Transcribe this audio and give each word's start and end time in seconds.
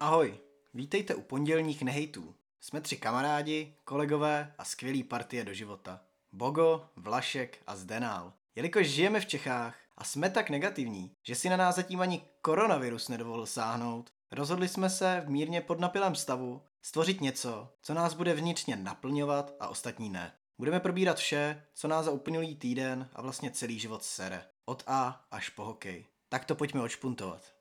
Ahoj, 0.00 0.38
vítejte 0.74 1.14
u 1.14 1.22
pondělních 1.22 1.82
nehejtů. 1.82 2.34
Jsme 2.60 2.80
tři 2.80 2.96
kamarádi, 2.96 3.74
kolegové 3.84 4.54
a 4.58 4.64
skvělý 4.64 5.02
partie 5.02 5.44
do 5.44 5.54
života. 5.54 6.00
Bogo, 6.32 6.88
Vlašek 6.96 7.58
a 7.66 7.76
Zdenál. 7.76 8.32
Jelikož 8.54 8.86
žijeme 8.88 9.20
v 9.20 9.26
Čechách 9.26 9.76
a 9.96 10.04
jsme 10.04 10.30
tak 10.30 10.50
negativní, 10.50 11.12
že 11.22 11.34
si 11.34 11.48
na 11.48 11.56
nás 11.56 11.76
zatím 11.76 12.00
ani 12.00 12.22
koronavirus 12.40 13.08
nedovolil 13.08 13.46
sáhnout, 13.46 14.12
rozhodli 14.32 14.68
jsme 14.68 14.90
se 14.90 15.22
v 15.26 15.30
mírně 15.30 15.60
podnapilém 15.60 16.14
stavu 16.14 16.62
stvořit 16.82 17.20
něco, 17.20 17.68
co 17.82 17.94
nás 17.94 18.14
bude 18.14 18.34
vnitřně 18.34 18.76
naplňovat 18.76 19.54
a 19.60 19.68
ostatní 19.68 20.10
ne. 20.10 20.32
Budeme 20.58 20.80
probírat 20.80 21.16
vše, 21.16 21.62
co 21.74 21.88
nás 21.88 22.04
za 22.04 22.10
uplynulý 22.10 22.56
týden 22.56 23.08
a 23.12 23.22
vlastně 23.22 23.50
celý 23.50 23.78
život 23.78 24.04
sere. 24.04 24.44
Od 24.64 24.82
A 24.86 25.24
až 25.30 25.48
po 25.48 25.64
hokej. 25.64 26.06
Tak 26.28 26.44
to 26.44 26.54
pojďme 26.54 26.80
odšpuntovat. 26.80 27.55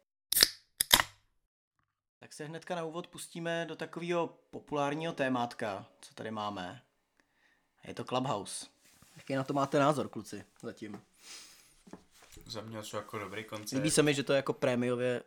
Se 2.36 2.46
hnedka 2.46 2.76
na 2.76 2.84
úvod 2.84 3.08
pustíme 3.08 3.66
do 3.66 3.76
takového 3.76 4.38
populárního 4.52 5.14
témátka, 5.14 5.86
co 6.02 6.14
tady 6.14 6.32
máme. 6.32 6.82
Je 7.88 7.94
to 7.94 8.04
Clubhouse. 8.04 8.66
Jaký 9.16 9.36
na 9.36 9.44
to 9.44 9.54
máte 9.54 9.80
názor, 9.80 10.10
kluci, 10.10 10.46
zatím? 10.62 11.02
Za 12.46 12.62
mě 12.62 12.82
to 12.82 12.98
jako 12.98 13.20
dobrý 13.20 13.44
koncept. 13.44 13.78
Líbí 13.78 13.92
se 13.92 14.04
mi, 14.04 14.14
že 14.14 14.24
to 14.24 14.34
je 14.34 14.38
jako 14.38 14.54
prémiově 14.54 15.24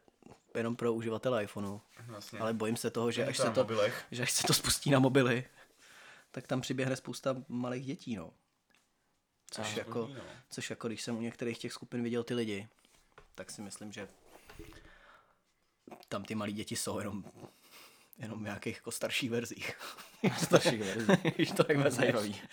jenom 0.55 0.77
pro 0.77 0.93
uživatele 0.93 1.45
iPhoneu. 1.45 1.81
Vlastně. 2.07 2.39
Ale 2.39 2.53
bojím 2.53 2.77
se 2.77 2.91
toho, 2.91 3.11
že 3.11 3.27
až 3.27 3.37
se 3.37 3.51
to, 3.51 3.61
mobilech. 3.61 4.07
že 4.11 4.23
až 4.23 4.33
se 4.33 4.47
to 4.47 4.55
spustí 4.55 4.91
na 4.91 4.99
mobily, 4.99 5.45
tak 6.31 6.47
tam 6.47 6.61
přiběhne 6.61 6.97
spousta 6.97 7.37
malých 7.49 7.87
dětí, 7.87 8.17
no. 8.17 8.33
Což 9.51 9.77
A, 9.77 9.79
jako, 9.79 10.03
blbý, 10.07 10.15
no. 10.15 10.21
což 10.51 10.71
jako, 10.71 10.89
když 10.89 11.03
jsem 11.03 11.17
u 11.17 11.21
některých 11.21 11.59
těch 11.59 11.73
skupin 11.73 12.03
viděl 12.03 12.25
ty 12.25 12.35
lidi, 12.35 12.69
tak 13.35 13.51
si 13.51 13.63
myslím, 13.63 13.93
že 13.93 14.09
tam 16.09 16.25
ty 16.25 16.35
malí 16.35 16.53
děti 16.53 16.77
jsou 16.77 16.99
jenom, 16.99 17.25
jenom 18.19 18.39
v 18.39 18.43
nějakých 18.43 18.77
jako 18.77 18.91
starších 18.91 19.31
verzích. 19.31 19.77
Starších 20.39 20.83
verzí. 20.83 21.33
Víš 21.39 21.51
to, 21.57 21.65
jak 21.69 21.79
mě 21.79 21.91
zajímavý. 21.91 22.41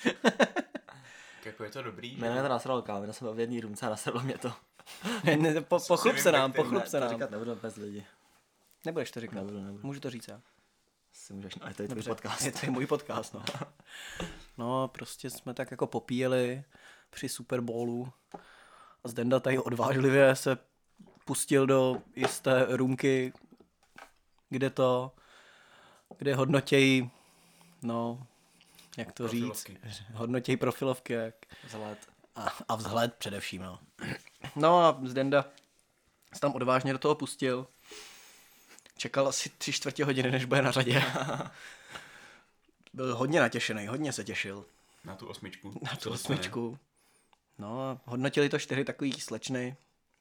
Tak 1.46 1.46
Jako 1.46 1.64
je 1.64 1.70
to 1.70 1.82
dobrý. 1.84 2.18
Jmenuje 2.18 2.42
to 2.42 2.50
nasralo 2.50 2.82
kámo, 2.82 3.04
já 3.04 3.14
jsem 3.14 3.36
v 3.36 3.40
jedné 3.40 3.62
růmce 3.62 3.86
a 3.86 3.90
nasralo 3.90 4.20
mě 4.22 4.38
to. 4.38 4.54
Ne, 5.24 5.38
ne, 5.38 5.62
po, 5.62 5.80
pochlup 5.88 6.18
se 6.18 6.32
nám, 6.32 6.54
pochlup 6.54 6.86
se 6.86 6.92
to 6.92 7.00
nám. 7.00 7.10
říkat 7.10 7.32
nebudu 7.32 7.56
bez 7.56 7.76
lidi. 7.76 8.06
Nebudeš 8.86 9.12
to 9.12 9.20
říkat. 9.20 9.36
Nebudu, 9.36 9.62
nebudu. 9.62 9.88
Můžu 9.88 10.00
to 10.00 10.10
říct 10.10 10.28
já. 10.28 10.42
Si 11.14 11.34
můžeš, 11.34 11.54
ale 11.62 11.74
to 11.74 11.82
je 11.82 11.88
tvůj 11.88 12.04
podcast. 12.04 12.46
Je 12.46 12.52
to 12.52 12.60
je 12.64 12.72
můj 12.72 12.86
podcast, 12.86 13.34
no. 13.34 13.44
No, 14.58 14.88
prostě 14.88 15.30
jsme 15.30 15.54
tak 15.54 15.72
jako 15.72 15.88
popíjeli 15.88 16.64
při 17.10 17.30
Super 17.30 17.62
Bowlu 17.62 18.14
a 19.04 19.08
Zdenda 19.08 19.40
tady 19.40 19.60
odvážlivě 19.60 20.36
se 20.36 20.58
pustil 21.26 21.68
do 21.68 22.02
jisté 22.16 22.66
růmky, 22.70 23.34
kde 24.50 24.70
to, 24.70 25.12
kde 26.18 26.36
hodnotějí, 26.36 27.12
no, 27.82 28.28
jak 28.98 29.12
to 29.12 29.24
Profilovky. 29.24 29.78
říct, 29.86 30.04
hodnotějí 30.14 30.58
profilovky 30.58 31.14
jak, 31.14 31.36
Vzhled. 31.64 31.98
a, 32.36 32.46
a 32.68 32.76
vzhled 32.76 33.14
především, 33.14 33.62
no. 33.62 33.80
No 34.56 34.80
a 34.86 35.00
Zdenda 35.04 35.46
se 36.34 36.40
tam 36.40 36.54
odvážně 36.56 36.94
do 36.94 37.00
toho 37.00 37.16
pustil. 37.16 37.68
Čekal 38.98 39.28
asi 39.28 39.50
tři 39.50 39.74
čtvrtě 39.74 40.06
hodiny, 40.06 40.32
než 40.32 40.46
bude 40.46 40.62
na 40.62 40.72
řadě. 40.72 41.04
Byl 42.94 43.16
hodně 43.16 43.40
natěšený, 43.40 43.88
hodně 43.88 44.14
se 44.14 44.24
těšil 44.24 44.66
Na 45.04 45.16
tu 45.16 45.28
osmičku. 45.28 45.80
na 45.92 45.96
tu 45.96 46.10
osmičku. 46.12 46.80
No 47.58 47.82
a 47.82 47.98
hodnotili 48.06 48.50
to 48.50 48.60
čtyři 48.60 48.86
takový 48.86 49.12
slečny. 49.14 49.76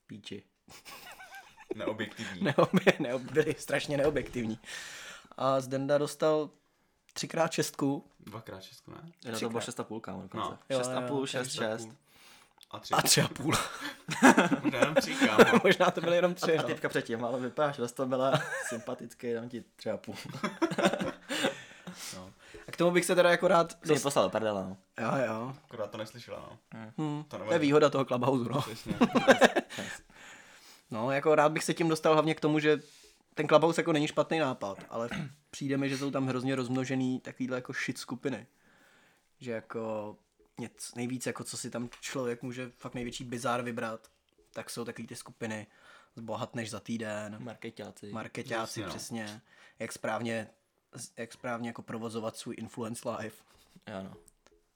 Píči. 0.07 0.43
Neobjektivní. 1.75 2.43
Neob, 2.43 2.71
neob, 2.99 3.23
byli 3.23 3.55
strašně 3.59 3.97
neobjektivní. 3.97 4.59
A 5.37 5.61
Zdenda 5.61 5.99
dostal 5.99 6.51
třikrát 7.13 7.53
šestku 7.53 8.05
Dvakrát 8.21 8.63
šestku, 8.63 8.91
ne? 8.91 8.99
Jenom 9.25 9.41
to 9.41 9.49
bylo 9.49 9.61
6,5 9.61 10.01
kámo 10.01 10.23
dokonce. 10.23 10.49
No. 10.51 10.59
Jo, 10.71 10.79
Šest 10.79 10.91
a 10.91 11.01
půl, 11.01 11.27
šest 11.27 11.53
šest, 11.53 11.81
šest. 11.81 11.89
A 12.71 12.79
tři. 12.79 12.95
a 12.95 13.03
tři 13.03 13.21
a 13.23 13.29
půl. 13.29 13.53
Možná 14.63 14.79
jenom 14.79 14.95
tři, 14.95 15.15
kámo. 15.15 15.61
Možná 15.65 15.91
to 15.91 16.01
byly 16.01 16.17
jenom 16.17 16.35
tři, 16.35 16.59
A 16.59 16.63
no. 16.63 16.69
typka 16.69 16.89
předtím, 16.89 17.25
ale 17.25 17.41
vypadáš 17.41 17.81
byla 18.05 18.41
sympatický, 18.69 19.33
dám 19.33 19.49
ti 19.49 19.65
tři 19.77 19.91
a 19.91 19.97
půl. 19.97 20.15
no. 22.17 22.31
A 22.69 22.73
k 22.73 22.77
tomu 22.77 22.91
bych 22.91 23.05
se 23.05 23.15
teda 23.15 23.31
jako 23.31 23.49
rád... 23.49 23.79
Jsi 23.87 23.93
mi 23.93 24.01
poslal 24.01 24.25
do 24.25 24.31
prdele, 24.31 24.65
no. 24.65 24.77
Jo, 25.01 25.11
jo. 25.27 25.55
Akorát 25.65 25.91
to 25.91 25.99
neslyšela, 25.99 26.39
no. 26.75 26.81
Hm, 26.99 27.25
To 27.29 27.39
to 27.39 27.53
je 27.53 27.59
výhoda 27.59 27.91
toho 27.91 28.05
Clubhouse, 28.05 28.51
no. 28.51 28.61
Přesně. 28.63 28.95
No, 30.95 31.11
jako 31.11 31.35
rád 31.35 31.53
bych 31.53 31.65
se 31.65 31.75
tím 31.75 31.89
dostal 31.89 32.13
hlavně 32.13 32.35
k 32.35 32.41
tomu, 32.41 32.59
že 32.59 32.81
ten 33.35 33.49
Clubhouse 33.49 33.81
jako 33.81 33.93
není 33.93 34.07
špatný 34.07 34.39
nápad, 34.39 34.79
ale 34.89 35.09
přijde 35.51 35.77
mi, 35.77 35.89
že 35.89 35.99
jsou 35.99 36.11
tam 36.11 36.27
hrozně 36.27 36.55
rozmnožený 36.55 37.21
takovýhle 37.21 37.57
jako 37.57 37.73
shit 37.73 37.99
skupiny. 37.99 38.47
Že 39.41 39.51
jako 39.51 40.17
nic, 40.59 40.95
nejvíc 40.95 41.27
jako 41.27 41.45
co 41.45 41.57
si 41.57 41.71
tam 41.71 41.89
člověk 42.01 42.43
může 42.43 42.71
fakt 42.77 42.95
největší 42.95 43.25
bizár 43.25 43.63
vybrat, 43.63 44.11
tak 44.53 44.71
jsou 44.71 44.85
takový 44.85 45.07
ty 45.07 45.17
skupiny 45.17 45.67
zbohatneš 46.17 46.71
za 46.71 46.81
týden, 46.81 47.37
Marketáci. 47.45 48.13
marketáci 48.13 48.81
Jasně, 48.81 48.83
no. 48.83 48.89
přesně, 48.89 49.41
jak 49.79 49.93
správně, 49.93 50.51
jak 51.17 51.33
správně 51.33 51.69
jako 51.69 51.83
provozovat 51.83 52.37
svůj 52.37 52.55
influence 52.59 53.11
life. 53.11 53.45
Jo, 53.87 54.03
no. 54.03 54.15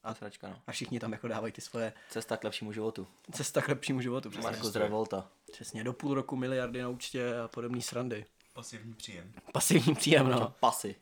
A 0.08 0.14
sračka, 0.14 0.48
no. 0.48 0.56
A 0.66 0.72
všichni 0.72 1.00
tam 1.00 1.12
jako 1.12 1.28
dávají 1.28 1.52
ty 1.52 1.60
svoje 1.60 1.92
Cesta 2.10 2.36
k 2.36 2.44
lepšímu 2.44 2.72
životu. 2.72 3.06
cesta 3.32 3.62
k 3.62 3.68
lepšímu 3.68 4.00
životu. 4.00 4.30
Přesně, 4.30 4.50
Markus 4.50 4.74
Revolta. 4.74 5.28
přesně 5.52 5.84
do 5.84 5.92
půl 5.92 6.14
roku 6.14 6.36
miliardy 6.36 6.82
na 6.82 6.88
účtě 6.88 7.38
a 7.38 7.48
podobný 7.48 7.82
srandy. 7.82 8.26
Pasivní 8.52 8.94
příjem. 8.94 9.32
Pasivní 9.52 9.94
příjem, 9.94 10.28
no. 10.28 10.54
Pasy. 10.60 10.94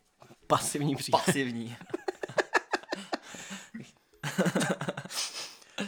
Pasivní 0.47 0.95
příjem. 0.95 1.21
Pasivní. 1.25 1.77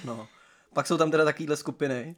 No. 0.06 0.28
Pak 0.74 0.88
jsou 0.88 0.98
tam 0.98 1.12
teda 1.12 1.26
takovýhle 1.26 1.58
skupiny. 1.58 2.16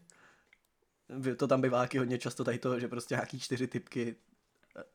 To 1.38 1.47
tam 1.47 1.62
bývá 1.62 1.79
taky 1.79 1.97
hodně 1.97 2.18
často 2.18 2.44
tady 2.44 2.59
to, 2.59 2.79
že 2.79 2.88
prostě 2.88 3.16
nějaký 3.16 3.39
čtyři 3.39 3.68
typky 3.68 4.16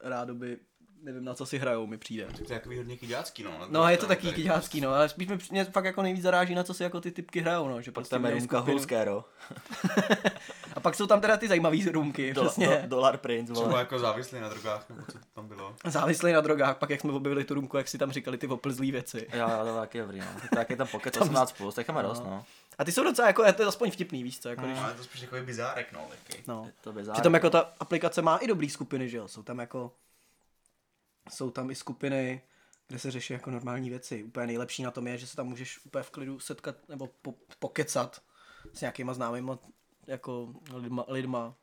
rádoby, 0.01 0.59
nevím 1.07 1.25
na 1.25 1.35
co 1.35 1.47
si 1.47 1.59
hrajou, 1.59 1.87
mi 1.87 1.99
přijde. 1.99 2.25
To 2.27 2.43
je 2.43 2.59
takový 2.59 2.77
hodně 2.77 2.97
kyďácký, 2.97 3.43
no. 3.43 3.51
No 3.69 3.89
je 3.89 3.97
to 3.97 4.07
taky 4.07 4.33
kyďácký, 4.33 4.81
no, 4.81 4.91
ale 4.91 5.09
spíš 5.09 5.29
mi, 5.29 5.39
mě 5.51 5.65
fakt 5.65 5.85
jako 5.85 6.03
nejvíc 6.03 6.23
zaráží, 6.23 6.55
na 6.55 6.63
co 6.65 6.75
si 6.75 6.83
jako 6.83 7.01
ty 7.01 7.11
typky 7.11 7.41
hrajou, 7.41 7.69
no, 7.69 7.83
že 7.83 7.91
Pak 7.91 7.95
prostě 7.95 8.15
tam 8.15 8.25
je 8.25 8.31
Rumka. 8.35 8.59
Hulskero. 8.59 9.25
A 10.75 10.81
pak 10.81 10.95
jsou 10.95 11.07
tam 11.07 11.21
teda 11.21 11.37
ty 11.37 11.49
zajímavý 11.49 11.85
růmky, 11.89 12.35
Do, 12.35 12.45
přesně. 12.45 12.67
do, 12.83 12.89
Dolar 12.89 13.17
Prince, 13.17 13.53
Třeba 13.53 13.69
vole. 13.69 13.81
jako 13.81 13.99
závislý 13.99 14.41
na 14.41 14.49
drogách, 14.49 14.89
nebo 14.89 15.03
co 15.13 15.19
to 15.19 15.25
tam 15.35 15.49
bylo. 15.49 15.75
Závislí 15.85 16.33
na 16.33 16.41
drogách, 16.41 16.77
pak 16.77 16.91
jak 16.91 17.01
jsme 17.01 17.13
objevili 17.13 17.45
tu 17.45 17.55
růmku, 17.55 17.77
jak 17.77 17.89
si 17.89 17.99
tam 17.99 18.13
říkali 18.13 18.39
ty 18.39 18.47
oplzlý 18.47 18.93
věci. 18.93 19.27
Jo, 19.33 19.49
jo, 19.51 19.59
to 19.63 19.67
je 19.69 19.75
taky 19.75 19.99
dobrý, 20.01 20.19
no. 20.21 20.27
Tak 20.55 20.67
to 20.67 20.73
je 20.73 20.77
tam 20.77 20.87
pocket 20.87 21.17
18 21.21 21.53
plus, 21.53 21.75
tak 21.75 21.89
máme 21.89 22.03
dost, 22.03 22.25
no. 22.25 22.45
A 22.79 22.85
ty 22.85 22.93
jsou 22.93 23.05
docela 23.05 23.29
jako, 23.29 23.45
je 23.45 23.53
to 23.53 23.69
aspoň 23.69 23.91
vtipný, 23.91 24.23
víš 24.23 24.41
co, 24.41 24.49
jako 24.49 24.63
když, 24.67 24.77
No, 24.77 24.85
ale 24.85 24.93
to 24.93 24.99
je 25.01 25.05
spíš 25.05 25.21
takový 25.21 25.43
bizárek, 25.43 25.93
no, 25.93 26.01
taky. 26.27 26.43
no. 26.49 26.69
To 26.81 26.93
by 26.93 27.03
Přitom 27.13 27.35
jako 27.35 27.51
ta 27.51 27.73
aplikace 27.81 28.23
má 28.23 28.37
i 28.37 28.47
dobrý 28.47 28.71
skupiny, 28.71 29.09
že 29.09 29.17
jo? 29.17 29.29
Jsou 29.29 29.43
tam 29.43 29.59
jako, 29.59 29.93
jsou 31.31 31.51
tam 31.51 31.71
i 31.71 31.75
skupiny, 31.75 32.43
kde 32.89 32.99
se 32.99 33.11
řeší 33.11 33.33
jako 33.33 33.51
normální 33.51 33.91
věci. 33.91 34.25
Úplně 34.25 34.47
nejlepší 34.47 34.83
na 34.83 34.91
tom 34.91 35.07
je, 35.07 35.19
že 35.19 35.27
se 35.27 35.37
tam 35.37 35.47
můžeš 35.47 35.85
úplně 35.85 36.03
v 36.03 36.11
klidu 36.11 36.41
setkat 36.41 36.89
nebo 36.89 37.09
po, 37.23 37.35
pokecat 37.59 38.23
s 38.73 38.81
nějakýma 38.81 39.15
známýma 39.15 39.59
jako 40.07 40.55
lidma, 40.75 41.05
lidma 41.09 41.55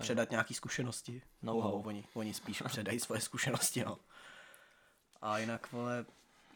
předat 0.00 0.30
nějaký 0.30 0.54
zkušenosti. 0.54 1.22
Know-how. 1.42 1.70
No, 1.70 1.88
oni, 1.88 2.04
oni 2.14 2.34
spíš 2.34 2.62
předají 2.62 3.00
svoje 3.00 3.20
zkušenosti, 3.20 3.84
no. 3.84 3.98
A 5.22 5.38
jinak, 5.38 5.72
vole, 5.72 6.04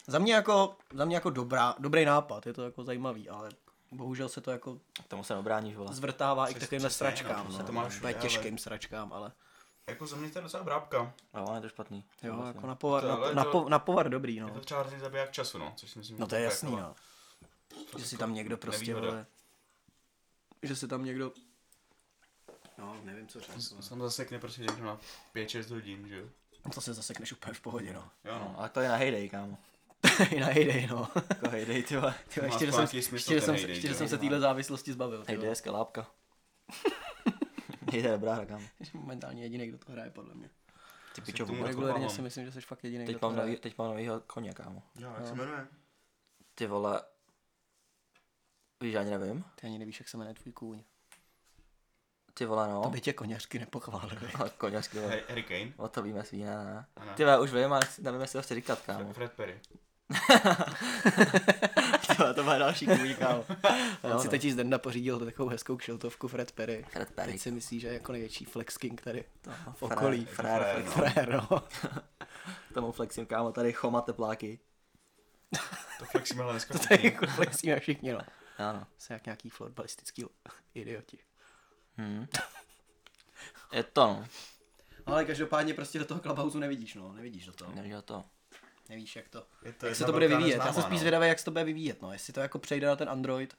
za 0.06 0.18
mě 0.18 0.34
jako, 0.34 0.76
za 0.94 1.04
mě 1.04 1.16
jako 1.16 1.30
dobrá, 1.30 1.74
dobrý 1.78 2.04
nápad, 2.04 2.46
je 2.46 2.52
to 2.52 2.62
jako 2.62 2.84
zajímavý, 2.84 3.28
ale 3.28 3.50
bohužel 3.92 4.28
se 4.28 4.40
to 4.40 4.50
jako 4.50 4.80
Tomu 5.08 5.24
se 5.24 5.36
obráníš, 5.36 5.76
vole. 5.76 5.94
zvrtává 5.94 6.48
i 6.48 6.54
k 6.54 6.58
takovýmhle 6.58 6.88
přesně, 6.88 7.04
no, 7.04 7.12
sračkám, 7.12 7.46
to 7.66 7.72
no, 7.72 7.72
máš 7.72 8.00
těžkým 8.20 8.58
sračkám, 8.58 9.12
ale 9.12 9.32
Jako 9.88 10.06
za 10.06 10.16
mě 10.16 10.30
to 10.30 10.38
je 10.38 10.42
docela 10.42 10.62
brábka. 10.64 11.12
Jo, 11.36 11.54
je 11.54 11.60
to 11.60 11.68
špatný. 11.68 12.04
jo, 12.22 12.30
Souhlasím. 12.32 12.56
jako 12.56 12.66
na 12.66 12.74
povar, 12.74 13.02
To- 13.02 13.08
na, 13.08 13.14
ale 13.14 13.34
na, 13.34 13.44
to- 13.44 13.50
po, 13.50 13.68
na 13.68 13.78
povar 13.78 14.08
dobrý, 14.08 14.34
Je 14.36 14.42
no. 14.42 14.50
to 14.50 14.60
třeba 14.60 14.80
hrozný 14.80 15.00
zabiják 15.00 15.32
času, 15.32 15.58
no, 15.58 15.72
což 15.76 15.90
si 15.90 15.98
myslím, 15.98 16.18
No 16.18 16.26
to 16.26 16.34
je 16.34 16.40
jasný, 16.42 16.72
jako 16.72 16.82
no. 16.82 16.94
Že 17.98 18.04
si 18.06 18.14
jako 18.14 18.20
tam 18.20 18.34
někdo 18.34 18.56
prostě, 18.56 18.80
nevýhoda. 18.86 19.06
vole, 19.10 19.26
že 20.62 20.76
si 20.76 20.88
tam 20.88 21.04
někdo, 21.04 21.32
no 22.78 22.96
nevím, 23.04 23.28
co 23.28 23.40
říct, 23.40 23.72
no. 23.72 23.82
Tam 23.88 24.00
zasekne 24.00 24.38
prostě 24.38 24.62
někdo 24.62 24.84
na 24.84 24.98
5-6 25.34 25.74
hodin, 25.74 26.08
že 26.08 26.16
jo? 26.18 26.26
to 26.74 26.80
se 26.80 26.94
zasekneš 26.94 27.32
úplně 27.32 27.54
v 27.54 27.60
pohodě, 27.60 27.92
no. 27.92 28.10
Jo, 28.24 28.32
No, 28.32 28.38
no. 28.38 28.54
ale 28.58 28.68
to 28.68 28.80
je 28.80 28.88
na 28.88 28.96
heyday, 28.96 29.28
kámo. 29.28 29.58
I 30.30 30.40
na 30.40 30.46
hejday, 30.46 30.86
no. 30.86 31.08
Jako 31.28 31.48
heyday, 31.48 31.82
ty 31.82 31.96
vole. 31.96 32.14
Ještě, 32.42 32.66
že 32.66 32.72
jsem, 32.72 32.82
ještě, 32.92 33.40
jsem, 33.40 33.54
ještě, 33.54 33.94
jsem 33.94 34.08
se 34.08 34.18
téhle 34.18 34.40
závislosti 34.40 34.92
zbavil. 34.92 35.18
Heyday 35.18 35.36
vole. 35.36 35.48
je 35.48 35.54
skelápka. 35.54 36.06
je 37.92 38.02
dobrá 38.02 38.34
hra, 38.34 38.46
kámo. 38.46 38.66
Momentálně 38.94 39.42
jediný, 39.42 39.66
kdo 39.66 39.78
to 39.78 39.92
hraje, 39.92 40.10
podle 40.10 40.34
mě. 40.34 40.50
Ty 41.14 41.20
pičo, 41.20 41.46
mám. 41.46 42.10
si 42.10 42.22
myslím, 42.22 42.44
že 42.44 42.52
jsi 42.52 42.60
fakt 42.60 42.84
jediný, 42.84 43.06
Teď 43.06 43.12
kdo 43.14 43.20
to 43.20 43.26
mám, 43.26 43.34
hraje. 43.34 43.48
nový, 43.48 43.60
teď 43.60 43.78
mám 43.78 43.88
novýho 43.88 44.20
koně, 44.20 44.54
kámo. 44.54 44.82
Jo, 44.98 45.14
jak 45.16 45.26
se 45.26 45.34
jmenuje? 45.34 45.66
Ty 46.54 46.66
vole. 46.66 47.02
Víš, 48.80 48.94
já 48.94 49.00
ani 49.00 49.10
nevím. 49.10 49.44
Ty 49.54 49.66
ani 49.66 49.78
nevíš, 49.78 50.00
jak 50.00 50.08
se 50.08 50.16
jmenuje 50.16 50.34
tvůj 50.34 50.52
kůň. 50.52 50.82
Ty 52.34 52.46
vole, 52.46 52.68
no. 52.68 52.82
To 52.82 52.90
by 52.90 53.00
tě 53.00 53.12
koněřky 53.12 53.58
nepochválili. 53.58 54.30
Koněřky, 54.58 54.98
vole. 54.98 55.20
Harry, 55.28 55.42
Kane? 55.42 55.72
O 55.76 55.88
to 55.88 56.02
víme 56.02 56.24
svý, 56.24 56.44
ne, 56.44 56.64
ne. 56.64 56.86
Ano. 56.96 57.14
Ty 57.14 57.24
vole, 57.24 57.40
už 57.40 57.52
vím, 57.52 57.72
ale 57.72 57.82
nevím, 58.00 58.20
jestli 58.20 58.38
to 58.38 58.42
chci 58.42 58.54
říkat, 58.54 58.80
kámo. 58.80 59.12
Fred 59.12 59.32
Perry. 59.32 59.60
To 62.36 62.42
bude 62.44 62.58
další 62.58 62.86
kůň, 62.86 63.14
kámo. 63.14 63.44
On 64.02 64.10
Jo, 64.10 64.18
si 64.18 64.26
no. 64.26 64.30
teď 64.30 64.42
z 64.42 64.54
Denda 64.56 64.78
pořídil 64.78 65.18
takovou 65.24 65.48
hezkou 65.48 65.76
kšiltovku 65.76 66.28
Fred 66.28 66.52
Perry. 66.52 66.84
Fred 66.92 67.10
Perry. 67.12 67.32
Teď 67.32 67.40
si 67.40 67.50
myslí, 67.50 67.80
že 67.80 67.86
je 67.88 67.92
jako 67.94 68.12
největší 68.12 68.44
flex 68.44 68.76
king 68.78 69.00
tady 69.02 69.24
v 69.42 69.78
Frér, 69.78 69.92
okolí. 69.98 70.24
Frér, 70.24 70.62
Frér, 70.62 70.82
flex. 70.84 70.96
no. 70.96 71.10
Frér, 71.12 71.32
no. 71.50 71.62
Tomu 72.74 72.92
flexím, 72.92 73.26
kámo, 73.26 73.52
tady 73.52 73.72
choma 73.72 74.00
tepláky. 74.00 74.58
To 75.98 76.04
flexíme 76.04 76.42
ale 76.42 76.52
dneska 76.52 76.72
To 76.78 76.78
všichni. 76.78 76.96
tady 76.96 77.08
jako 77.14 77.26
flexíme 77.26 77.80
všichni, 77.80 78.12
no. 78.12 78.20
Ano. 78.58 78.86
Jsem 78.98 79.14
jak 79.14 79.24
nějaký 79.26 79.50
fotbalistický 79.50 80.24
idioti. 80.74 81.18
Hm. 81.98 82.26
Je 83.72 83.82
to, 83.82 84.06
no. 84.06 84.26
Ale 85.06 85.24
každopádně 85.24 85.74
prostě 85.74 85.98
do 85.98 86.04
toho 86.04 86.20
Clubhouse 86.20 86.58
nevidíš, 86.58 86.94
no. 86.94 87.12
Nevidíš 87.12 87.46
do 87.46 87.52
toho. 87.52 87.72
Nevíš 87.74 87.94
to. 88.04 88.24
Nevíš, 88.88 89.16
jak 89.16 89.28
to, 89.28 89.46
Je 89.62 89.72
to 89.72 89.86
jak 89.86 89.96
se 89.96 90.04
to 90.04 90.12
bude 90.12 90.28
vyvíjet. 90.28 90.56
Já 90.56 90.72
jsem 90.72 90.82
spíš 90.82 90.92
no. 90.92 90.98
zvědavý, 90.98 91.28
jak 91.28 91.38
se 91.38 91.44
to 91.44 91.50
bude 91.50 91.64
vyvíjet, 91.64 92.02
no. 92.02 92.12
Jestli 92.12 92.32
to 92.32 92.40
jako 92.40 92.58
přejde 92.58 92.86
na 92.86 92.96
ten 92.96 93.08
Android, 93.08 93.56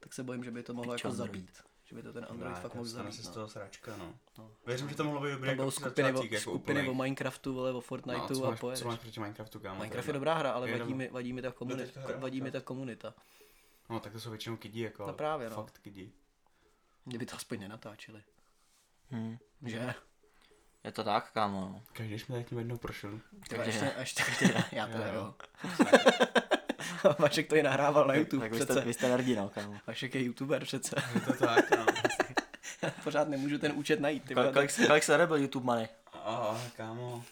tak 0.00 0.12
se 0.14 0.22
bojím, 0.22 0.44
že 0.44 0.50
by 0.50 0.62
to 0.62 0.74
mohlo 0.74 0.94
Pič 0.94 1.04
jako 1.04 1.12
Android. 1.12 1.30
zabít. 1.32 1.64
Že 1.84 1.96
by 1.96 2.02
to 2.02 2.12
ten 2.12 2.24
Android 2.30 2.48
Dobrá, 2.48 2.60
fakt 2.60 2.74
mohl 2.74 2.88
zabít, 2.88 3.14
se 3.14 3.22
z 3.22 3.26
no. 3.28 3.34
toho 3.34 3.48
sračka, 3.48 3.96
no. 3.96 4.14
No. 4.38 4.50
Věřím, 4.66 4.88
že 4.88 4.94
to 4.94 5.04
mohlo 5.04 5.20
být 5.20 5.30
dobrý 5.32 5.50
jako 5.50 5.70
skupiny, 5.70 6.12
o, 6.12 6.22
jako 6.22 6.40
skupiny 6.40 6.88
o 6.88 6.94
Minecraftu, 6.94 7.54
vole, 7.54 7.70
o 7.70 7.74
No, 7.74 7.80
Fortniteu 7.80 8.34
co 8.34 8.46
a 8.46 8.50
co 8.52 8.60
pojedeš. 8.60 8.84
máš 8.84 8.98
proti 8.98 9.20
Minecraftu, 9.20 9.60
kámo? 9.60 9.78
Minecraft 9.80 10.06
je 10.08 10.12
dobrá 10.14 10.34
hra, 10.34 10.50
ale 10.52 10.78
vadí 10.78 10.94
mi, 10.94 11.08
vadí 11.08 11.32
mi 11.32 11.42
ta 11.42 11.52
komunita, 11.52 12.00
vadí 12.18 12.40
mi 12.40 12.50
ta 12.50 12.60
komunita. 12.60 13.14
No, 13.88 14.00
tak 14.00 14.12
to 14.12 14.20
jsou 14.20 14.30
většinou 14.30 14.56
kidi, 14.56 14.80
jako. 14.82 15.06
No 15.06 15.12
právě, 15.12 15.50
no. 15.50 15.56
Fakt 15.56 15.78
kidi. 15.78 16.12
Kdyby 17.04 17.26
to 17.26 17.36
aspoň 17.36 17.60
nenatáčeli. 17.60 18.22
Hm. 19.10 19.38
Že? 19.66 19.94
Je 20.84 20.92
to 20.92 21.04
tak, 21.04 21.30
kámo, 21.32 21.60
no. 21.60 21.82
Každý 21.92 22.18
jsme 22.18 22.36
tak 22.36 22.46
tím 22.46 22.58
jednou 22.58 22.76
prošli. 22.76 23.10
Tyhle, 23.48 23.64
Takže- 23.64 23.92
ještě, 23.98 24.22
ještě, 24.22 24.44
ještě, 24.44 24.64
já 24.72 24.86
to 24.86 24.98
Jo. 25.14 25.34
Vašek 27.18 27.48
to 27.48 27.56
i 27.56 27.62
nahrával 27.62 28.06
na 28.06 28.14
YouTube 28.14 28.42
Tak 28.44 28.52
vy 28.52 28.56
jste, 28.56 28.64
přece. 28.66 28.80
vy 28.80 28.94
jste 28.94 29.08
nerdi, 29.08 29.36
no, 29.36 29.48
kámo. 29.48 29.74
Vašek 29.86 30.14
je 30.14 30.22
youtuber 30.24 30.64
přece. 30.64 30.96
Je 31.14 31.20
to 31.20 31.32
tak, 31.32 31.70
no. 31.70 31.86
Pořád 33.04 33.28
nemůžu 33.28 33.58
ten 33.58 33.72
účet 33.74 34.00
najít. 34.00 34.24
Ty 34.24 34.34
Kolik, 34.34 34.52
kolik, 34.52 34.86
kolik 34.86 35.02
se 35.04 35.18
nebyl 35.18 35.36
YouTube 35.36 35.66
money? 35.66 35.88
Aha, 36.24 36.60
kámo. 36.76 37.24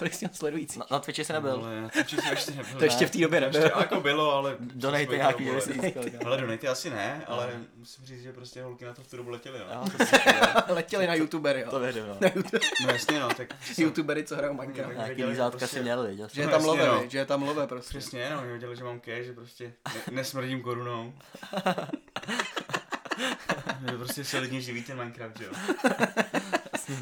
Kolik 0.00 0.14
jsi 0.14 0.24
měl 0.24 0.34
sledující? 0.34 0.78
Na, 0.78 0.86
na 0.90 0.98
Twitchi 0.98 1.24
se 1.24 1.32
nebyl. 1.32 1.52
Ale 1.64 1.90
Twitchi 1.92 2.16
jsem 2.16 2.30
ještě 2.30 2.50
nebyl. 2.50 2.78
To 2.78 2.84
ještě 2.84 3.06
v 3.06 3.10
té 3.10 3.18
době 3.18 3.40
Ještě 3.40 3.58
nebylo. 3.60 3.80
jako 3.80 4.00
bylo, 4.00 4.32
ale... 4.32 4.56
Přes 5.58 5.68
nějaký. 5.68 6.16
Ale 6.24 6.40
donaty 6.40 6.68
asi 6.68 6.90
ne, 6.90 7.24
ale 7.26 7.50
musím 7.76 8.04
říct, 8.04 8.22
že 8.22 8.32
prostě 8.32 8.62
holky 8.62 8.84
na 8.84 8.94
to 8.94 9.02
v 9.02 9.06
tu 9.06 9.16
dobu 9.16 9.30
letěly, 9.30 9.58
no. 9.74 9.84
To, 10.66 10.74
Letěli 10.74 11.06
na 11.06 11.14
youtubery, 11.14 11.64
to 11.70 11.76
jo. 11.76 11.82
věřím, 11.82 12.06
no. 12.06 12.16
No 12.86 12.92
jasně, 12.92 13.20
no, 13.20 13.28
tak... 13.28 13.54
youtubery, 13.78 14.24
co 14.24 14.36
hrajou 14.36 14.54
Minecraft. 14.54 14.94
Nějaký 14.96 15.24
lízátka 15.24 15.58
prostě- 15.58 15.76
si 15.76 15.82
měl, 15.82 16.06
viděl 16.06 16.28
Že 16.28 16.34
jsi. 16.34 16.40
je 16.40 16.46
tam 16.48 16.52
jasně, 16.54 16.68
love, 16.68 16.86
no. 16.86 17.04
že 17.08 17.18
je 17.18 17.24
tam 17.24 17.42
love 17.42 17.66
prostě. 17.66 17.98
Přesně, 17.98 18.30
no, 18.30 18.38
oni 18.40 18.48
věděli, 18.50 18.76
že 18.76 18.84
mám 18.84 19.00
cash, 19.00 19.24
že 19.24 19.32
prostě 19.32 19.72
ne, 19.94 20.00
nesmrdím 20.10 20.62
korunou. 20.62 21.12
že 23.90 23.96
prostě 23.98 24.24
se 24.24 24.38
lidně 24.38 24.60
živí 24.60 24.82
ten 24.82 24.98
Minecraft, 24.98 25.38
že 25.38 25.44
jo. 25.44 25.52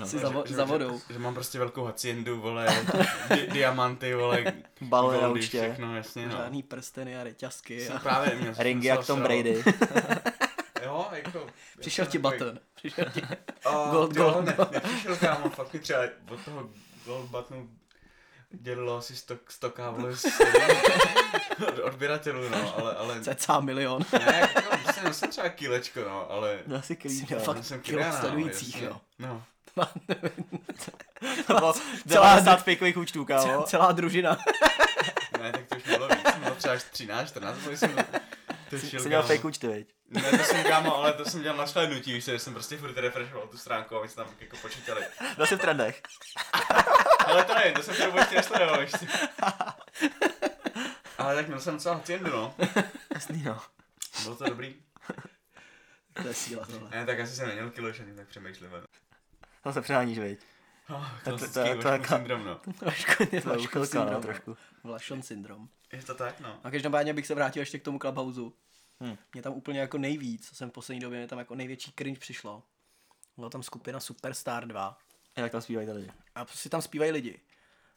Si 0.06 0.18
za, 0.18 0.32
že, 0.46 0.54
za 0.54 0.64
že- 0.64 0.72
vodou. 0.72 1.00
Že, 1.10 1.18
mám 1.18 1.34
prostě 1.34 1.58
velkou 1.58 1.84
haciendu, 1.84 2.40
vole, 2.40 2.84
di, 3.34 3.46
diamanty, 3.52 4.14
vole, 4.14 4.44
Balony 4.80 5.22
na 5.22 5.28
účtě. 5.28 5.58
všechno, 5.62 5.96
jasně, 5.96 6.26
no. 6.26 6.32
Žádný 6.36 6.62
prsteny 6.62 7.16
a 7.20 7.24
reťazky. 7.24 7.86
Jsem 7.86 7.96
A... 7.96 8.00
právě 8.00 8.30
jsem 8.30 8.54
Ringy 8.58 8.86
jak 8.88 9.06
Tom. 9.06 9.22
Brady. 9.22 9.64
Jo, 10.84 11.08
jako... 11.12 11.46
Přišel 11.80 12.06
ti 12.06 12.18
button. 12.18 12.58
Přišel 12.74 13.04
ti... 13.04 13.22
Oh, 13.64 13.90
Gold, 13.90 14.14
gold, 14.14 14.34
gold, 14.34 14.46
ne, 14.46 14.56
nepřišel 14.72 15.16
kámo, 15.16 15.50
fakt 15.50 15.72
mi 15.74 15.80
třeba 15.80 16.00
od 16.30 16.40
toho 16.44 16.68
gold 17.06 17.30
buttonu 17.30 17.70
dělilo 18.50 18.96
asi 18.96 19.16
100, 19.16 19.36
100 19.48 19.70
kámo 19.70 20.12
z 20.16 20.24
od 21.68 21.78
odběratelů, 21.78 22.48
no, 22.48 22.78
ale, 22.78 22.94
ale 22.94 23.20
Cca 23.20 23.60
milion. 23.60 24.02
ne, 24.12 24.48
jako, 24.54 24.92
jsem 24.92 25.04
nosil 25.04 25.28
třeba 25.28 25.48
kilečko, 25.48 26.00
no, 26.00 26.30
ale 26.30 26.58
No 26.66 26.76
asi 26.76 26.98
měl 27.04 27.38
no. 27.38 27.44
fakt 27.44 27.56
já 27.56 27.62
jsem 27.62 27.80
kilo 27.80 28.02
no, 28.04 28.12
sledujících, 28.20 28.74
jasně. 28.74 28.86
jo. 28.88 29.00
No, 29.18 29.44
To 31.46 31.54
bylo 31.54 31.72
celá- 32.08 32.34
90 32.34 32.56
fakeových 32.56 32.96
účtů, 32.96 33.24
kámo. 33.24 33.62
Celá 33.62 33.92
družina. 33.92 34.36
ne, 35.42 35.52
tak 35.52 35.66
to 35.68 35.76
už 35.76 35.82
bylo 35.82 36.08
víc, 36.08 36.34
bylo 36.42 36.54
třeba 36.54 36.74
až 36.74 36.82
13, 36.82 37.28
14, 37.28 37.58
to 37.64 37.70
jsem 37.76 37.96
to 38.70 38.78
Jsi 38.78 39.08
měl 39.08 39.22
kámo. 39.22 39.34
fake 39.34 39.44
účty, 39.44 39.66
viď? 39.68 39.88
Ne, 40.10 40.22
to 40.22 40.44
jsem 40.44 40.64
kámo, 40.64 40.96
ale 40.96 41.12
to 41.12 41.24
jsem 41.24 41.42
dělal 41.42 41.58
na 41.58 41.66
shlédnutí, 41.66 42.12
víš, 42.12 42.24
že 42.24 42.38
jsem 42.38 42.52
prostě 42.52 42.76
furt 42.76 42.96
refreshoval 42.96 43.46
tu 43.48 43.58
stránku 43.58 43.96
a 43.96 44.02
my 44.02 44.08
jsme 44.08 44.24
tam 44.24 44.34
jako 44.40 44.56
počítali. 44.56 45.00
Byl 45.36 45.46
jsi 45.46 45.56
v 45.56 45.58
trendech. 45.60 46.02
Ale 47.26 47.44
to 47.44 47.54
nevím, 47.54 47.74
to 47.74 47.82
jsem 47.82 47.94
to 48.10 48.18
ještě 48.18 48.34
nesledoval 48.34 48.80
ještě. 48.80 49.06
Ale 51.18 51.34
tak 51.34 51.46
měl 51.46 51.60
jsem 51.60 51.74
docela 51.74 51.94
haciendu, 51.94 52.30
no. 52.30 52.54
Jasný, 53.14 53.42
no. 53.42 53.60
Bylo 54.22 54.34
to 54.36 54.44
dobrý. 54.44 54.74
To 56.22 56.28
je 56.28 56.34
síla 56.34 56.66
tohle. 56.66 56.90
Ne, 56.90 57.06
tak 57.06 57.20
asi 57.20 57.36
jsem 57.36 57.48
neměl 57.48 57.70
kilo, 57.70 57.92
že 57.92 58.02
ani 58.02 58.14
tak 58.14 58.28
přemýšlím. 58.28 58.70
To 59.62 59.72
se 59.72 59.80
přeháníš, 59.80 60.18
viď? 60.18 60.40
Oh, 60.90 61.06
to- 61.24 61.30
klasický 61.30 61.52
to 61.54 61.60
je- 61.60 61.76
to 61.82 61.88
je 61.88 61.98
Vaškův 61.98 62.10
ka- 62.10 62.16
syndrom, 62.18 62.44
no. 62.44 62.60
No, 62.82 63.86
syndrom. 63.86 64.22
trošku. 64.22 64.56
Vlašon 64.84 65.22
syndrom. 65.22 65.68
Je 65.92 66.02
to 66.02 66.14
tak, 66.14 66.40
no. 66.40 66.60
A 66.64 66.70
každopádně 66.70 67.14
bych 67.14 67.26
se 67.26 67.34
vrátil 67.34 67.60
ještě 67.62 67.78
k 67.78 67.82
tomu 67.84 67.98
Clubhouse. 67.98 68.40
Hm. 69.04 69.16
Mě 69.32 69.42
tam 69.42 69.52
úplně 69.52 69.80
jako 69.80 69.98
nejvíc, 69.98 70.48
co 70.48 70.54
jsem 70.54 70.70
v 70.70 70.72
poslední 70.72 71.00
době, 71.00 71.18
mě 71.18 71.28
tam 71.28 71.38
jako 71.38 71.54
největší 71.54 71.92
cringe 71.98 72.20
přišlo. 72.20 72.62
Byla 73.36 73.50
tam 73.50 73.62
skupina 73.62 74.00
Superstar 74.00 74.66
2 74.66 74.98
Jak 75.36 75.52
tam 75.52 75.60
zpívají 75.62 75.86
ty 75.86 75.92
lidi. 75.92 76.10
a 76.34 76.44
prostě 76.44 76.68
tam 76.68 76.82
zpívají 76.82 77.10
lidi. 77.12 77.40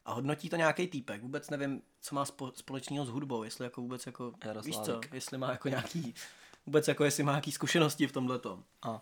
A 0.06 0.14
hodnotí 0.14 0.50
to 0.50 0.56
nějaký 0.56 0.88
týpek. 0.88 1.22
Vůbec 1.22 1.50
nevím, 1.50 1.82
co 2.02 2.16
má 2.16 2.24
spo- 2.24 2.52
společného 2.56 3.06
s 3.06 3.10
hudbou, 3.10 3.44
jestli 3.44 3.66
jako 3.66 3.82
vůbec 3.82 4.06
jako, 4.06 4.34
Jaroslávek. 4.46 4.66
víš 4.66 4.86
co, 5.10 5.16
jestli 5.16 5.38
má 5.38 5.52
jako 5.52 5.70
nějaký, 5.70 6.16
vůbec 6.66 6.88
jako 6.88 7.04
jestli 7.04 7.24
má 7.24 7.32
nějaký 7.32 7.52
zkušenosti 7.52 8.08
v 8.08 8.12
tomhle 8.12 8.40
tom. 8.40 8.64
A. 8.82 9.02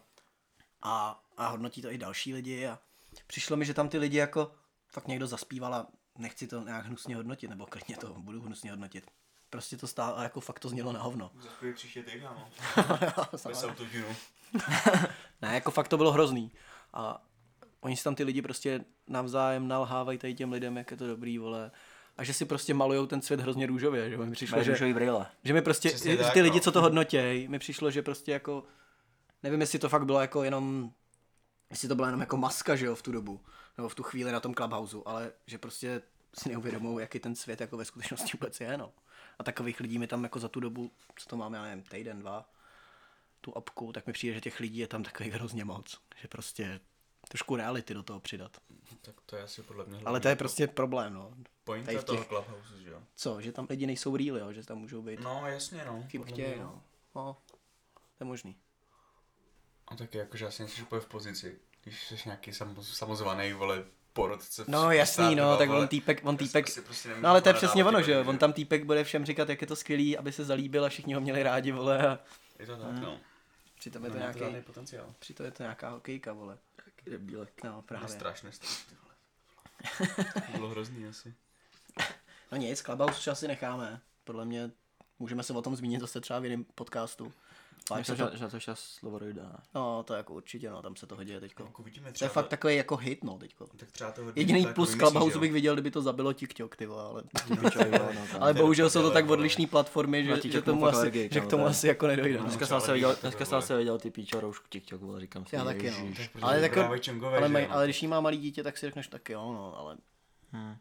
A, 0.81 1.24
a 1.38 1.48
hodnotí 1.48 1.81
to 1.81 1.92
i 1.92 1.98
další 1.98 2.34
lidi 2.34 2.68
a 2.68 2.80
přišlo 3.28 3.58
mi, 3.58 3.66
že 3.66 3.74
tam 3.74 3.90
ty 3.90 3.98
lidi 3.98 4.18
jako 4.18 4.52
fakt 4.88 5.08
někdo 5.08 5.28
zaspíval 5.28 5.74
a 5.74 5.88
nechci 6.18 6.48
to 6.48 6.64
nějak 6.64 6.86
hnusně 6.86 7.16
hodnotit, 7.16 7.50
nebo 7.50 7.66
klidně 7.66 7.98
to 7.98 8.14
budu 8.18 8.42
hnusně 8.42 8.72
hodnotit. 8.72 9.12
Prostě 9.50 9.78
to 9.78 9.88
stálo 9.88 10.18
a 10.18 10.24
jako 10.24 10.40
fakt 10.40 10.60
to 10.60 10.70
znělo 10.70 10.92
na 10.92 11.02
hovno. 11.02 11.31
Zaspěj 11.42 11.74
příště 11.74 12.04
ty, 12.04 12.22
kámo. 12.22 12.50
Bez 13.31 13.42
Samozřejmě. 13.42 13.68
autotunu. 13.68 14.16
ne, 15.42 15.54
jako 15.54 15.72
fakt 15.72 15.88
to 15.88 15.98
bylo 15.98 16.12
hrozný. 16.12 16.52
A 16.94 17.26
oni 17.81 17.98
si 17.98 18.04
tam 18.04 18.16
ty 18.16 18.24
lidi 18.24 18.42
prostě 18.42 18.86
navzájem 19.08 19.68
nalhávají 19.68 20.18
tady 20.18 20.34
těm 20.34 20.52
lidem, 20.52 20.78
jak 20.78 20.92
je 20.92 20.98
to 20.98 21.08
dobrý, 21.08 21.38
vole. 21.38 21.72
A 22.18 22.24
že 22.24 22.33
si 22.33 22.45
prostě 22.45 22.74
malujou 22.74 23.06
ten 23.06 23.21
svět 23.21 23.40
hrozně 23.40 23.66
růžově, 23.66 24.09
že 24.09 24.18
mi 24.18 24.31
přišlo, 24.31 24.56
Mají 24.56 24.66
že, 24.66 24.71
růžový 24.71 24.94
brýle. 24.94 25.26
že 25.44 25.54
mi 25.54 25.62
prostě, 25.62 25.90
Přesně 25.90 26.18
ty 26.18 26.24
tak, 26.24 26.36
lidi, 26.36 26.57
no. 26.57 26.59
co 26.59 26.71
to 26.71 26.81
hodnotěj, 26.81 27.48
mi 27.48 27.59
přišlo, 27.59 27.92
že 27.92 28.02
prostě 28.02 28.31
jako, 28.31 28.64
nevím, 29.44 29.62
jestli 29.62 29.80
to 29.80 29.90
fakt 29.90 30.06
bylo 30.06 30.22
jako 30.22 30.44
jenom, 30.44 30.92
jestli 31.69 31.88
to 31.88 31.96
byla 31.96 32.08
jenom 32.08 32.19
jako 32.22 32.38
maska, 32.38 32.76
že 32.76 32.86
jo, 32.86 32.96
v 32.96 33.02
tu 33.02 33.12
dobu, 33.12 33.42
nebo 33.78 33.90
v 33.90 33.96
tu 33.96 34.04
chvíli 34.04 34.31
na 34.31 34.40
tom 34.40 34.54
Clubhouse, 34.54 34.98
ale 35.06 35.31
že 35.48 35.58
prostě 35.58 36.02
si 36.40 36.50
neuvědomují, 36.50 37.02
jaký 37.02 37.19
ten 37.19 37.36
svět 37.36 37.62
jako 37.62 37.78
ve 37.78 37.86
skutečnosti 37.86 38.38
vůbec 38.38 38.62
je, 38.62 38.78
no. 38.78 38.94
A 39.40 39.44
takových 39.44 39.80
lidí 39.80 40.00
mi 40.00 40.08
tam 40.08 40.24
jako 40.24 40.40
za 40.40 40.48
tu 40.48 40.60
dobu, 40.60 40.92
co 41.16 41.30
to 41.30 41.38
máme, 41.38 41.58
já 41.58 41.64
nevím, 41.64 41.84
týden, 41.84 42.19
dva, 42.19 42.50
tu 43.42 43.58
apku, 43.58 43.94
tak 43.94 44.08
mi 44.08 44.14
přijde, 44.14 44.34
že 44.34 44.42
těch 44.42 44.60
lidí 44.60 44.78
je 44.80 44.88
tam 44.88 45.04
takových 45.04 45.34
hrozně 45.34 45.66
moc, 45.66 46.00
že 46.22 46.28
prostě 46.28 46.80
trošku 47.28 47.56
reality 47.56 47.94
do 47.94 48.04
toho 48.04 48.19
přidat. 48.19 48.58
Tak 49.02 49.16
to 49.26 49.36
je 49.36 49.44
asi 49.44 49.64
podle 49.64 49.86
mě 49.86 50.02
Ale 50.06 50.19
to 50.19 50.28
je 50.28 50.36
prostě 50.36 50.68
problém, 50.68 51.14
no. 51.14 51.31
Pointa 51.64 51.92
v 52.00 52.04
toho 52.04 52.18
těch- 52.19 52.28
Clubhouse, 52.28 52.81
že 52.81 52.90
jo. 52.90 53.04
Co, 53.16 53.42
že 53.42 53.52
tam 53.52 53.68
lidi 53.69 53.88
nejsou 53.88 54.16
real, 54.18 54.38
jo, 54.38 54.54
že 54.54 54.64
tam 54.66 54.78
můžou 54.78 55.02
být 55.02 55.19
No, 55.19 55.48
jasně, 55.48 55.86
no. 55.86 56.04
chtějí, 56.08 56.24
mě, 56.24 56.56
no. 56.60 56.84
no. 57.16 57.38
To 58.18 58.24
je 58.24 58.26
možný. 58.26 58.56
A 59.90 59.96
taky 59.96 60.18
jakože 60.18 60.48
asi 60.48 60.64
nejsi 60.64 60.81
úplně 60.81 61.02
v 61.02 61.06
pozici, 61.06 61.60
když 61.84 62.08
jsi 62.08 62.16
nějaký 62.26 62.54
sam, 62.54 62.76
samozvaný, 62.81 63.54
vole, 63.54 63.84
porodce. 64.14 64.64
No 64.68 64.92
jasný, 64.92 65.36
no, 65.36 65.58
tak 65.58 65.69
on 65.69 65.88
týpek, 65.88 66.19
on 66.24 66.36
Asi- 66.36 66.46
týpek, 66.46 66.66
prostě 66.86 67.08
nemůžu 67.10 67.24
no 67.24 67.30
ale 67.30 67.42
to 67.42 67.50
je 67.50 67.54
přesně 67.54 67.86
ono, 67.86 68.02
že 68.02 68.19
on 68.19 68.38
tam 68.38 68.54
týpek 68.54 68.84
bude 68.84 69.04
všem 69.04 69.26
říkat, 69.26 69.50
jak 69.50 69.62
je 69.62 69.68
to 69.68 69.76
skvělý, 69.76 70.18
aby 70.18 70.31
se 70.31 70.46
zalíbil 70.46 70.86
a 70.86 70.90
všichni 70.90 71.14
ho 71.14 71.22
měli 71.22 71.44
rádi, 71.44 71.72
vole, 71.72 72.08
a 72.08 72.19
Je 72.60 72.66
to 72.66 72.78
tak, 72.78 73.00
no. 73.02 73.19
přitom 73.80 74.06
je 74.06 74.12
to 74.12 74.18
No, 74.19 74.26
má 74.26 74.31
nějaký, 74.31 74.66
potenciál. 74.66 75.14
přitom 75.19 75.46
je 75.46 75.52
to 75.52 75.64
nějaká 75.64 75.90
hokejka, 75.90 76.34
vole. 76.34 76.58
Debílek. 77.06 77.64
No, 77.64 77.76
Je 77.78 77.81
právě. 77.81 78.08
strašné, 78.08 78.52
strašné, 78.52 78.98
vole. 79.04 79.14
To 80.52 80.58
bylo 80.58 80.69
hrozný 80.69 81.08
asi. 81.08 81.34
No 82.52 82.58
nic, 82.58 82.84
už 83.10 83.28
asi 83.28 83.48
necháme. 83.48 84.02
Podle 84.24 84.46
mě 84.46 84.72
Můžeme 85.22 85.44
se 85.44 85.54
o 85.54 85.62
tom 85.62 85.76
zmínit 85.76 86.02
zase 86.02 86.22
třeba 86.22 86.40
v 86.40 86.44
jiném 86.44 86.64
podcastu. 86.64 87.34
Fakt 87.88 87.98
Myslím, 88.00 88.18
se 88.18 88.26
to, 88.26 88.38
že, 88.38 88.48
to 88.48 88.59
čas 88.59 88.80
slovo 88.80 89.19
dojde. 89.19 89.42
ne? 89.42 89.57
no, 89.76 90.04
to 90.04 90.14
jako 90.14 90.33
určitě, 90.33 90.69
no, 90.69 90.81
tam 90.81 90.95
se 90.95 91.07
toho 91.07 91.24
děje 91.24 91.40
teďko. 91.40 91.64
Jako 91.64 91.83
vidíme 91.83 92.12
To 92.12 92.26
je 92.26 92.30
fakt 92.30 92.48
takový 92.48 92.76
jako 92.76 92.95
hit, 92.95 93.24
no, 93.24 93.38
teďko. 93.38 93.68
tak 93.78 93.92
třeba 93.92 94.12
to 94.12 94.24
hodně 94.24 94.42
Jediný 94.42 94.62
jako 94.62 94.74
plus 94.74 94.95
Clubhouse 94.95 95.40
bych 95.40 95.52
viděl, 95.52 95.76
kdyby 95.76 95.92
to 95.92 96.02
zabilo 96.02 96.33
TikTok, 96.33 96.76
ty 96.76 96.86
vole, 96.86 97.04
ale... 97.04 97.24
Jo, 97.86 98.09
no, 98.16 98.21
tam. 98.31 98.44
Ale 98.44 98.54
to 98.54 98.59
bohužel 98.59 98.90
jsou 98.90 99.02
to 99.02 99.12
tak 99.12 99.30
odlišné 99.30 99.68
platformy, 99.68 100.24
že, 100.24 100.33
TikTok 100.33 100.52
že, 100.52 100.62
tomu 100.62 100.86
asi, 100.86 101.30
že 101.31 101.40
k 101.42 101.48
tomu 101.48 101.64
to 101.64 101.69
asi 101.69 101.88
jako 101.88 102.07
nedojde. 102.07 102.38
No. 102.38 102.44
Dneska 102.44 102.66
jsem 102.66 102.81
se 102.81 102.94
viděl, 102.94 103.09
lidi, 103.09 103.21
dneska 103.21 103.40
to 103.40 103.45
jsem 103.45 103.56
vole. 103.56 103.68
se 103.68 103.78
viděl 103.78 104.00
ty 104.00 104.12
píčo 104.12 104.40
roušku 104.40 104.68
TikTok, 104.69 105.02
vole, 105.02 105.19
říkám 105.19 105.45
si. 105.45 105.56
Já 105.56 105.64
taky, 105.64 105.92
no. 105.92 105.98
Ale 106.42 106.54
ale 106.54 106.62
jako- 106.62 106.80
jako, 106.80 107.28
Ale, 107.28 107.50
no. 107.50 107.83
když 107.83 108.02
jí 108.02 108.07
má 108.07 108.21
malý 108.21 108.38
dítě, 108.38 108.64
tak 108.64 108.78
si 108.78 108.86
řekneš 108.86 109.07
taky 109.07 109.33
jo, 109.33 109.54
no, 109.54 109.78
ale 109.78 109.98
Hm. 110.54 110.76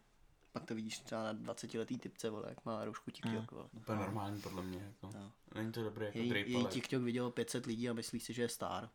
Pak 0.59 0.69
to 0.69 0.75
vidíš 0.75 0.99
třeba 0.99 1.23
na 1.23 1.33
20 1.33 1.75
letý 1.75 1.99
typce, 1.99 2.31
vole, 2.31 2.45
jak 2.49 2.65
má 2.65 2.85
roušku 2.85 3.11
TikTok, 3.11 3.51
vole. 3.51 3.69
Úplně 3.77 3.99
normální 3.99 4.41
podle 4.41 4.63
mě. 4.63 4.79
Jako. 4.79 5.19
No. 5.19 5.33
Není 5.55 5.73
to 5.73 5.83
dobré 5.83 6.07
jako 6.07 6.19
Její, 6.19 6.31
drip, 6.31 6.47
její 6.47 6.57
ale 6.57 6.71
TikTok 6.71 7.03
vidělo 7.03 7.31
500 7.31 7.67
lidí 7.67 7.91
a 7.91 7.93
myslí 7.93 8.21
si, 8.21 8.33
že 8.33 8.43
je 8.43 8.49
star, 8.49 8.89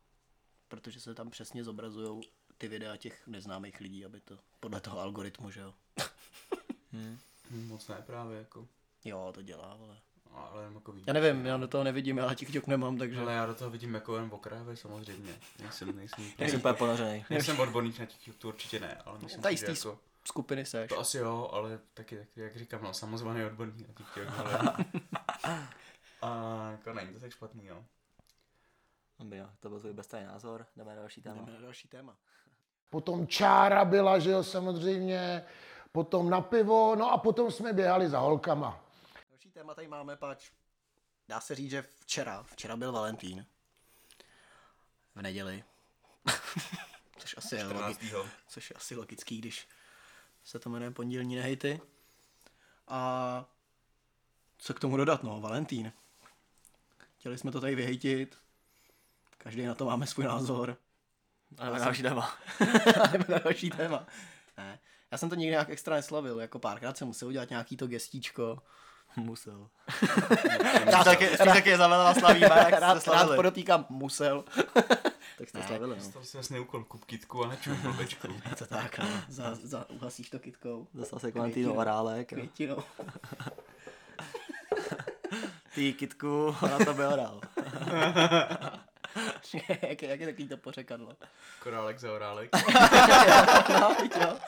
protože 0.68 1.00
se 1.00 1.14
tam 1.14 1.30
přesně 1.30 1.64
zobrazují 1.64 2.20
ty 2.58 2.68
videa 2.68 2.96
těch 2.96 3.26
neznámých 3.26 3.80
lidí, 3.80 4.04
aby 4.04 4.20
to 4.20 4.38
podle 4.60 4.80
toho 4.80 5.00
algoritmu, 5.00 5.50
že 5.50 5.60
jo. 5.60 5.74
Hm. 6.92 7.18
hm, 7.50 7.66
moc 7.68 7.88
ne 7.88 8.02
právě 8.06 8.38
jako. 8.38 8.68
Jo, 9.04 9.32
to 9.34 9.42
dělá, 9.42 9.76
vole. 9.76 9.96
Ale 10.32 10.62
jenom 10.62 10.74
jako 10.74 10.92
víc. 10.92 11.04
Já 11.06 11.12
nevím, 11.12 11.46
já 11.46 11.56
do 11.56 11.68
toho 11.68 11.84
nevidím, 11.84 12.18
já 12.18 12.34
TikTok 12.34 12.66
nemám, 12.66 12.98
takže... 12.98 13.20
Ale 13.20 13.32
já 13.32 13.46
do 13.46 13.54
toho 13.54 13.70
vidím 13.70 13.94
jako 13.94 14.16
jen 14.16 14.28
okrajové 14.32 14.76
samozřejmě. 14.76 15.38
Nejsem, 15.62 15.96
nejsem, 15.96 16.24
Jsem 16.48 16.58
úplně 16.58 16.74
ponořený. 16.74 17.24
nejsem 17.30 17.60
odborník 17.60 17.98
na 17.98 18.06
TikTok, 18.06 18.36
to 18.36 18.48
určitě 18.48 18.80
ne, 18.80 18.94
ale 19.04 19.18
myslím 19.18 19.42
Tady 19.42 19.56
že 19.56 19.66
jako, 19.66 19.98
skupiny 20.28 20.64
seš. 20.64 20.88
to 20.88 20.98
asi 20.98 21.18
jo, 21.18 21.50
ale 21.52 21.80
taky, 21.94 22.16
taky 22.18 22.40
jak 22.40 22.56
říkám, 22.56 22.82
no, 22.82 22.94
samozvaný 22.94 23.44
odborník 23.44 23.88
na 23.88 23.94
TikTok, 23.94 24.38
ale... 24.38 24.76
A 26.22 26.70
jako 26.70 26.92
není 26.92 27.14
to 27.14 27.20
tak 27.20 27.32
špatný, 27.32 27.66
jo. 27.66 27.84
Dobrý, 29.18 29.38
jo, 29.38 29.50
to 29.60 29.68
byl 29.68 29.80
tvůj 29.80 29.92
beztajný 29.92 30.26
názor, 30.26 30.66
jdeme 30.76 30.94
na 30.94 31.00
další 31.00 31.22
téma. 31.22 31.36
Jdeme 31.36 31.52
na 31.52 31.60
další 31.60 31.88
téma. 31.88 32.16
Potom 32.90 33.26
čára 33.26 33.84
byla, 33.84 34.18
že 34.18 34.30
jo, 34.30 34.42
samozřejmě, 34.44 35.44
potom 35.92 36.30
na 36.30 36.40
pivo, 36.40 36.96
no 36.96 37.12
a 37.12 37.18
potom 37.18 37.50
jsme 37.50 37.72
běhali 37.72 38.08
za 38.08 38.18
holkama. 38.18 38.84
Další 39.30 39.50
téma 39.50 39.74
tady 39.74 39.88
máme, 39.88 40.16
pač. 40.16 40.50
Dá 41.28 41.40
se 41.40 41.54
říct, 41.54 41.70
že 41.70 41.82
včera, 41.82 42.42
včera 42.42 42.76
byl 42.76 42.92
Valentín. 42.92 43.46
V 45.14 45.22
neděli. 45.22 45.64
což, 47.18 47.36
asi 47.38 47.56
je 47.56 47.64
logi- 47.64 47.94
14. 47.94 48.28
což 48.48 48.70
je 48.70 48.76
asi 48.76 48.96
logický, 48.96 49.38
když 49.38 49.68
se 50.44 50.58
to 50.58 50.70
jmenuje 50.70 50.90
pondělní 50.90 51.36
nehejty. 51.36 51.80
A 52.88 53.44
co 54.58 54.74
k 54.74 54.80
tomu 54.80 54.96
dodat, 54.96 55.22
no, 55.22 55.40
Valentín. 55.40 55.92
Chtěli 57.18 57.38
jsme 57.38 57.52
to 57.52 57.60
tady 57.60 57.74
vyhejtit. 57.74 58.36
Každý 59.38 59.66
na 59.66 59.74
to 59.74 59.84
máme 59.84 60.06
svůj 60.06 60.24
názor. 60.24 60.76
A 61.58 61.64
jdeme 61.64 61.78
na 61.78 61.84
další 61.84 62.02
téma. 62.02 62.38
Jdeme 63.12 63.24
na 63.28 63.38
další 63.38 63.70
téma. 63.70 64.06
Ne. 64.56 64.78
Já 65.10 65.18
jsem 65.18 65.28
to 65.28 65.34
nikdy 65.34 65.50
nějak 65.50 65.70
extra 65.70 65.96
neslavil, 65.96 66.40
jako 66.40 66.58
párkrát 66.58 66.96
jsem 66.96 67.08
musel 67.08 67.28
udělat 67.28 67.50
nějaký 67.50 67.76
to 67.76 67.86
gestíčko. 67.86 68.62
Musel. 69.16 69.68
Rád, 70.84 71.04
taky, 71.04 71.36
taky 71.36 71.70
je 71.70 71.76
zavedla 71.76 72.14
slavíme, 72.14 72.46
jak 72.56 72.68
rád, 72.68 72.78
rád 72.78 73.02
slavili. 73.02 73.36
podotýkám 73.36 73.86
musel. 73.88 74.44
Tak 75.38 75.48
jste 75.48 75.58
Ne. 75.58 75.66
slavili, 75.66 75.96
no. 75.96 76.02
Stal 76.04 76.24
si 76.24 76.36
vlastně 76.36 76.60
úkol 76.60 76.84
kup 76.84 77.04
kitku 77.04 77.44
a 77.44 77.48
nečum 77.48 77.76
blbečku. 77.82 78.26
Je 78.50 78.56
to 78.56 78.66
tak, 78.66 78.98
no. 78.98 79.06
Za, 79.28 79.54
za, 79.62 79.90
uhasíš 79.90 80.30
to 80.30 80.38
kytkou. 80.38 80.86
Dostal 80.94 81.18
se 81.18 81.32
Květinu. 81.32 81.74
orálek. 81.74 82.28
Květinou. 82.28 82.82
Ty 85.74 85.92
kitku, 85.92 86.56
a 86.62 86.68
na 86.68 86.78
to 86.84 86.94
byl 86.94 87.08
orál. 87.12 87.40
jak, 89.82 90.02
je, 90.02 90.08
jak 90.08 90.20
je 90.20 90.26
takový 90.26 90.48
to 90.48 90.56
pořekadlo. 90.56 91.12
Korálek 91.62 91.98
za 91.98 92.12
orálek. 92.12 92.50
no, 93.68 93.96
jo. 94.20 94.38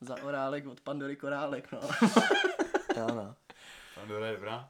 Za 0.00 0.22
orálek 0.22 0.66
od 0.66 0.80
Pandory 0.80 1.16
korálek, 1.16 1.72
no. 1.72 1.80
Jo, 2.96 3.06
no. 3.14 3.34
Pandora 3.94 4.26
je 4.26 4.32
dobrá. 4.32 4.68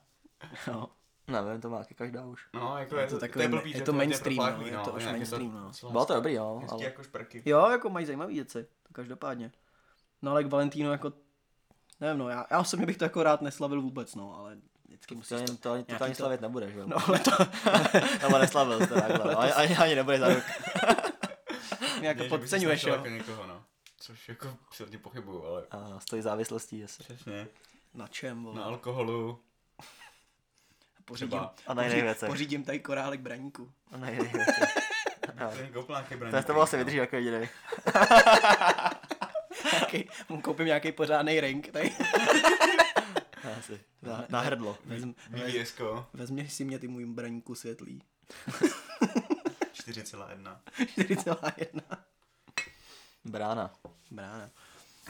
no. 0.72 0.88
Nevím, 1.28 1.60
to 1.60 1.70
má 1.70 1.78
taky 1.78 1.94
každá 1.94 2.24
už. 2.26 2.46
No, 2.54 2.78
jako 2.78 2.96
Je 2.96 3.02
je 3.02 3.06
to 3.06 3.14
to, 3.14 3.20
takový- 3.20 3.32
to 3.32 3.42
je 3.42 3.48
blbý, 3.48 3.70
je 3.70 3.78
to 3.78 3.84
to 3.84 3.92
mainstream, 3.92 4.36
propáklí, 4.36 4.70
no, 4.70 4.78
je 4.78 4.84
to 4.84 4.90
už 4.92 5.02
jinak 5.02 5.16
mainstream, 5.16 5.52
no. 5.52 5.66
docela 5.66 5.92
Bylo 5.92 6.04
to 6.06 6.14
dobrý, 6.14 6.32
jo, 6.34 6.58
hezký 6.62 6.72
ale 6.74 6.84
jako 6.84 7.02
šperky. 7.02 7.42
Jo, 7.44 7.68
jako 7.70 7.90
mají 7.90 8.06
zajímavý 8.06 8.34
věci, 8.34 8.66
to 8.82 8.92
každopádně. 8.92 9.52
No 10.22 10.30
ale 10.30 10.44
k 10.44 10.46
Valentínu 10.46 10.90
jako, 10.92 11.12
nevím 12.00 12.18
no, 12.18 12.28
já, 12.28 12.46
já 12.50 12.60
osobně 12.60 12.86
bych 12.86 12.96
to 12.96 13.04
jako 13.04 13.22
rád 13.22 13.42
neslavil 13.42 13.82
vůbec, 13.82 14.14
no, 14.14 14.38
ale 14.38 14.56
vždycky 14.84 15.14
to, 15.14 15.18
musíš 15.18 15.38
ani, 15.38 15.46
to, 15.58 15.72
ani, 15.72 15.84
to, 15.84 16.04
ani 16.04 16.14
slavit 16.14 16.40
nebudeš, 16.40 16.74
jo. 16.74 16.82
No 16.86 16.96
ale 17.08 17.18
to, 17.18 17.30
Nebo 18.22 18.38
neslavil 18.38 18.86
jste 18.86 18.94
takhle, 19.00 19.34
ani, 19.34 19.52
ani, 19.52 19.76
ani 19.76 19.94
nebude 19.94 20.18
za 20.18 20.28
rok. 20.28 20.44
mě 21.98 22.08
jako 22.08 22.24
podceňuješ, 22.24 22.84
jo. 22.84 22.94
Jako 22.94 23.08
někoho, 23.08 23.46
no. 23.46 23.62
Což 24.00 24.28
jako 24.28 24.56
silně 24.72 24.98
pochybuju, 24.98 25.44
ale 25.44 25.66
A 25.70 26.00
stojí 26.00 26.22
závislostí 26.22 26.84
asi. 26.84 27.02
přesně. 27.02 27.48
Na 27.94 28.06
čem, 28.08 28.44
vole? 28.44 28.56
Na 28.56 28.64
alkoholu, 28.64 29.40
pořídím, 31.04 31.28
třeba. 31.28 31.54
A 31.66 31.75
na 31.75 31.84
jiných 31.84 32.02
věcech. 32.02 32.28
pořídím 32.28 32.64
tady 32.64 32.80
korálek 32.80 33.20
braníku. 33.20 33.73
A 33.92 33.96
na 33.96 34.11
jiných 34.11 34.32
věcech. 34.32 34.75
to 35.54 35.62
je 35.62 35.68
koupláky 35.68 36.16
To 36.30 36.42
to 36.42 36.54
vlastně 36.54 36.78
vydrží 36.78 36.96
jako 36.96 37.16
jediný. 37.16 37.44
Nějaký, 39.73 40.08
mu 40.28 40.40
koupím 40.40 40.66
nějaký 40.66 40.92
pořádný 40.92 41.40
ring, 41.40 41.68
tady. 41.73 41.92
Asi. 43.58 43.80
Na, 44.02 44.25
na 44.28 44.40
hrdlo. 44.40 44.78
Vezm, 44.84 45.14
VVSko 45.30 46.06
vezmi 46.12 46.49
si 46.49 46.64
mě 46.64 46.78
ty 46.78 46.88
můj 46.88 47.06
braníku 47.06 47.54
světlý. 47.54 48.02
4,1. 48.49 50.56
4,1. 50.99 51.80
Brána. 53.25 53.70
Brána. 54.11 54.50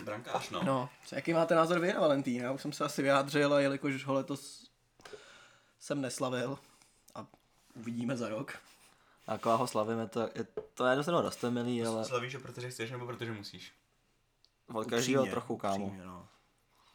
Brankář, 0.04 0.50
no. 0.50 0.62
No, 0.62 0.88
co, 1.06 1.14
jaký 1.14 1.32
máte 1.32 1.54
názor 1.54 1.78
vy 1.78 1.92
na 1.92 2.00
Valentín? 2.00 2.42
Já 2.42 2.52
už 2.52 2.62
jsem 2.62 2.72
se 2.72 2.84
asi 2.84 3.02
vyjádřil 3.02 3.54
a 3.54 3.60
jelikož 3.60 4.04
ho 4.04 4.14
letos 4.14 4.63
jsem 5.84 6.00
neslavil 6.00 6.58
a 7.14 7.26
uvidíme 7.74 8.16
za 8.16 8.28
rok. 8.28 8.58
Jako 9.28 9.48
já 9.50 9.54
ho 9.54 9.66
slavím, 9.66 9.98
je 9.98 10.06
to, 10.08 10.20
je 10.20 10.46
to 10.74 10.86
jedno 10.86 11.02
stranu 11.04 11.20
rostomilý, 11.22 11.84
ale 11.86 12.04
Slavíš 12.04 12.34
ho, 12.34 12.40
protože 12.40 12.70
chceš, 12.70 12.90
nebo 12.90 13.06
protože 13.06 13.32
musíš? 13.32 13.72
od 14.74 14.86
každého 14.86 15.22
Upřímně, 15.22 15.30
trochu, 15.30 15.56
kámo. 15.56 15.84
upřímně, 15.86 16.04
no. 16.06 16.26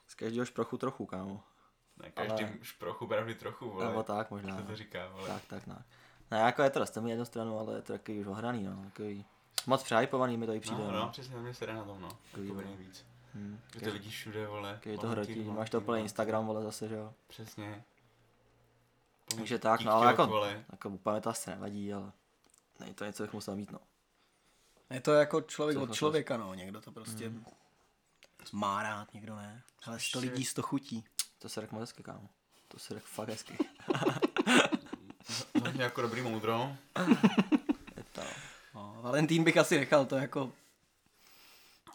Z 0.07 0.15
každého 0.15 0.45
šprochu 0.45 0.77
trochu, 0.77 1.05
kámo. 1.05 1.43
Ne, 2.03 2.11
každý 2.11 2.43
Ale- 2.45 2.53
šprochu 2.61 3.07
pravdy 3.07 3.35
trochu, 3.35 3.69
vole. 3.69 3.85
Nebo 3.85 4.03
tak 4.03 4.31
možná. 4.31 4.55
No. 4.55 4.63
to 4.63 4.75
říká, 4.75 5.07
vole. 5.07 5.27
Tak, 5.27 5.41
tak, 5.47 5.65
tak. 5.65 5.81
Ne, 6.31 6.37
jako 6.39 6.61
je 6.63 6.69
to 6.69 6.79
rostomilý 6.79 7.09
jednu 7.11 7.25
stranu, 7.25 7.59
ale 7.59 7.73
je 7.75 7.81
to 7.81 7.93
takový 7.93 8.19
už 8.19 8.27
ohraný, 8.27 8.63
no. 8.63 8.83
Takový 8.83 9.25
moc 9.67 9.83
přehypovaný 9.83 10.37
mi 10.37 10.45
to 10.45 10.53
i 10.53 10.59
přijde, 10.59 10.83
No, 10.83 10.91
no. 10.91 10.99
no, 10.99 11.09
přesně 11.09 11.35
na 11.35 11.41
mě 11.41 11.53
se 11.53 11.65
jde 11.65 11.73
na 11.73 11.83
tom, 11.83 12.01
no. 12.01 12.09
Takový, 12.31 12.47
Jako 12.47 12.61
vole. 12.61 12.75
víc. 12.77 13.05
Hmm. 13.33 13.59
Že 13.73 13.79
to 13.81 13.91
vidíš 13.91 14.15
všude, 14.15 14.47
vole. 14.47 14.73
Takový 14.73 14.97
to 14.97 15.07
hrotí, 15.07 15.43
máš 15.43 15.69
to 15.69 15.77
plný 15.81 15.85
Valentín. 15.87 16.05
Instagram, 16.05 16.45
vole, 16.47 16.63
zase, 16.63 16.87
že 16.87 16.95
jo. 16.95 17.13
Přesně. 17.27 17.83
Takže 19.35 19.59
tak, 19.59 19.81
no, 19.81 19.91
ale 19.91 20.07
jako, 20.07 20.45
jako 20.71 20.89
úplně 20.89 21.21
to 21.21 21.29
asi 21.29 21.49
nevadí, 21.49 21.93
ale 21.93 22.11
není 22.79 22.93
to 22.93 23.05
něco, 23.05 23.23
bych 23.23 23.33
musel 23.33 23.55
mít, 23.55 23.71
no. 23.71 23.79
Je 24.89 25.01
to 25.01 25.13
jako 25.13 25.41
člověk 25.41 25.77
Co 25.77 25.83
od 25.83 25.87
to 25.87 25.93
člověka, 25.93 26.37
no. 26.37 26.53
Někdo 26.53 26.81
to 26.81 26.91
prostě 26.91 27.31
má 28.51 28.83
rád, 28.83 29.13
někdo 29.13 29.35
ne. 29.35 29.63
Ale 29.83 29.99
100 29.99 30.19
lidí, 30.19 30.45
100 30.45 30.61
chutí. 30.61 31.05
To 31.39 31.49
se 31.49 31.61
řekl 31.61 31.75
moc 31.75 31.81
hezky, 31.81 32.03
kámo. 32.03 32.29
To 32.67 32.79
se 32.79 32.93
řekl 32.93 33.07
fakt 33.09 33.29
hezky. 33.29 33.57
Hlavně 35.61 35.83
jako 35.83 36.01
dobrý 36.01 36.21
moudro. 36.21 36.75
Je 37.97 38.03
to, 38.11 38.21
No, 38.73 38.97
Valentín 39.01 39.43
bych 39.43 39.57
asi 39.57 39.77
nechal, 39.77 40.05
to 40.05 40.15
je 40.15 40.21
jako... 40.21 40.51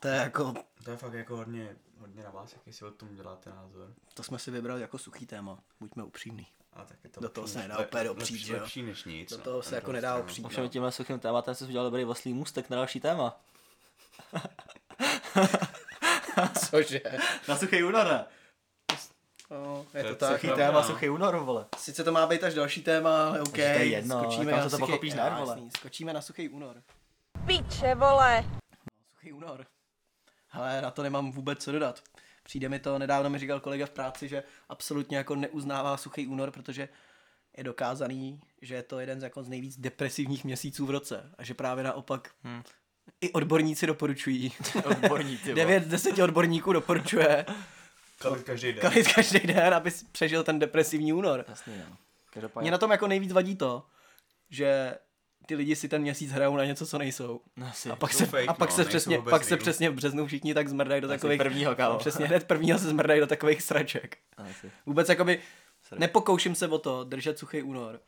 To 0.01 0.09
je 0.09 0.15
jako... 0.15 0.55
To 0.85 0.91
je 0.91 0.97
fakt 0.97 1.13
jako 1.13 1.37
hodně, 1.37 1.77
hodně 1.99 2.23
na 2.23 2.31
vás, 2.31 2.53
jaký 2.53 2.73
si 2.73 2.85
o 2.85 2.91
tom 2.91 3.15
děláte 3.15 3.51
názor. 3.51 3.95
To 4.15 4.23
jsme 4.23 4.39
si 4.39 4.51
vybrali 4.51 4.81
jako 4.81 4.99
suchý 4.99 5.27
téma. 5.27 5.59
Buďme 5.81 6.05
upřímní. 6.05 6.47
A 6.75 6.85
tak 6.85 6.97
je 7.05 7.11
to 7.11 7.21
Do 7.21 7.29
toho 7.29 7.49
se 7.49 7.59
nedá 7.59 7.79
úplně 7.79 8.05
dopřít, 8.05 8.33
lepší, 8.33 8.47
že 8.47 8.53
jo? 8.53 8.59
lepší 8.61 8.83
než 8.83 9.05
nic. 9.05 9.31
Do 9.31 9.37
no, 9.37 9.43
toho 9.43 9.63
se 9.63 9.71
na 9.71 9.77
jako 9.77 9.93
nedá 9.93 10.17
opřít. 10.17 10.45
Ovšem 10.45 10.69
tímhle 10.69 10.93
suchým 10.93 11.19
tématem 11.19 11.55
jsi 11.55 11.65
udělal 11.65 11.87
dobrý 11.87 12.05
oslý 12.05 12.35
můstek 12.35 12.71
na 12.71 12.77
další 12.77 13.01
téma. 13.01 13.41
Cože? 16.71 17.01
Na 17.49 17.57
suchý 17.57 17.83
únor, 17.85 18.07
ne? 18.07 18.25
No, 19.51 19.87
je 19.95 20.03
To 20.03 20.09
to 20.09 20.25
je 20.25 20.31
tak. 20.31 20.33
suchý 20.33 20.47
no. 20.47 20.57
téma 20.57 20.81
no. 20.81 20.87
suchý 20.87 21.09
únor, 21.09 21.37
vole. 21.37 21.67
Sice 21.77 22.05
to 22.05 22.13
má 22.13 22.27
být 22.27 22.45
až 22.45 22.55
další 22.55 22.83
téma, 22.83 23.29
ale 23.29 23.41
OK. 23.41 23.53
to 23.53 23.61
je 23.61 23.87
jedno, 23.87 24.21
skočíme 24.21 24.51
kam 24.51 24.59
na 24.61 24.65
se 24.65 24.71
to 24.71 24.77
suchý, 24.77 24.91
pochopíš 24.91 25.13
hned, 25.13 25.31
Jo, 25.31 25.37
vole. 25.39 25.53
jasný, 25.55 25.71
Skočíme 25.79 26.13
na 26.13 26.23
suchý 26.23 26.49
únor. 26.49 26.83
Piče, 27.47 27.95
vole. 27.95 28.45
Suchý 29.15 29.33
únor. 29.33 29.67
Ale 30.53 30.83
na 30.83 30.91
to 30.91 31.03
nemám 31.03 31.33
vůbec 31.33 31.65
co 31.65 31.73
dodat. 31.73 32.03
Přijde 32.45 32.69
mi 32.69 32.79
to, 32.79 32.99
nedávno 32.99 33.31
mi 33.31 33.39
říkal 33.39 33.61
kolega 33.61 33.87
v 33.87 33.91
práci, 33.91 34.29
že 34.29 34.43
absolutně 34.69 35.17
jako 35.17 35.35
neuznává 35.35 35.97
suchý 35.97 36.27
únor, 36.27 36.51
protože 36.51 36.89
je 37.57 37.65
dokázaný, 37.65 38.41
že 38.63 38.75
je 38.75 38.83
to 38.83 39.01
jeden 39.01 39.21
z, 39.21 39.23
jako 39.23 39.43
z 39.43 39.49
nejvíc 39.49 39.79
depresivních 39.81 40.45
měsíců 40.45 40.87
v 40.87 40.91
roce. 40.91 41.31
A 41.39 41.45
že 41.45 41.55
právě 41.55 41.85
naopak 41.85 42.31
Hmm. 42.43 42.63
i 43.21 43.33
odborníci 43.33 43.87
doporučují. 43.87 44.53
Odborní, 44.85 45.37
ty 45.39 45.45
vole. 45.45 45.55
9 45.55 45.85
z 45.85 45.89
10 45.89 46.19
odborníků 46.19 46.73
doporučuje 46.73 47.47
Kalit 48.19 48.43
každý 48.43 48.73
den. 48.73 48.81
kalit 48.81 49.13
každý 49.13 49.39
den, 49.39 49.75
aby 49.75 49.91
přežil 50.13 50.45
ten 50.45 50.59
depresivní 50.59 51.13
únor. 51.13 51.45
Jasný, 51.49 51.75
no. 51.79 51.97
Mě 52.61 52.71
na 52.71 52.79
tom 52.79 52.91
jako 52.91 53.07
nejvíc 53.09 53.33
vadí 53.33 53.57
to, 53.57 53.87
že 54.51 54.99
ty 55.47 55.55
lidi 55.55 55.77
si 55.77 55.89
ten 55.89 56.03
měsíc 56.03 56.31
hrajou 56.31 56.57
na 56.57 56.65
něco, 56.65 56.87
co 56.87 56.99
nejsou. 56.99 57.41
no, 57.57 57.67
asi, 57.67 57.91
A 57.91 57.97
pak 57.97 58.13
se, 58.13 58.27
fake, 58.27 58.49
a 58.49 58.55
pak 58.55 58.71
no, 58.71 58.77
se 58.77 58.85
přesně, 58.85 59.23
pak 59.23 59.45
se 59.45 59.57
přesně 59.57 59.91
v 59.91 59.95
březnu 59.95 60.27
všichni 60.27 60.55
tak 60.55 60.69
zmrdají 60.69 61.01
do 61.01 61.09
Asi 61.09 61.17
takových... 61.17 61.39
prvního, 61.39 61.77
kámo. 61.77 61.93
No, 61.93 61.99
přesně 61.99 62.27
hned 62.27 62.45
prvního 62.45 62.79
se 62.79 62.89
zmrdají 62.89 63.21
do 63.21 63.27
takových 63.27 63.63
sraček. 63.63 64.19
asi. 64.37 64.71
Vůbec 64.87 65.09
jakoby 65.09 65.41
Sorry. 65.89 66.01
nepokouším 66.01 66.55
se 66.55 66.69
o 66.69 66.79
to 66.79 67.05
držet 67.05 67.39
suchý 67.39 67.63
únor. 67.63 68.01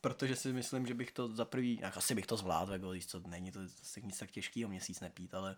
Protože 0.00 0.36
si 0.36 0.52
myslím, 0.52 0.86
že 0.86 0.94
bych 0.94 1.12
to 1.12 1.28
za 1.28 1.44
prvý, 1.44 1.78
jak 1.82 1.96
asi 1.96 2.14
bych 2.14 2.26
to 2.26 2.36
zvládl, 2.36 2.72
jako 2.72 2.90
víš 2.90 3.06
co, 3.06 3.20
není 3.26 3.52
to 3.52 3.66
zase 3.66 4.00
nic 4.00 4.18
tak 4.18 4.30
těžkého 4.30 4.68
měsíc 4.68 5.00
nepít, 5.00 5.34
ale 5.34 5.56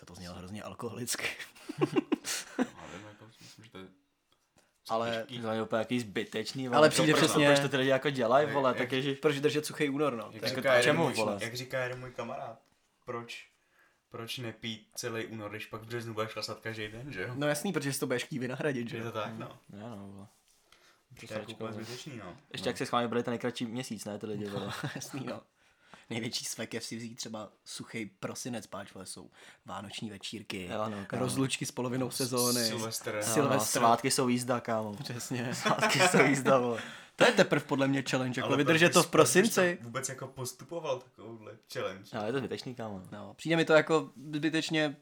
to 0.00 0.06
to 0.06 0.14
znělo 0.14 0.36
hrozně 0.36 0.62
alkoholicky. 0.62 1.24
Ale 2.58 3.00
jako, 3.08 3.26
myslím, 3.40 3.64
že 3.64 3.70
to 3.70 3.78
je 3.78 3.84
Ale 4.88 5.26
To 5.42 5.50
je 5.50 5.62
úplně 5.62 5.78
jaký 5.78 6.00
zbytečný, 6.00 6.68
Ale 6.68 6.88
to 6.88 6.92
přijde 6.92 7.12
proč- 7.12 7.24
přesně- 7.24 7.46
Proč 7.46 7.60
to 7.60 7.68
ty 7.68 7.76
lidi 7.76 7.90
jako 7.90 8.10
dělají, 8.10 8.50
vole, 8.52 8.70
Jak- 8.70 8.76
tak 8.78 8.92
je, 8.92 9.02
že... 9.02 9.14
proč 9.14 9.40
držet 9.40 9.66
suchý 9.66 9.88
únor, 9.88 10.12
no? 10.16 10.24
Jak 10.32 10.40
To 10.42 10.46
je- 10.48 10.54
říká, 10.56 10.82
čemu, 10.82 11.02
můj, 11.04 11.12
vole? 11.12 11.38
jak 11.40 11.54
říká 11.54 11.82
jeden 11.82 12.00
můj 12.00 12.10
kamarád, 12.10 12.58
proč, 13.04 13.46
proč 14.10 14.38
nepít 14.38 14.88
celý 14.94 15.26
únor, 15.26 15.50
když 15.50 15.66
pak 15.66 15.82
v 15.82 15.86
březnu 15.86 16.14
budeš 16.14 16.32
klasat 16.32 16.60
každý 16.60 16.88
den, 16.88 17.12
že 17.12 17.22
jo? 17.22 17.28
No 17.34 17.46
jasný, 17.48 17.72
protože 17.72 17.92
si 17.92 18.00
to 18.00 18.06
budeš 18.06 18.24
chtít 18.24 18.38
vynahradit, 18.38 18.88
že 18.88 18.96
Je 18.96 19.02
jo? 19.04 19.10
to 19.12 19.18
tak, 19.18 19.38
no. 19.38 19.58
Ne, 19.70 19.82
no, 19.90 20.08
vole. 20.12 20.26
To 21.28 21.34
je 21.34 21.40
jako 21.40 21.52
úplně 21.52 21.72
zbytečný, 21.72 22.16
no. 22.24 22.36
Ještě 22.52 22.68
jak 22.68 22.78
se 22.78 22.86
schválně 22.86 23.08
byli 23.08 23.22
ten 23.22 23.32
nejkratší 23.32 23.66
měsíc, 23.66 24.04
ne, 24.04 24.18
ty 24.18 24.26
lidi, 24.26 24.44
vole. 24.48 24.72
Jasný, 24.94 25.24
no. 25.26 25.40
Největší 26.10 26.44
svek 26.44 26.74
je 26.74 26.80
si 26.80 26.96
vzít 26.96 27.14
třeba 27.14 27.48
suchý 27.64 28.06
prosinec, 28.06 28.66
páč, 28.66 28.88
jsou 29.04 29.30
vánoční 29.66 30.10
večírky, 30.10 30.68
Jo, 30.72 30.88
no, 30.88 31.04
kámo. 31.06 31.22
rozlučky 31.22 31.66
s 31.66 31.70
polovinou 31.70 32.10
sezóny, 32.10 32.64
Silvestr. 32.64 33.22
No, 33.50 33.60
svátky 33.60 34.10
jsou 34.10 34.28
jízda, 34.28 34.60
kámo. 34.60 34.96
Přesně. 34.96 35.54
Svátky 35.54 36.00
jsou 36.00 36.22
jízda, 36.24 36.58
vole. 36.58 36.82
To 37.16 37.24
je 37.24 37.32
teprve 37.32 37.64
podle 37.64 37.88
mě 37.88 38.02
challenge, 38.10 38.40
jako 38.40 38.48
Ale 38.48 38.56
vydržet 38.56 38.92
to 38.92 39.02
v 39.02 39.10
prosinci. 39.10 39.76
to 39.80 39.84
Vůbec 39.84 40.08
jako 40.08 40.26
postupoval 40.26 40.98
takovouhle 40.98 41.52
challenge. 41.72 42.04
No, 42.14 42.26
je 42.26 42.32
to 42.32 42.38
zbytečný, 42.38 42.74
kámo. 42.74 43.02
No, 43.12 43.34
přijde 43.34 43.56
mi 43.56 43.64
to 43.64 43.72
jako 43.72 44.10
zbytečně, 44.34 44.96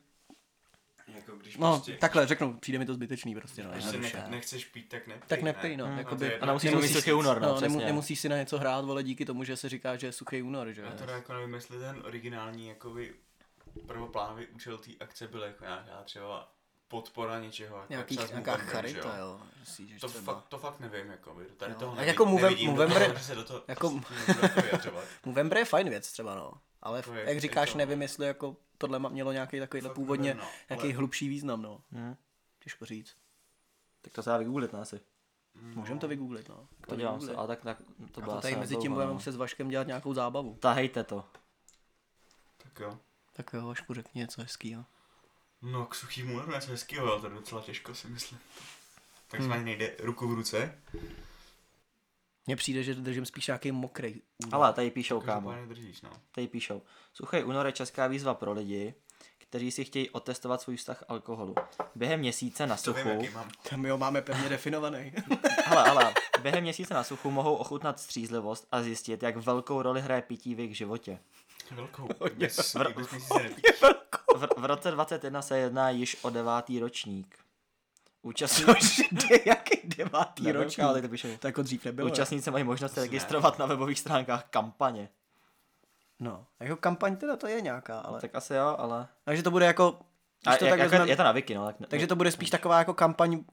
Jako 1.17 1.33
když 1.37 1.57
no, 1.57 1.73
prostě, 1.73 1.97
takhle 1.97 2.27
řeknu, 2.27 2.59
přijde 2.59 2.79
mi 2.79 2.87
to 2.87 2.95
zbytečný 2.95 3.35
prostě, 3.35 3.63
no, 3.65 3.71
když 3.71 3.85
se 3.85 3.99
ne, 3.99 4.27
nechceš 4.29 4.65
pít, 4.65 4.89
tak 4.89 5.07
nepij. 5.07 5.23
Tak 5.29 5.43
nepij, 5.43 5.77
no, 5.77 5.87
ne? 5.87 5.95
jakoby- 5.99 6.37
A 6.39 6.47
nemusíš 6.47 6.71
to 6.71 6.79
mít 6.81 6.89
suchý 6.89 7.13
únor, 7.13 7.41
no, 7.41 7.49
No, 7.55 7.61
nemu, 7.61 7.79
nemusíš 7.79 8.21
si 8.21 8.29
na 8.29 8.37
něco 8.37 8.59
hrát, 8.59 8.85
vole, 8.85 9.03
díky 9.03 9.25
tomu, 9.25 9.45
že 9.45 9.57
se 9.57 9.69
říká, 9.69 9.97
že 9.97 10.07
je 10.07 10.13
suchý 10.13 10.43
únor, 10.43 10.73
že 10.73 10.81
jo. 10.81 10.87
Já 10.91 10.97
teda 10.97 11.13
jako 11.13 11.33
nevím, 11.33 11.55
jestli 11.55 11.79
ten 11.79 12.03
originální 12.05 12.69
jakoby 12.69 13.15
prvoplánový 13.87 14.47
účel 14.47 14.79
té 14.79 14.91
akce 15.01 15.29
byl 15.29 15.43
jako 15.43 15.65
nějaká 15.65 16.03
třeba 16.05 16.53
podpora 16.89 17.41
něčeho. 17.41 17.77
Jako 17.77 17.87
Nějaký, 17.93 18.19
nějaká 18.31 18.57
charita, 18.57 19.15
že 19.15 19.21
jo. 19.21 19.41
Myslíš, 19.61 19.91
že 19.91 20.01
To 20.01 20.09
třeba. 20.09 20.35
fakt, 20.35 20.45
to 20.49 20.59
fakt 20.59 20.81
nevím, 20.81 21.11
jako 21.11 21.35
by. 21.35 21.45
Tady 21.45 21.73
Jo. 21.73 21.79
toho 21.79 21.93
A 21.93 21.95
nevidím, 21.95 22.09
jako 22.09 22.41
nevidím 22.41 22.75
do 22.75 22.83
Movember- 22.83 23.05
toho, 23.05 23.19
že 23.19 23.25
se 23.25 23.35
do 23.35 23.45
toho 23.45 23.63
jako- 23.69 24.01
jako. 24.73 25.01
Movember 25.25 25.59
je 25.59 25.65
fajn 25.65 25.89
věc 25.89 26.13
třeba, 26.13 26.35
no. 26.35 26.53
Ale 26.83 27.03
To 27.03 27.15
je- 27.15 27.21
jak 27.25 27.35
je 27.35 27.41
říkáš, 27.41 27.73
to- 27.73 27.79
nevím, 27.79 28.03
jestli 28.03 28.27
jako 28.27 28.57
tohle 28.79 28.99
mělo 28.99 29.33
nějaký 29.33 29.61
takovýhle 29.61 29.89
Fakt 29.89 29.95
původně, 29.95 30.29
nevím, 30.35 30.43
no, 30.43 30.51
nějaký 30.71 30.87
ale- 30.87 30.95
hlubší 30.97 31.29
význam, 31.29 31.63
no. 31.63 31.81
Hm. 31.93 32.17
Těžko 32.59 32.85
říct. 32.87 33.17
Tak 34.03 34.13
to 34.13 34.23
se 34.23 34.31
dá 34.31 34.37
vygooglit, 34.39 34.73
ne, 34.73 34.81
asi. 34.81 35.01
Můžeme 35.55 36.01
to 36.01 36.09
vygooglit, 36.09 36.49
no. 36.49 36.69
To 36.89 36.97
dělám 36.97 37.21
se, 37.21 37.35
ale 37.35 37.47
tak, 37.49 37.63
tak 37.63 37.79
to 38.13 38.21
A 38.21 38.25
bylo 38.25 38.35
to 38.37 38.41
tady 38.43 38.57
mezi 38.57 38.77
tím 38.77 38.93
budeme 38.93 39.09
no. 39.09 39.15
muset 39.15 39.33
s 39.33 39.37
Vaškem 39.37 39.69
dělat 39.69 39.87
nějakou 39.87 40.15
zábavu. 40.15 40.57
Tahejte 40.61 41.05
to. 41.05 41.25
Tak 42.59 42.81
jo. 42.81 42.99
Tak 43.33 43.53
jo, 43.53 43.67
Vašku, 43.67 43.95
řekni 43.95 44.19
něco 44.19 44.41
hezkýho. 44.43 44.85
No, 45.63 45.87
k 45.87 45.95
suchýmu 45.95 46.35
únoru 46.35 46.53
něco 46.53 46.71
hezkýho, 46.71 47.07
jo, 47.07 47.21
to 47.21 47.27
je 47.27 47.35
docela 47.35 47.63
těžko 47.63 47.95
si 47.95 48.09
myslím. 48.09 48.39
Takzvaně 49.29 49.63
nejde 49.65 49.97
ruku 50.01 50.29
v 50.29 50.33
ruce. 50.35 50.79
Mně 52.47 52.57
přijde, 52.57 52.83
že 52.83 52.95
držím 52.95 53.27
spíš 53.27 53.47
nějaký 53.47 53.73
mokrý 53.73 54.21
únor. 54.45 54.55
Ale 54.55 54.73
tady 54.73 54.91
píšou, 54.91 55.21
kámo. 55.21 55.53
Držíš, 55.69 56.03
no. 56.03 56.11
Tady 56.35 56.49
píšou. 56.49 56.83
Suchý 57.15 57.45
únor 57.45 57.67
je 57.67 57.73
česká 57.73 58.07
výzva 58.07 58.35
pro 58.35 58.53
lidi, 58.53 58.95
kteří 59.39 59.71
si 59.71 59.85
chtějí 59.85 60.11
otestovat 60.11 60.61
svůj 60.61 60.77
vztah 60.77 60.99
k 60.99 61.05
alkoholu. 61.09 61.55
Během 61.95 62.21
měsíce 62.21 62.67
na 62.67 62.77
To 62.77 62.93
vím, 62.93 63.03
suchu, 63.03 63.09
jaký 63.09 63.35
mám. 63.35 63.51
Tam 63.71 63.85
jo 63.85 63.99
máme 63.99 64.23
pevně 64.23 64.49
definovaný. 64.49 65.13
ale, 65.67 65.91
ale, 65.91 66.15
během 66.43 66.63
měsíce 66.63 66.95
na 66.95 67.05
suchu 67.05 67.31
mohou 67.31 67.55
ochutnat 67.55 68.01
střízlivost 68.01 68.67
a 68.73 68.83
zjistit, 68.83 69.23
jak 69.23 69.37
velkou 69.37 69.83
roli 69.83 70.01
hraje 70.01 70.23
pití 70.23 70.55
v 70.55 70.59
jejich 70.59 70.77
životě. 70.77 71.19
Velkou. 71.71 72.09
Bez 72.37 72.75
měsíce 72.87 73.43
nepít. 73.43 73.67
V, 74.37 74.49
v 74.57 74.65
roce 74.65 74.91
21 74.91 75.43
se 75.43 75.59
jedná 75.59 75.91
již 75.91 76.17
o 76.23 76.31
devátý 76.31 76.79
ročník. 76.79 77.39
Účastní... 78.23 78.65
Což 78.65 78.99
je 79.31 79.49
jaký 79.49 79.89
devátý 79.89 80.43
Nevím, 80.43 80.61
ročník? 80.61 80.85
ale 80.85 81.03
to 81.41 81.47
jako 81.47 81.63
dřív 81.63 81.85
nebylo. 81.85 82.09
ne? 82.09 82.13
Účastníci 82.13 82.51
mají 82.51 82.65
možnost 82.65 82.93
se 82.93 83.01
registrovat 83.01 83.59
na 83.59 83.67
webových 83.67 83.99
stránkách 83.99 84.45
kampaně. 84.51 85.09
No, 86.21 86.47
jako 86.61 86.77
kampaň 86.77 87.17
teda 87.17 87.37
to 87.37 87.47
je 87.47 87.61
nějaká, 87.61 87.99
ale... 87.99 88.21
Tak 88.21 88.35
asi 88.35 88.55
jo, 88.55 88.77
ale... 88.79 89.09
Takže 89.25 89.43
to 89.43 89.51
bude 89.51 89.67
jako... 89.67 89.99
A 90.47 90.51
Když 90.51 90.59
to 90.59 90.65
jak, 90.65 90.73
tak 90.73 90.79
jako 90.79 90.91
vezmem, 90.91 91.09
je 91.09 91.17
to 91.17 91.23
na 91.23 91.33
Wiki, 91.33 91.55
no. 91.55 91.67
Tak, 91.67 91.77
takže 91.89 92.07
to 92.07 92.17
bude 92.17 92.31
spíš 92.33 92.51
taková 92.51 92.79
jako 92.79 92.95
kampaň 92.95 93.45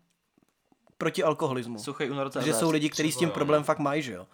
proti 0.97 1.23
alkoholismu. 1.23 1.79
Suchý 1.79 2.09
únor 2.09 2.31
Že 2.41 2.53
jsou 2.53 2.71
lidi, 2.71 2.89
kteří 2.89 3.11
s 3.11 3.17
tím 3.17 3.29
problém 3.31 3.61
no. 3.61 3.63
fakt 3.63 3.79
mají, 3.79 4.01
že 4.01 4.13
jo? 4.13 4.27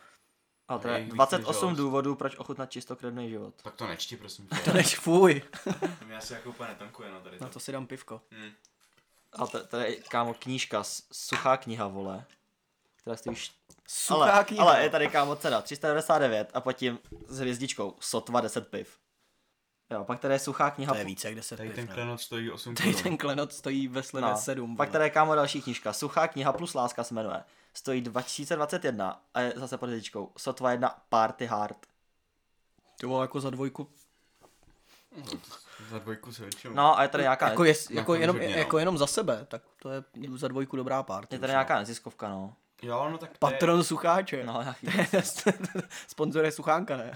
A 0.67 0.77
to 0.77 0.87
je 0.87 0.93
Je 0.93 0.99
jich 0.99 1.07
víc 1.07 1.15
28 1.15 1.69
než 1.69 1.77
důvodů, 1.77 2.15
proč 2.15 2.35
ochutnat 2.35 2.71
čistokrevný 2.71 3.29
život. 3.29 3.53
Tak 3.63 3.75
to 3.75 3.87
nečti, 3.87 4.17
prosím. 4.17 4.47
To 4.65 4.73
než 4.73 4.99
fuj. 4.99 5.41
Mě 6.05 6.17
asi 6.17 6.33
jako 6.33 6.49
úplně 6.49 6.69
netankuje, 6.69 7.11
no 7.11 7.19
tady 7.19 7.39
Na 7.39 7.47
to. 7.47 7.53
to 7.53 7.59
si 7.59 7.71
dám 7.71 7.87
pivko. 7.87 8.21
Hm. 8.31 8.51
A 9.35 9.47
to, 9.47 9.67
to 9.67 9.77
je, 9.77 9.95
kámo, 9.95 10.33
knížka, 10.33 10.83
s- 10.83 11.03
suchá 11.11 11.57
kniha, 11.57 11.87
vole. 11.87 12.25
Která 13.01 13.15
stojí... 13.15 13.35
št- 13.35 13.51
Suchá 13.87 14.31
ale, 14.31 14.43
kniha. 14.43 14.63
ale 14.65 14.83
je 14.83 14.89
tady, 14.89 15.07
kámo, 15.09 15.35
cena 15.35 15.61
399 15.61 16.51
a 16.53 16.61
pod 16.61 16.73
tím 16.73 16.99
s 17.27 17.39
hvězdičkou 17.39 17.95
sotva 17.99 18.41
10 18.41 18.67
piv. 18.67 18.97
Jo, 19.89 20.03
pak 20.03 20.19
tady 20.19 20.33
je 20.33 20.39
suchá 20.39 20.71
kniha... 20.71 20.93
To 20.93 20.97
je 20.99 21.05
více 21.05 21.27
jak 21.27 21.35
10 21.35 21.55
Tady 21.57 21.69
piv, 21.69 21.75
ten 21.75 21.87
ne? 21.87 21.93
klenot 21.93 22.21
stojí 22.21 22.51
8 22.51 22.75
Tady 22.75 22.93
ten 22.93 23.17
klenot 23.17 23.53
stojí 23.53 23.87
ve 23.87 24.03
slevě 24.03 24.29
no, 24.29 24.37
7. 24.37 24.77
Pak 24.77 24.89
tady 24.91 25.03
je, 25.05 25.09
kámo, 25.09 25.35
další 25.35 25.61
knížka. 25.61 25.93
Suchá 25.93 26.27
kniha 26.27 26.53
plus 26.53 26.73
láska 26.73 27.03
se 27.03 27.13
jmenuje. 27.13 27.43
Stojí 27.73 28.01
2021 28.01 29.21
a 29.33 29.41
je 29.41 29.53
zase 29.55 29.77
pod 29.77 29.85
hvězdičkou. 29.85 30.31
Sotva 30.37 30.71
jedna 30.71 31.01
party 31.09 31.45
hard. 31.45 31.77
To 33.01 33.07
bylo 33.07 33.21
jako 33.21 33.39
za 33.39 33.49
dvojku. 33.49 33.89
Za 35.89 35.99
dvojku 35.99 36.33
se 36.33 36.41
většinou. 36.43 36.73
No 36.73 36.99
a 36.99 37.01
je 37.01 37.07
tady 37.07 37.23
nějaká... 37.23 37.49
Jako, 37.49 37.63
je, 37.63 37.73
jako, 37.89 38.15
jenom, 38.15 38.35
koncertně, 38.35 38.55
no. 38.55 38.59
jako 38.59 38.79
jenom 38.79 38.97
za 38.97 39.07
sebe, 39.07 39.45
tak 39.47 39.61
to 39.81 39.89
je 39.89 40.03
za 40.35 40.47
dvojku 40.47 40.75
dobrá 40.75 41.03
party. 41.03 41.35
Je 41.35 41.39
tady 41.39 41.51
no. 41.51 41.53
nějaká 41.53 41.79
neziskovka, 41.79 42.29
no. 42.29 42.53
Jo, 42.81 43.07
no 43.11 43.17
tak 43.17 43.37
to 43.37 43.47
je, 43.47 43.51
Patron 43.51 43.83
Sucháče. 43.83 44.43
No, 44.45 44.61
nějaký... 44.61 44.87
Sponzor 46.07 46.45
je 46.45 46.51
Suchánka, 46.51 46.97
ne? 46.97 47.13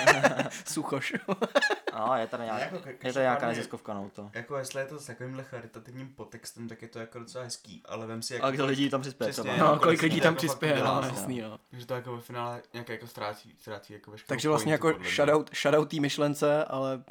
Suchoš. 0.64 1.12
No, 1.98 2.16
je 2.16 2.26
tady, 2.26 2.44
nějaká, 2.44 2.64
Jako 2.64 2.76
ka- 2.76 2.88
je 2.88 3.12
tady 3.12 3.24
nějaká 3.24 3.48
neziskovka, 3.48 3.94
no 3.94 4.10
to. 4.14 4.30
Jako 4.32 4.58
jestli 4.58 4.80
je 4.80 4.86
to 4.86 4.98
s 4.98 5.06
takovýmhle 5.06 5.44
charitativním 5.44 6.14
podtextem, 6.14 6.68
tak 6.68 6.82
je 6.82 6.88
to 6.88 6.98
jako 6.98 7.18
docela 7.18 7.44
hezký, 7.44 7.82
ale 7.84 8.06
vem 8.06 8.22
si 8.22 8.34
jako... 8.34 8.46
A 8.46 8.50
kdo 8.50 8.66
lidí 8.66 8.90
tam 8.90 9.00
přispěje 9.00 9.32
Přesně, 9.32 9.50
třeba. 9.50 9.66
no. 9.66 9.74
No, 9.74 9.80
kolik 9.80 10.02
lidí 10.02 10.20
tam 10.20 10.32
jako 10.32 10.38
přispěje, 10.38 10.78
no, 10.78 11.00
no. 11.00 11.08
jasný, 11.08 11.40
no. 11.40 11.58
Že 11.72 11.86
to 11.86 11.94
jako 11.94 12.16
ve 12.16 12.20
finále 12.20 12.62
nějak 12.72 12.88
jako 12.88 13.06
ztrácí, 13.06 13.56
ztrácí 13.58 13.92
jako 13.92 14.10
veškerou 14.10 14.28
Takže 14.28 14.48
vlastně 14.48 14.72
jako 14.72 14.92
shoutout, 15.14 15.50
shoutout 15.56 15.90
té 15.90 16.00
myšlence, 16.00 16.64
ale 16.64 17.02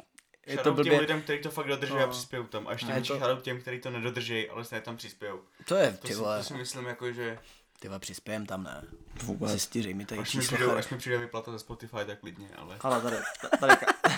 je 0.50 0.56
to 0.56 0.62
Shoutout 0.62 0.76
těm 0.84 0.90
blbě. 0.92 1.00
lidem, 1.00 1.22
kteří 1.22 1.42
to 1.42 1.50
fakt 1.50 1.66
dodrží 1.68 1.94
No. 1.94 2.04
a 2.04 2.06
přispějou 2.06 2.44
tam. 2.46 2.68
A 2.68 2.72
ještě 2.72 2.92
větší 2.92 3.12
to- 3.18 3.36
těm, 3.42 3.60
kteří 3.60 3.80
to 3.80 3.90
nedodrží, 3.90 4.48
ale 4.48 4.64
stejně 4.64 4.82
tam 4.82 4.96
přispějou. 4.96 5.40
To 5.68 5.74
je, 5.76 5.92
To, 5.92 6.08
ty 6.08 6.14
si, 6.14 6.20
to 6.20 6.42
si 6.42 6.54
myslím 6.54 6.86
jako, 6.86 7.12
že 7.12 7.38
ty 7.80 7.88
přispějem 7.98 8.46
tam, 8.46 8.62
ne? 8.62 8.82
Vůbec. 9.22 9.50
Zjistíři 9.50 9.94
mi 9.94 10.04
tady 10.06 10.20
až 10.20 10.34
mi, 10.34 10.40
číslo 10.42 10.56
přijde, 10.56 10.72
až 10.74 10.88
mi 10.90 10.98
přijde 10.98 11.18
vyplata 11.18 11.52
ze 11.52 11.58
Spotify, 11.58 11.96
tak 12.06 12.20
klidně, 12.20 12.48
ale... 12.56 12.76
Ale 12.80 13.00
tady, 13.02 13.16
tady, 13.60 13.72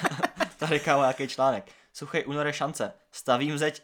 tady 0.57 0.81
kámo, 0.81 1.03
jaký 1.03 1.29
článek. 1.29 1.71
Suchý 1.93 2.25
únor 2.25 2.53
šance. 2.53 2.93
Stavím 3.13 3.59
zeď... 3.59 3.83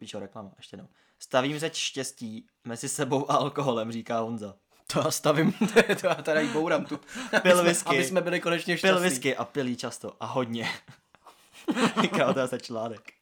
Víš 0.00 0.10
čo, 0.10 0.20
reklama, 0.20 0.50
ještě 0.56 0.74
jednou. 0.76 0.88
Stavím 1.18 1.58
zeď 1.58 1.74
štěstí 1.76 2.46
mezi 2.64 2.88
sebou 2.88 3.30
a 3.30 3.34
alkoholem, 3.36 3.92
říká 3.92 4.18
Honza. 4.20 4.54
To 4.92 4.98
já 5.04 5.10
stavím, 5.10 5.52
to 6.00 6.06
já 6.06 6.14
tady 6.14 6.42
jí 6.42 6.48
bouram 6.48 6.84
tu. 6.84 7.00
Pil 7.42 7.62
whisky. 7.64 7.88
Aby 7.88 8.04
jsme 8.04 8.20
byli 8.20 8.40
konečně 8.40 8.74
Pil 8.74 8.78
šťastní. 8.78 9.02
whisky 9.08 9.36
a 9.36 9.44
pilí 9.44 9.76
často 9.76 10.16
a 10.20 10.26
hodně. 10.26 10.68
Kámo, 12.16 12.34
to 12.34 12.40
je 12.40 12.48
se 12.48 12.58
článek. 12.58 13.12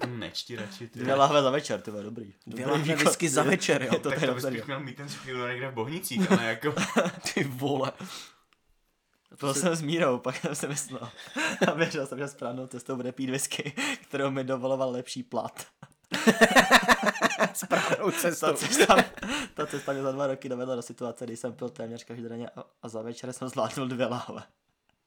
To 0.00 0.06
nečti 0.06 0.56
radši, 0.56 0.88
ty. 0.88 0.98
Dvě 0.98 1.14
lahve 1.14 1.42
za 1.42 1.50
večer, 1.50 1.80
ty 1.80 1.90
vole, 1.90 2.02
dobrý. 2.02 2.34
Dvě 2.46 2.66
lahve 2.66 2.96
whisky 2.96 3.28
za 3.28 3.42
večer, 3.42 3.82
jo. 3.82 3.88
Je 3.92 3.98
to 3.98 4.10
tak 4.10 4.20
to 4.20 4.34
bys 4.34 4.44
spíš 4.44 4.64
měl 4.64 4.80
mít 4.80 4.96
ten 4.96 5.08
suchý 5.08 5.30
někde 5.32 5.68
v 5.68 5.74
Bohnicích, 5.74 6.32
ale 6.32 6.44
jako... 6.44 6.74
Ty 7.34 7.44
vole. 7.44 7.92
Byl 9.40 9.54
jsem 9.54 9.76
s 9.76 9.82
Mírou, 9.82 10.18
pak 10.18 10.36
jsem 10.36 10.54
si 10.54 10.68
myslel. 10.68 11.10
A 11.68 11.70
věřil 11.70 12.06
jsem, 12.06 12.18
že 12.18 12.28
správnou 12.28 12.66
cestou 12.66 12.96
bude 12.96 13.12
pít 13.12 13.30
whisky, 13.30 13.72
kterou 14.02 14.30
mi 14.30 14.44
dovoloval 14.44 14.90
lepší 14.90 15.22
plat. 15.22 15.66
Správnou 17.54 18.10
cestou. 18.10 18.46
Ta 18.46 18.54
cesta, 18.54 18.96
ta 19.54 19.66
cesta 19.66 19.92
mě 19.92 20.02
za 20.02 20.12
dva 20.12 20.26
roky 20.26 20.48
dovedla 20.48 20.76
do 20.76 20.82
situace, 20.82 21.24
kdy 21.24 21.36
jsem 21.36 21.52
pil 21.52 21.68
téměř 21.68 22.04
každodenně 22.04 22.48
a, 22.48 22.64
a 22.82 22.88
za 22.88 23.02
večer 23.02 23.32
jsem 23.32 23.48
zvládnul 23.48 23.88
dvě 23.88 24.06
lahve. 24.06 24.42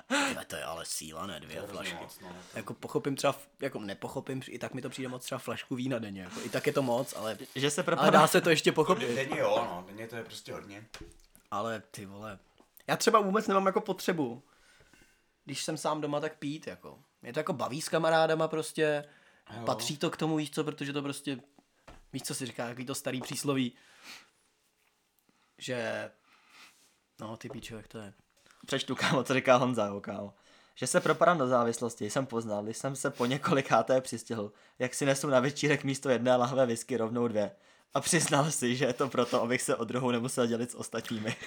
Tyhle, 0.07 0.45
to 0.45 0.55
je 0.55 0.63
ale 0.63 0.85
síla, 0.85 1.25
ne? 1.25 1.39
Dvě 1.39 1.61
To 1.61 1.67
flašky. 1.67 1.95
moc, 1.95 2.19
no. 2.19 2.35
Jako 2.53 2.73
pochopím 2.73 3.15
třeba, 3.15 3.35
jako 3.59 3.79
nepochopím, 3.79 4.41
i 4.47 4.59
tak 4.59 4.73
mi 4.73 4.81
to 4.81 4.89
přijde 4.89 5.07
moc 5.09 5.23
třeba 5.23 5.39
flašku 5.39 5.75
vína 5.75 5.99
denně. 5.99 6.21
Jako, 6.21 6.41
I 6.41 6.49
tak 6.49 6.67
je 6.67 6.73
to 6.73 6.81
moc, 6.83 7.13
ale, 7.13 7.37
Že 7.55 7.71
se 7.71 7.81
ale 7.81 7.85
propadá... 7.85 8.09
dá 8.09 8.27
se 8.27 8.41
to 8.41 8.49
ještě 8.49 8.71
pochopit. 8.71 9.15
Denně 9.15 9.39
jo, 9.39 9.67
no, 9.71 9.83
denně 9.87 10.07
to 10.07 10.15
je 10.15 10.23
prostě 10.23 10.53
hodně. 10.53 10.85
Ale 11.51 11.79
ty 11.91 12.05
vole, 12.05 12.39
já 12.87 12.97
třeba 12.97 13.19
vůbec 13.19 13.47
nemám 13.47 13.65
jako 13.65 13.81
potřebu, 13.81 14.43
když 15.45 15.63
jsem 15.63 15.77
sám 15.77 16.01
doma, 16.01 16.19
tak 16.19 16.37
pít, 16.39 16.67
jako. 16.67 16.99
Mě 17.21 17.33
to 17.33 17.39
jako 17.39 17.53
baví 17.53 17.81
s 17.81 17.89
kamarádama 17.89 18.47
prostě, 18.47 19.05
Jo. 19.57 19.65
patří 19.65 19.97
to 19.97 20.09
k 20.09 20.17
tomu, 20.17 20.35
víš 20.35 20.51
co, 20.51 20.63
protože 20.63 20.93
to 20.93 21.01
prostě, 21.01 21.39
víš 22.13 22.23
co 22.23 22.35
si 22.35 22.45
říká, 22.45 22.67
jaký 22.67 22.85
to 22.85 22.95
starý 22.95 23.21
přísloví, 23.21 23.73
že, 25.57 26.11
no 27.19 27.37
ty 27.37 27.49
píčo, 27.49 27.75
jak 27.75 27.87
to 27.87 27.97
je. 27.97 28.13
Přečtu, 28.65 28.95
kámo, 28.95 29.23
co 29.23 29.33
říká 29.33 29.55
Honza, 29.55 29.85
jo, 29.85 30.01
kámo. 30.01 30.33
Že 30.75 30.87
se 30.87 31.01
propadám 31.01 31.37
do 31.37 31.47
závislosti, 31.47 32.09
jsem 32.09 32.25
poznal, 32.25 32.63
když 32.63 32.77
jsem 32.77 32.95
se 32.95 33.09
po 33.09 33.25
několikáté 33.25 34.01
přistihl, 34.01 34.51
jak 34.79 34.93
si 34.93 35.05
nesu 35.05 35.29
na 35.29 35.39
večírek 35.39 35.83
místo 35.83 36.09
jedné 36.09 36.35
lahve 36.35 36.65
whisky 36.65 36.97
rovnou 36.97 37.27
dvě. 37.27 37.51
A 37.93 38.01
přiznal 38.01 38.51
si, 38.51 38.75
že 38.75 38.85
je 38.85 38.93
to 38.93 39.09
proto, 39.09 39.41
abych 39.41 39.61
se 39.61 39.75
o 39.75 39.83
druhou 39.83 40.11
nemusel 40.11 40.47
dělit 40.47 40.71
s 40.71 40.75
ostatními. 40.75 41.35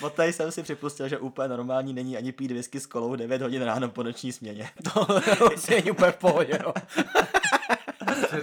Poté 0.00 0.32
jsem 0.32 0.52
si 0.52 0.62
připustil, 0.62 1.08
že 1.08 1.18
úplně 1.18 1.48
normální 1.48 1.92
není 1.92 2.16
ani 2.16 2.32
pít 2.32 2.50
whisky 2.50 2.80
s 2.80 2.86
kolou 2.86 3.16
9 3.16 3.42
hodin 3.42 3.62
ráno 3.62 3.88
po 3.88 4.02
noční 4.02 4.32
směně. 4.32 4.70
To 4.94 5.06
není 5.70 5.90
úplně 5.90 6.12
v 6.12 6.16
pohodě, 6.16 6.58
no. 6.64 6.72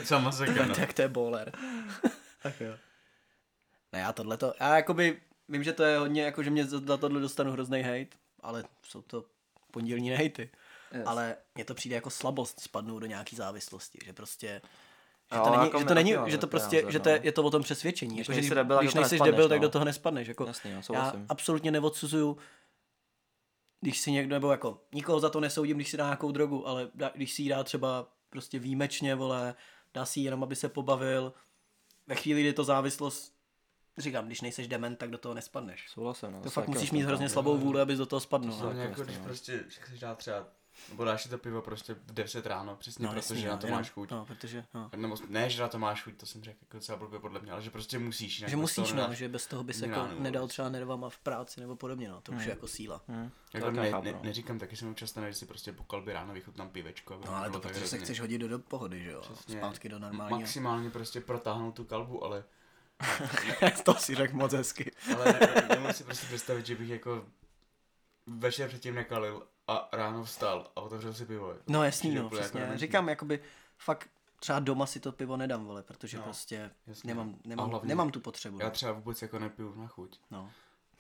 To 0.08 0.15
je 0.15 0.22
masakr, 0.22 0.67
no. 0.67 0.76
tak 0.76 0.93
to 0.93 1.02
je 1.02 1.08
bowler. 1.08 1.52
tak 2.43 2.62
jo. 2.62 2.74
Ne, 3.93 4.00
já 4.00 4.13
tohleto, 4.13 4.54
já 4.60 4.76
jakoby, 4.76 5.22
vím, 5.49 5.63
že 5.63 5.73
to 5.73 5.83
je 5.83 5.97
hodně, 5.97 6.21
jako 6.21 6.43
že 6.43 6.49
mě 6.49 6.65
za 6.65 6.97
tohle 6.97 7.21
dostanu 7.21 7.51
hrozný 7.51 7.81
hate, 7.81 8.17
ale 8.41 8.63
jsou 8.83 9.01
to 9.01 9.25
pondělní 9.71 10.10
hejty. 10.10 10.49
Yes. 10.91 11.03
Ale 11.05 11.36
mně 11.55 11.65
to 11.65 11.73
přijde 11.73 11.95
jako 11.95 12.10
slabost 12.10 12.60
spadnout 12.60 13.01
do 13.01 13.07
nějaký 13.07 13.36
závislosti, 13.36 13.99
že 14.05 14.13
prostě 14.13 14.62
že 15.31 15.39
to 15.39 15.49
není, 15.49 15.63
jako 15.63 15.79
že 15.79 15.86
to, 15.86 15.93
není, 15.93 16.15
že 16.27 16.38
to 16.38 16.47
prostě, 16.47 16.75
názor, 16.75 16.91
že 16.91 16.99
to 16.99 17.10
je, 17.10 17.15
no. 17.15 17.21
je 17.23 17.31
to 17.31 17.43
o 17.43 17.51
tom 17.51 17.63
přesvědčení. 17.63 18.15
Když 18.15 18.27
Jako, 18.27 18.33
že 18.33 18.41
nejsi 18.41 18.55
debil, 18.55 18.77
tak 18.77 18.83
když 18.86 18.93
do 18.93 19.01
toho 19.01 19.10
nejsi 19.10 19.31
debil, 19.31 19.49
tak 19.49 19.57
no. 19.57 19.62
do 19.62 19.69
toho 19.69 19.86
nespadneš. 19.86 20.27
Jako, 20.27 20.45
Jasný, 20.45 20.71
jo, 20.71 20.81
já 20.93 21.13
absolutně 21.29 21.71
neodsuzuju, 21.71 22.38
když 23.81 23.99
si 23.99 24.12
někdo, 24.12 24.36
nebo 24.36 24.51
jako, 24.51 24.81
nikoho 24.93 25.19
za 25.19 25.29
to 25.29 25.39
nesoudím, 25.39 25.77
když 25.77 25.89
si 25.89 25.97
dá 25.97 26.03
nějakou 26.03 26.31
drogu, 26.31 26.67
ale 26.67 26.89
dá, 26.95 27.12
když 27.15 27.33
si 27.33 27.41
ji 27.41 27.49
dá 27.49 27.63
třeba 27.63 28.07
prostě 28.29 28.60
výjimečně, 28.60 29.15
vole, 29.15 29.55
dá 29.93 30.05
si 30.05 30.19
ji 30.19 30.25
jenom, 30.25 30.43
aby 30.43 30.55
se 30.55 30.69
pobavil, 30.69 31.33
ve 32.07 32.15
chvíli, 32.15 32.41
kdy 32.41 32.53
to 32.53 32.63
závislost, 32.63 33.33
říkám, 33.97 34.25
když 34.25 34.41
nejseš 34.41 34.67
dement, 34.67 34.95
tak 34.99 35.10
do 35.12 35.17
toho 35.17 35.33
nespadneš. 35.36 35.86
Souhlasím, 35.89 36.31
no. 36.31 36.41
To 36.41 36.49
fakt 36.49 36.67
musíš 36.67 36.91
mít 36.91 37.01
hrozně 37.01 37.29
slabou 37.29 37.57
vůli, 37.57 37.81
abys 37.81 37.97
do 37.97 38.05
toho 38.05 38.19
spadnul. 38.19 38.51
no. 38.51 38.57
Hlavně 38.63 38.81
jako 38.81 39.03
když 39.03 39.17
no. 39.17 39.23
prostě, 39.23 39.63
že 39.69 39.81
chceš 39.81 39.99
dát 39.99 40.17
třeba, 40.17 40.45
nebo 40.89 41.03
dáš 41.03 41.23
si 41.23 41.29
to 41.29 41.38
pivo 41.38 41.62
prostě 41.62 41.93
v 41.93 42.12
10 42.13 42.45
ráno, 42.45 42.75
přesně 42.75 43.03
No, 43.05 43.10
protože 43.13 43.17
jasný, 43.17 43.45
na 43.45 43.51
no, 43.51 43.57
to 43.57 43.67
jenom- 43.67 43.79
máš 43.79 43.89
chuť. 43.89 44.12
No, 44.12 44.25
protože, 44.25 44.65
no. 44.73 44.89
Nebo 44.95 45.15
ne, 45.29 45.49
že 45.49 45.62
na 45.62 45.67
to 45.67 45.79
máš 45.79 46.03
chuť, 46.03 46.17
to 46.17 46.25
jsem 46.25 46.43
řekl 46.43 46.57
jako 46.62 46.77
docela 46.77 46.97
blbě 46.97 47.19
podle 47.19 47.39
mě, 47.39 47.51
ale 47.51 47.62
že 47.62 47.69
prostě 47.69 47.99
musíš. 47.99 48.39
jinak 48.39 48.49
Že 48.49 48.55
musíš, 48.55 48.93
no, 48.93 49.13
že 49.13 49.29
bez 49.29 49.47
toho 49.47 49.63
bys 49.63 49.81
jako 49.81 50.07
nedal 50.19 50.41
vůbec. 50.43 50.51
třeba 50.53 50.69
nervama 50.69 51.10
v 51.10 51.17
práci 51.19 51.60
nebo 51.62 51.75
podobně, 51.75 52.10
no, 52.10 52.21
to 52.21 52.31
už 52.31 52.43
je 52.43 52.49
jako 52.49 52.67
síla. 52.67 53.01
Hm. 53.07 53.29
Jako 53.53 53.71
ne, 53.71 53.91
chápu, 53.91 54.05
ne, 54.05 54.12
no. 54.12 54.19
neříkám, 54.23 54.60
taky 54.60 54.75
se 54.75 54.86
mi 54.86 54.91
občas 54.91 55.10
stane, 55.10 55.31
že 55.31 55.38
si 55.38 55.45
prostě 55.45 55.73
po 55.73 55.83
kalbě 55.83 56.13
ráno 56.13 56.33
vychutnám 56.33 56.69
pivečko. 56.69 57.21
No 57.25 57.36
ale 57.36 57.49
to 57.49 57.60
protože 57.60 57.88
se 57.88 57.97
chceš 57.97 58.19
hodit 58.19 58.38
do, 58.38 58.47
do 58.47 58.60
pohody, 58.60 59.03
že 59.03 59.12
jo, 59.12 59.21
Přesně. 59.21 59.57
zpátky 59.57 59.89
do 59.89 59.99
normálního. 59.99 60.39
Maximálně 60.39 60.89
prostě 60.89 61.21
protáhnout 61.21 61.75
tu 61.75 61.83
kalbu, 61.83 62.23
ale, 62.23 62.43
to 63.83 63.93
si 63.93 64.15
řekl 64.15 64.36
moc 64.36 64.53
hezky. 64.53 64.91
ale 65.15 65.25
ne, 65.25 65.39
ne, 65.55 65.67
nemůžu 65.69 65.93
si 65.93 66.03
prostě 66.03 66.25
představit, 66.27 66.65
že 66.65 66.75
bych 66.75 66.89
jako 66.89 67.25
večer 68.27 68.69
předtím 68.69 68.95
nekalil 68.95 69.47
a 69.67 69.89
ráno 69.93 70.23
vstal 70.23 70.71
a 70.75 70.81
otevřel 70.81 71.13
si 71.13 71.25
pivo. 71.25 71.53
No 71.67 71.83
jasný, 71.83 72.10
no, 72.15 72.23
jako 72.23 72.36
přesně. 72.36 72.60
dementní. 72.60 72.79
Říkám, 72.79 73.10
jakoby 73.10 73.39
fakt 73.77 74.10
třeba 74.39 74.60
doma 74.60 74.86
si 74.86 74.99
to 74.99 75.12
pivo 75.12 75.38
nedám, 75.38 75.65
vole, 75.65 75.83
protože 75.83 76.17
No, 76.17 76.23
prostě 76.23 76.71
jasně. 76.88 77.07
nemám, 77.07 77.36
nemám, 77.45 77.69
hlavně 77.69 77.88
nemám 77.88 78.10
tu 78.12 78.19
potřebu. 78.19 78.60
Já 78.60 78.65
no. 78.65 78.71
třeba 78.71 78.91
vůbec 78.91 79.21
jako 79.21 79.39
nepiju 79.39 79.75
na 79.75 79.88
chuť. 79.88 80.19
No. 80.31 80.51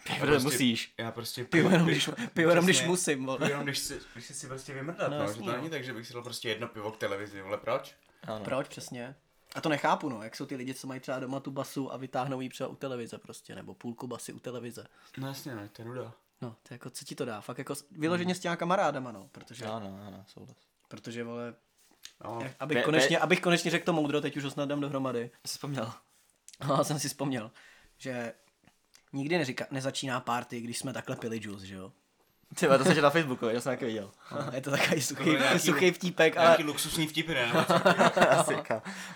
Já 0.09 0.15
Protože 0.19 0.39
musíš. 0.39 0.93
Já 0.97 1.11
prostě 1.11 1.43
Pivo 1.45 1.69
jenom, 1.69 1.87
piju- 1.87 1.91
když, 1.91 2.09
pivo 2.33 2.49
jenom, 2.49 2.65
když 2.65 2.83
musím, 2.87 3.25
vole. 3.25 3.37
Piju 3.37 3.49
jenom 3.49 3.63
když 3.65 3.79
si, 3.79 3.99
když 4.13 4.25
si, 4.25 4.33
si 4.33 4.47
prostě 4.47 4.73
vymrdat, 4.73 5.11
No, 5.11 5.17
no, 5.17 5.23
jasný, 5.23 5.35
že 5.37 5.41
to 5.45 5.51
no. 5.51 5.57
není 5.57 5.69
tak, 5.69 5.83
že 5.83 5.93
bych 5.93 6.07
si 6.07 6.13
dal 6.13 6.23
prostě 6.23 6.49
jedno 6.49 6.67
pivo 6.67 6.91
k 6.91 6.97
televizi, 6.97 7.41
ale 7.41 7.57
proč? 7.57 7.95
Ano. 8.27 8.43
Proč 8.45 8.67
přesně? 8.67 9.15
A 9.57 9.61
to 9.61 9.69
nechápu, 9.69 10.09
no, 10.09 10.23
jak 10.23 10.35
jsou 10.35 10.45
ty 10.45 10.55
lidi, 10.55 10.73
co 10.73 10.87
mají 10.87 10.99
třeba 10.99 11.19
doma 11.19 11.39
tu 11.39 11.51
basu 11.51 11.93
a 11.93 11.97
vytáhnou 11.97 12.41
ji 12.41 12.49
třeba 12.49 12.69
u 12.69 12.75
televize 12.75 13.17
prostě, 13.17 13.55
nebo 13.55 13.73
půlku 13.73 14.07
basy 14.07 14.33
u 14.33 14.39
televize. 14.39 14.87
No 15.17 15.27
jasně, 15.27 15.55
no, 15.55 15.69
to 15.69 15.81
je 15.81 15.85
nuda. 15.87 16.13
No, 16.41 16.49
to 16.49 16.73
je 16.73 16.75
jako, 16.75 16.89
co 16.89 17.05
ti 17.05 17.15
to 17.15 17.25
dá? 17.25 17.41
Fakt 17.41 17.57
jako 17.57 17.73
vyloženě 17.91 18.35
s 18.35 18.39
těma 18.39 18.55
kamarádama, 18.55 19.11
no, 19.11 19.29
protože, 19.31 19.65
Ano, 19.65 19.99
ano, 20.07 20.23
souhlas. 20.27 20.57
protože, 20.87 21.23
vole, 21.23 21.55
No, 22.23 22.39
jak- 22.41 22.55
abych 22.59 22.77
Pe- 22.77 22.83
konečně, 22.83 23.19
abych 23.19 23.41
konečně 23.41 23.71
řekl 23.71 23.85
to 23.85 23.93
moudro, 23.93 24.21
teď 24.21 24.37
už 24.37 24.43
ho 24.43 24.51
snad 24.51 24.69
dám 24.69 24.79
dohromady. 24.81 25.31
Jsi 25.45 25.51
vzpomněl. 25.53 25.93
No, 26.67 26.75
já 26.77 26.83
jsem 26.83 26.99
si 26.99 27.07
vzpomněl, 27.07 27.51
že 27.97 28.33
nikdy 29.13 29.37
neříká, 29.37 29.65
nezačíná 29.71 30.19
party, 30.19 30.61
když 30.61 30.77
jsme 30.79 30.93
takhle 30.93 31.15
pili 31.15 31.39
juice, 31.43 31.65
že 31.65 31.75
jo? 31.75 31.93
Ty 32.55 32.65
vole, 32.65 32.77
to 32.77 32.83
jsem 32.83 32.95
tě 32.95 33.01
na 33.01 33.09
Facebooku, 33.09 33.45
já 33.45 33.61
jsem 33.61 33.71
taky 33.71 33.85
viděl. 33.85 34.11
No, 34.31 34.51
je 34.53 34.61
to 34.61 34.71
takový 34.71 35.01
suchý, 35.01 35.23
bylo 35.23 35.37
nějaký- 35.37 35.59
suchý 35.59 35.91
vtípek, 35.91 36.37
ale 36.37 36.45
Nějaký 36.45 36.63
luxusní 36.63 37.07
vtipy, 37.07 37.33
ne? 37.33 37.51
Asi, 38.29 38.55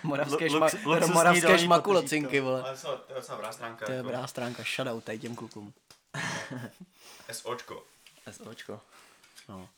moravské, 0.02 0.50
šma, 0.50 0.58
lux- 0.66 0.84
luxusní 0.84 1.14
moravské 1.14 1.58
šmakulocinky, 1.58 2.40
vole. 2.40 2.62
Ale 2.62 2.76
to 2.76 3.04
je 3.08 3.14
docela 3.14 3.36
dobrá 3.36 3.52
stránka. 3.52 3.86
To 3.86 3.92
je 3.92 3.96
jako 3.96 4.08
dobrá 4.08 4.26
stránka, 4.26 4.62
shoutout 4.76 5.04
tady 5.04 5.18
těm 5.18 5.36
klukům. 5.36 5.72
SOčko. 7.32 7.84
SOčko. 8.30 8.80
No. 9.48 9.68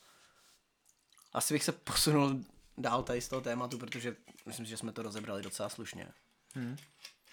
Asi 1.32 1.54
bych 1.54 1.64
se 1.64 1.72
posunul 1.72 2.36
dál 2.78 3.02
tady 3.02 3.20
z 3.20 3.28
toho 3.28 3.40
tématu, 3.40 3.78
protože 3.78 4.16
myslím, 4.46 4.66
že 4.66 4.76
jsme 4.76 4.92
to 4.92 5.02
rozebrali 5.02 5.42
docela 5.42 5.68
slušně. 5.68 6.06
Hmm. 6.54 6.76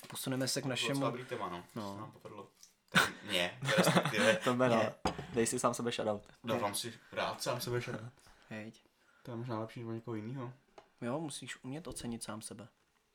Posuneme 0.08 0.48
se 0.48 0.62
k 0.62 0.64
Docela 0.64 0.70
našemu... 0.72 1.06
dobrý 1.06 1.26
téma, 1.26 1.50
no. 1.50 1.64
No. 1.76 1.84
To 1.90 1.94
se 1.96 2.00
nám 2.02 2.12
povedlo. 2.12 2.48
Tak 2.92 3.12
Mně, 3.30 3.58
respektive. 3.78 4.34
To 4.44 4.54
jméno. 4.56 4.92
Dej 5.34 5.48
si 5.48 5.60
sám 5.60 5.74
sebe 5.74 5.92
shoutout. 5.92 6.28
Dávám 6.44 6.76
si 6.76 6.94
rád 7.12 7.42
sám 7.44 7.62
sebe 7.62 7.82
šel. 7.82 8.10
Hejď. 8.50 8.84
To 9.24 9.32
je 9.32 9.38
možná 9.38 9.60
lepší 9.60 9.84
než 9.84 9.94
někoho 9.96 10.16
jiného. 10.16 10.54
Jo, 11.02 11.20
musíš 11.20 11.64
umět 11.64 11.88
ocenit 11.88 12.24
sám 12.24 12.42
sebe. 12.42 12.68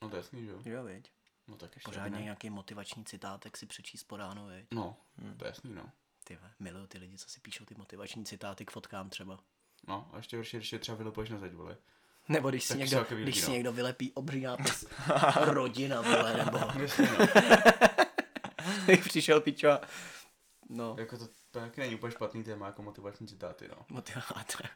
No 0.03 0.11
to 0.11 0.17
jasný, 0.17 0.45
že 0.45 0.51
jo? 0.51 0.59
Jo, 0.65 0.85
viď? 0.85 1.11
No 1.49 1.57
tak 1.57 1.77
ještě 1.77 1.85
Pořádně 1.91 2.19
ne. 2.19 2.23
nějaký 2.25 2.51
motivační 2.51 3.05
citátek 3.05 3.57
si 3.57 3.67
přečíst 3.67 4.05
po 4.05 4.17
ránu, 4.17 4.47
viď? 4.47 4.67
No, 4.71 4.97
to 5.37 5.45
je 5.45 5.49
jasný, 5.49 5.75
no. 5.75 5.91
Ty 6.25 6.39
miluju 6.59 6.87
ty 6.87 6.99
lidi, 6.99 7.19
co 7.19 7.29
si 7.31 7.41
píšou 7.41 7.65
ty 7.65 7.75
motivační 7.75 8.25
citáty 8.25 8.65
k 8.67 8.71
fotkám 8.71 9.11
třeba. 9.11 9.39
No, 9.89 10.11
a 10.13 10.17
ještě 10.17 10.37
horší, 10.37 10.57
když 10.57 10.73
je 10.73 10.79
třeba 10.79 10.97
vylepuješ 10.99 11.31
na 11.31 11.39
zeď, 11.39 11.53
vole. 11.53 11.77
Nebo 12.29 12.51
když 12.51 12.65
si, 12.65 12.69
Tak 12.69 12.79
někdo, 12.79 12.97
jsou 12.97 13.03
takový 13.03 13.23
když 13.23 13.35
lidi, 13.35 13.45
si 13.45 13.51
no. 13.51 13.55
někdo 13.55 13.73
vylepí 13.73 14.13
obří 14.13 14.41
nápis 14.41 14.85
rodina, 15.45 16.01
vole, 16.01 16.45
nebo 16.45 16.59
Jasný, 16.83 17.07
no. 17.19 17.27
přišel 19.09 19.41
pičo 19.41 19.71
a... 19.71 19.81
No, 20.69 20.97
jako 20.99 21.19
to, 21.19 21.29
to 21.57 21.63
taky 21.63 21.81
není 21.81 21.95
úplně 21.95 22.11
špatný 22.11 22.45
téma, 22.45 22.67
jako 22.67 22.83
motivační 22.83 23.27
citáty, 23.27 23.69
no. 23.69 23.77
motivátor. 23.89 24.67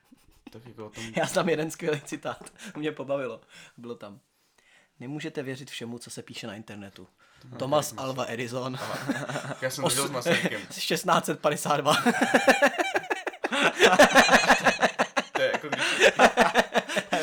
Tak 0.52 0.66
jako 0.66 0.86
o 0.86 0.90
tom, 0.90 1.04
Já 1.16 1.26
znám 1.26 1.48
jeden 1.48 1.70
skvělý 1.70 2.00
citát, 2.00 2.52
mě 2.76 2.92
pobavilo. 2.92 3.40
Bylo 3.76 3.94
tam. 3.94 4.20
Nemůžete 5.00 5.42
věřit 5.42 5.70
všemu, 5.70 5.98
co 5.98 6.10
se 6.10 6.22
píše 6.22 6.46
na 6.46 6.54
internetu. 6.54 7.08
Thomas 7.56 7.94
Alva 7.96 8.24
Edison, 8.28 8.78
já 9.62 9.70
jsem 9.70 9.84
viděl 9.88 10.08
s 10.08 10.10
Masarykem. 10.10 10.60
1652. 10.68 11.96
To 15.32 15.42
je 15.42 15.50
jako 15.52 15.68
když, 15.68 16.12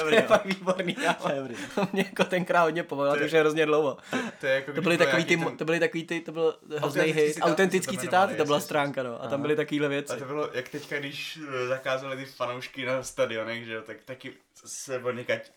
to 0.09 0.15
je 0.15 0.21
fakt 0.21 0.45
výborný, 0.45 0.97
ale 0.97 1.49
to 1.75 1.87
mě 1.93 2.05
jako 2.07 2.23
tenkrát 2.23 2.63
hodně 2.63 2.83
pobavilo, 2.83 3.17
to 3.17 3.25
už 3.25 3.31
je 3.31 3.39
hrozně 3.39 3.65
dlouho. 3.65 3.97
to 4.39 4.45
je 4.45 4.53
jako 4.53 4.73
To 4.73 4.81
byly 4.81 4.97
byl 4.97 5.05
takový 5.05 5.25
ty, 5.25 5.35
nějaký 5.35 5.57
to 5.57 5.65
byly 5.65 5.79
takový 5.79 6.05
ty, 6.05 6.19
to 6.19 6.31
byl 6.31 6.57
hrozný 6.77 7.01
Autentický 7.01 7.21
hit, 7.21 7.37
autentický 7.41 7.95
to 7.97 8.01
citáty, 8.01 8.35
to 8.35 8.45
byla 8.45 8.59
stránka, 8.59 9.03
no. 9.03 9.23
A 9.23 9.27
tam 9.27 9.41
byly 9.41 9.55
takovýhle 9.55 9.89
věci. 9.89 10.13
A 10.13 10.15
to 10.15 10.25
bylo, 10.25 10.49
jak 10.53 10.69
teďka, 10.69 10.99
když 10.99 11.39
eh, 11.63 11.67
zakázali 11.67 12.17
ty 12.17 12.25
fanoušky 12.25 12.85
na 12.85 13.03
stadionech, 13.03 13.65
že 13.65 13.73
jo, 13.73 13.81
tak 13.81 13.97
taky 14.05 14.33
se 14.65 14.99
odnikať. 14.99 15.51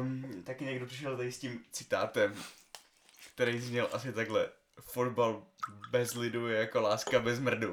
Um, 0.00 0.42
taky 0.44 0.64
někdo 0.64 0.86
přišel 0.86 1.16
tady 1.16 1.32
s 1.32 1.38
tím 1.38 1.60
citátem, 1.72 2.34
který 3.34 3.60
zněl 3.60 3.88
asi 3.92 4.12
takhle. 4.12 4.48
Fotbal 4.80 5.42
bez 5.90 6.14
lidu 6.14 6.48
je 6.48 6.58
jako 6.58 6.80
láska 6.80 7.20
bez 7.20 7.38
mrdu. 7.38 7.72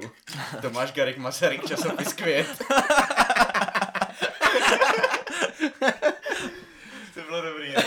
Tomáš 0.62 0.92
Garik 0.92 1.16
Masaryk, 1.18 1.66
časopis 1.68 2.12
Květ. 2.12 2.62
to 7.14 7.20
bylo 7.26 7.40
dobrý. 7.42 7.68
ne? 7.68 7.74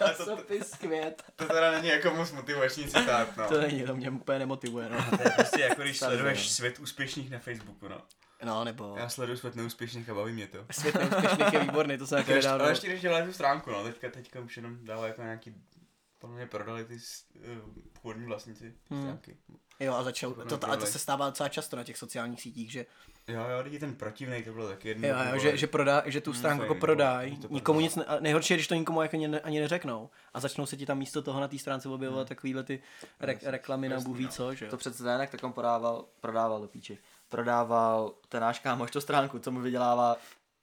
A 0.00 0.08
to, 0.08 0.14
Časopis 0.24 0.70
květ. 0.70 1.22
to 1.36 1.44
teda 1.44 1.70
není 1.70 1.88
jako 1.88 2.10
moc 2.10 2.32
motivační 2.32 2.84
citát, 2.84 3.36
no. 3.36 3.48
To 3.48 3.60
není, 3.60 3.82
to 3.82 3.96
mě 3.96 4.10
úplně 4.10 4.38
nemotivuje, 4.38 4.88
no. 4.88 5.16
To 5.18 5.22
je 5.22 5.30
prostě 5.30 5.60
jako 5.60 5.82
když 5.82 5.98
sleduješ 5.98 6.48
svět 6.50 6.78
úspěšných 6.78 7.30
na 7.30 7.38
Facebooku, 7.38 7.88
no. 7.88 8.00
No, 8.44 8.64
nebo 8.64 8.94
Já 8.98 9.08
sleduju 9.08 9.38
svět 9.38 9.56
neúspěšných 9.56 10.08
a 10.08 10.14
baví 10.14 10.32
mě 10.32 10.46
to. 10.46 10.58
svět 10.70 10.94
neúspěšných 10.94 11.52
je 11.52 11.58
výborný, 11.60 11.98
to 11.98 12.06
jsem 12.06 12.16
To 12.24 12.32
ještě, 12.32 12.34
nedávno. 12.34 12.62
ale 12.64 12.72
ještě 12.72 12.88
když 12.88 13.00
děláš 13.00 13.24
tu 13.26 13.32
stránku, 13.32 13.70
no, 13.70 13.84
teďka, 13.84 14.10
teďka 14.10 14.40
už 14.40 14.56
jenom 14.56 14.76
dává 14.84 15.06
jako 15.06 15.22
nějaký 15.22 15.54
Podle 16.20 16.36
mě 16.36 16.46
prodali 16.46 16.84
ty 16.84 16.98
eh, 17.42 17.48
původní 18.02 18.26
vlastníci 18.26 18.74
Hmm. 18.90 19.02
stránky. 19.02 19.36
Jo, 19.80 19.94
a 19.94 20.02
začal, 20.02 20.32
To 20.32 20.44
to, 20.44 20.58
to, 20.58 20.70
a 20.70 20.76
to 20.76 20.86
se 20.86 20.98
stává 20.98 21.26
docela 21.26 21.48
často 21.48 21.76
na 21.76 21.84
těch 21.84 21.96
sociálních 21.96 22.40
sítích, 22.42 22.72
že, 22.72 22.86
Jo, 23.28 23.40
jo, 23.40 23.60
lidi 23.62 23.78
ten 23.78 23.94
protivnej, 23.94 24.42
to 24.42 24.52
bylo 24.52 24.68
taky 24.68 24.88
jedno. 24.88 25.08
jo, 25.08 25.14
jo, 25.32 25.38
že, 25.38 25.56
že, 25.56 25.66
prodá, 25.66 26.02
že 26.06 26.20
tu 26.20 26.30
Hmm, 26.30 26.38
stránku 26.38 26.62
jako 26.62 26.74
prodají, 26.74 27.38
nikomu 27.48 27.80
nic, 27.80 27.96
ne, 27.96 28.04
a 28.04 28.20
nejhorší 28.20 28.52
je, 28.52 28.56
když 28.56 28.66
to 28.68 28.74
nikomu 28.74 29.02
jako 29.02 29.16
ani, 29.16 29.28
ne, 29.28 29.40
ani 29.40 29.60
neřeknou 29.60 30.10
a 30.34 30.40
začnou 30.40 30.66
se 30.66 30.76
ti 30.76 30.86
tam 30.86 30.98
místo 30.98 31.22
toho 31.22 31.40
na 31.40 31.48
té 31.48 31.58
stránce 31.58 31.88
objevovat 31.88 32.28
takovýhle 32.28 32.62
ty 32.62 32.82
re, 33.20 33.38
reklamy 33.42 33.88
na 33.88 34.00
bůh 34.00 34.16
ví 34.16 34.24
no. 34.24 34.30
co, 34.30 34.54
že 34.54 34.64
jo. 34.64 34.70
To 34.70 34.76
přece 34.76 35.02
ten, 35.02 35.20
jak 35.20 35.30
takom 35.30 35.52
podával, 35.52 36.04
prodával 36.20 36.60
do 36.60 36.68
píči. 36.68 36.98
Prodával 37.28 38.12
ten 38.28 38.40
náš 38.40 38.58
kámoš 38.58 38.90
tu 38.90 39.00
stránku, 39.00 39.38
co 39.38 39.50
mu 39.50 39.60
vydělává, 39.60 40.16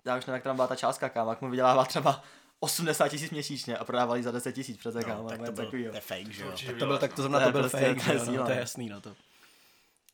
já 0.05 0.17
už 0.17 0.25
nevím, 0.25 0.35
jak 0.35 0.43
tam 0.43 0.55
byla 0.55 0.67
ta 0.67 0.75
částka, 0.75 1.09
kámo, 1.09 1.29
jak 1.29 1.41
mu 1.41 1.49
vydělává 1.49 1.85
třeba 1.85 2.23
80 2.59 3.07
tisíc 3.09 3.31
měsíčně 3.31 3.77
a 3.77 3.83
prodávali 3.85 4.23
za 4.23 4.31
10 4.31 4.51
tisíc 4.51 4.77
přece, 4.77 5.03
kámo. 5.03 5.23
No, 5.23 5.29
tak 5.29 5.45
to 5.45 5.51
byl, 5.51 5.71
to 5.71 5.75
je 5.77 6.01
fake, 6.01 6.31
že 6.31 6.43
jo. 6.43 6.51
Tak 6.51 6.59
to 6.59 6.71
viděl. 6.73 6.87
byl, 6.87 6.97
tak 6.97 7.13
to 7.13 7.21
zrovna 7.21 7.39
To 7.39 7.51
byl 7.51 7.61
prostě- 7.61 7.77
fake, 7.77 8.05
to 8.05 8.11
je 8.13 8.19
síla, 8.19 8.37
no, 8.37 8.45
to 8.45 8.51
je 8.51 8.59
jasný, 8.59 8.89
no 8.89 9.01
to. 9.01 9.15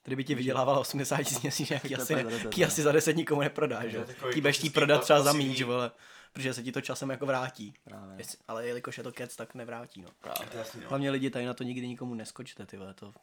Kdyby 0.04 0.24
ti 0.24 0.36
vydělávalo 0.36 0.82
80 0.82 1.18
tisíc 1.18 1.42
měsíčně, 1.42 1.82
jak 1.84 1.98
to 1.98 2.02
asi, 2.02 2.14
je 2.14 2.18
ne, 2.18 2.24
za 2.24 2.30
deset, 2.30 2.50
ký 2.54 2.62
no. 2.62 2.68
asi 2.68 2.82
za 2.82 2.92
10 2.92 3.14
nikomu 3.16 3.42
neprodá, 3.42 3.88
že 3.88 3.98
jo. 3.98 4.04
budeš 4.04 4.18
chtít 4.32 4.42
klasický 4.42 4.70
prodat 4.70 5.04
třeba 5.04 5.22
za 5.22 5.34
míň, 5.34 5.64
vole. 5.64 5.92
Protože 6.34 6.54
se 6.54 6.64
ti 6.64 6.72
to 6.72 6.82
časem 6.82 7.10
jako 7.10 7.26
vrátí. 7.26 7.74
Právě. 7.84 8.16
Jestli- 8.18 8.38
Ale 8.48 8.68
jelikož 8.68 8.98
je 8.98 9.04
to 9.04 9.12
kec, 9.12 9.36
tak 9.36 9.56
nevrátí, 9.56 10.02
no. 10.02 10.10
To 10.52 10.58
jasný, 10.58 10.82
no. 10.84 10.90
Hlavně 10.90 11.12
lidi 11.12 11.30
tady 11.30 11.46
na 11.46 11.54
to 11.54 11.64
nikdy 11.64 11.88
nikomu 11.88 12.16
neskočte, 12.16 12.66
ty 12.66 12.78
vole, 12.78 12.94
to... 12.94 13.14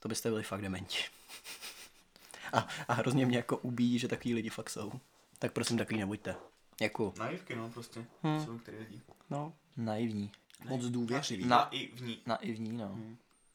To 0.00 0.08
byste 0.08 0.28
byli 0.28 0.42
fakt 0.42 0.62
dementi. 0.62 0.98
A, 2.52 2.68
a 2.88 2.92
hrozně 2.92 3.26
mě 3.26 3.36
jako 3.36 3.56
ubíjí, 3.56 3.98
že 3.98 4.08
takový 4.08 4.34
lidi 4.34 4.50
fakt 4.50 4.70
jsou. 4.70 4.92
Tak 5.38 5.52
prosím, 5.52 5.78
takový 5.78 6.00
nebuďte. 6.00 6.34
Děkuju. 6.78 7.14
Naivky, 7.18 7.56
no, 7.56 7.68
prostě. 7.70 8.04
Hmm. 8.22 8.44
Jsou 8.44 8.52
některý 8.52 8.78
lidi. 8.78 9.00
No, 9.30 9.52
Naivní. 9.76 10.32
moc 10.64 10.84
důvěřivý. 10.84 11.44
Na- 11.44 11.68
Naivní. 11.72 12.18
Naivní, 12.26 12.72
no. 12.72 12.98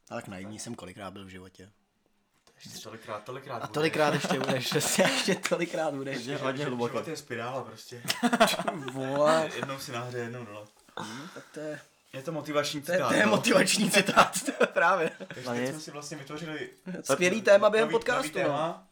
Ale 0.09 0.21
tak 0.21 0.27
naivní 0.27 0.59
jsem 0.59 0.75
kolikrát 0.75 1.11
byl 1.11 1.25
v 1.25 1.29
životě. 1.29 1.69
Ještě 2.65 2.79
tolikrát, 2.79 3.23
tolikrát. 3.23 3.57
A 3.63 3.67
tolikrát 3.67 4.13
ještě 4.13 4.39
budeš, 4.39 4.67
přesně, 4.69 5.03
ještě 5.03 5.35
tolikrát 5.35 5.93
budeš. 5.93 6.17
Že 6.23 6.37
hodně 6.37 6.65
hluboko. 6.65 6.93
Život 6.93 7.07
je 7.07 7.17
spirála 7.17 7.63
prostě. 7.63 8.03
Vole. 8.93 9.49
jednou 9.55 9.79
si 9.79 9.91
nahoře, 9.91 10.17
jednou 10.17 10.45
dole. 10.45 10.67
Tak 11.33 11.43
to 11.53 11.59
je, 11.59 11.79
Je 12.13 12.21
to 12.23 12.31
motivační 12.31 12.81
to 12.81 12.91
je, 12.91 12.97
citát. 12.97 13.07
to 13.09 13.13
je 13.15 13.25
no. 13.25 13.31
motivační 13.31 13.91
citát, 13.91 14.41
to 14.45 14.51
je 14.59 14.67
právě. 14.67 15.11
Takže 15.27 15.49
No 15.49 15.55
jsme 15.55 15.79
si 15.79 15.91
vlastně 15.91 16.17
vytvořili 16.17 16.69
Skvělý 17.01 17.41
téma 17.41 17.69
během 17.69 17.89
podcastu, 17.89 18.21
nový 18.39 18.39
no. 18.49 18.55
téma. 18.55 18.87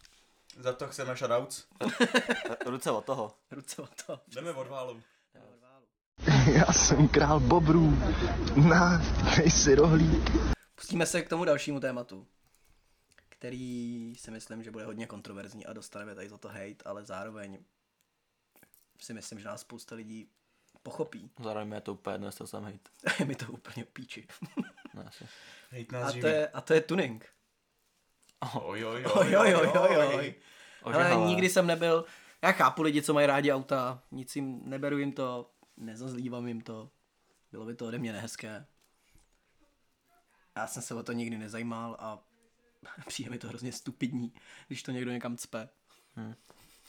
Za 0.59 0.73
to 0.73 0.87
chceme 0.87 1.15
shoutouts. 1.15 1.67
Ruce 2.65 2.91
od 2.91 3.05
toho. 3.05 3.35
Ruce 3.51 3.81
od 3.81 4.03
toho. 4.05 4.21
Jdeme 4.27 4.51
od 4.51 4.67
válu. 4.67 5.01
Já 6.53 6.73
jsem 6.73 7.07
král 7.07 7.39
bobrů. 7.39 7.91
Na, 8.69 8.97
dej 9.37 9.51
si 9.51 9.75
rohlík. 9.75 10.29
Pustíme 10.75 11.05
se 11.05 11.21
k 11.21 11.29
tomu 11.29 11.45
dalšímu 11.45 11.79
tématu, 11.79 12.27
který 13.29 14.13
si 14.17 14.31
myslím, 14.31 14.63
že 14.63 14.71
bude 14.71 14.85
hodně 14.85 15.07
kontroverzní 15.07 15.65
a 15.65 15.73
dostaneme 15.73 16.15
tady 16.15 16.29
za 16.29 16.37
to 16.37 16.47
hate, 16.47 16.83
ale 16.85 17.05
zároveň 17.05 17.63
si 18.99 19.13
myslím, 19.13 19.39
že 19.39 19.47
nás 19.47 19.61
spousta 19.61 19.95
lidí 19.95 20.29
pochopí. 20.83 21.31
Zároveň 21.43 21.67
mi 21.67 21.75
je 21.75 21.81
to 21.81 21.93
úplně 21.93 22.13
jedno, 22.13 22.27
jestli 22.27 22.37
to 22.37 22.47
jsem 22.47 22.63
hejt. 22.63 22.89
Je 23.19 23.25
mi 23.25 23.35
to 23.35 23.45
úplně 23.51 23.85
píči. 23.85 24.27
No, 24.93 25.07
asi. 25.07 25.27
Hejt 25.69 25.93
A 25.93 25.99
nás 25.99 26.13
to, 26.13 26.27
je, 26.27 26.47
a 26.47 26.61
to 26.61 26.73
je 26.73 26.81
tuning. 26.81 27.29
Oj, 28.39 28.85
oj, 28.85 29.05
Oj, 29.13 29.35
oj, 29.37 29.55
oj, 29.55 29.71
oj, 29.79 30.15
oj. 30.15 30.35
Ale 30.83 31.15
nikdy 31.15 31.49
jsem 31.49 31.67
nebyl, 31.67 32.05
já 32.41 32.51
chápu 32.51 32.81
lidi, 32.81 33.01
co 33.01 33.13
mají 33.13 33.27
rádi 33.27 33.51
auta, 33.51 34.01
nic 34.11 34.35
jim, 34.35 34.61
neberu 34.63 34.97
jim 34.97 35.11
to, 35.11 35.49
nezazlívám 35.77 36.47
jim 36.47 36.61
to, 36.61 36.89
bylo 37.51 37.65
by 37.65 37.75
to 37.75 37.87
ode 37.87 37.97
mě 37.97 38.13
nehezké. 38.13 38.65
Já 40.55 40.67
jsem 40.67 40.83
se 40.83 40.95
o 40.95 41.03
to 41.03 41.11
nikdy 41.11 41.37
nezajímal 41.37 41.95
a 41.99 42.19
přijde 43.07 43.31
mi 43.31 43.37
to 43.37 43.47
hrozně 43.47 43.71
stupidní, 43.71 44.33
když 44.67 44.83
to 44.83 44.91
někdo 44.91 45.11
někam 45.11 45.37
cpe. 45.37 45.69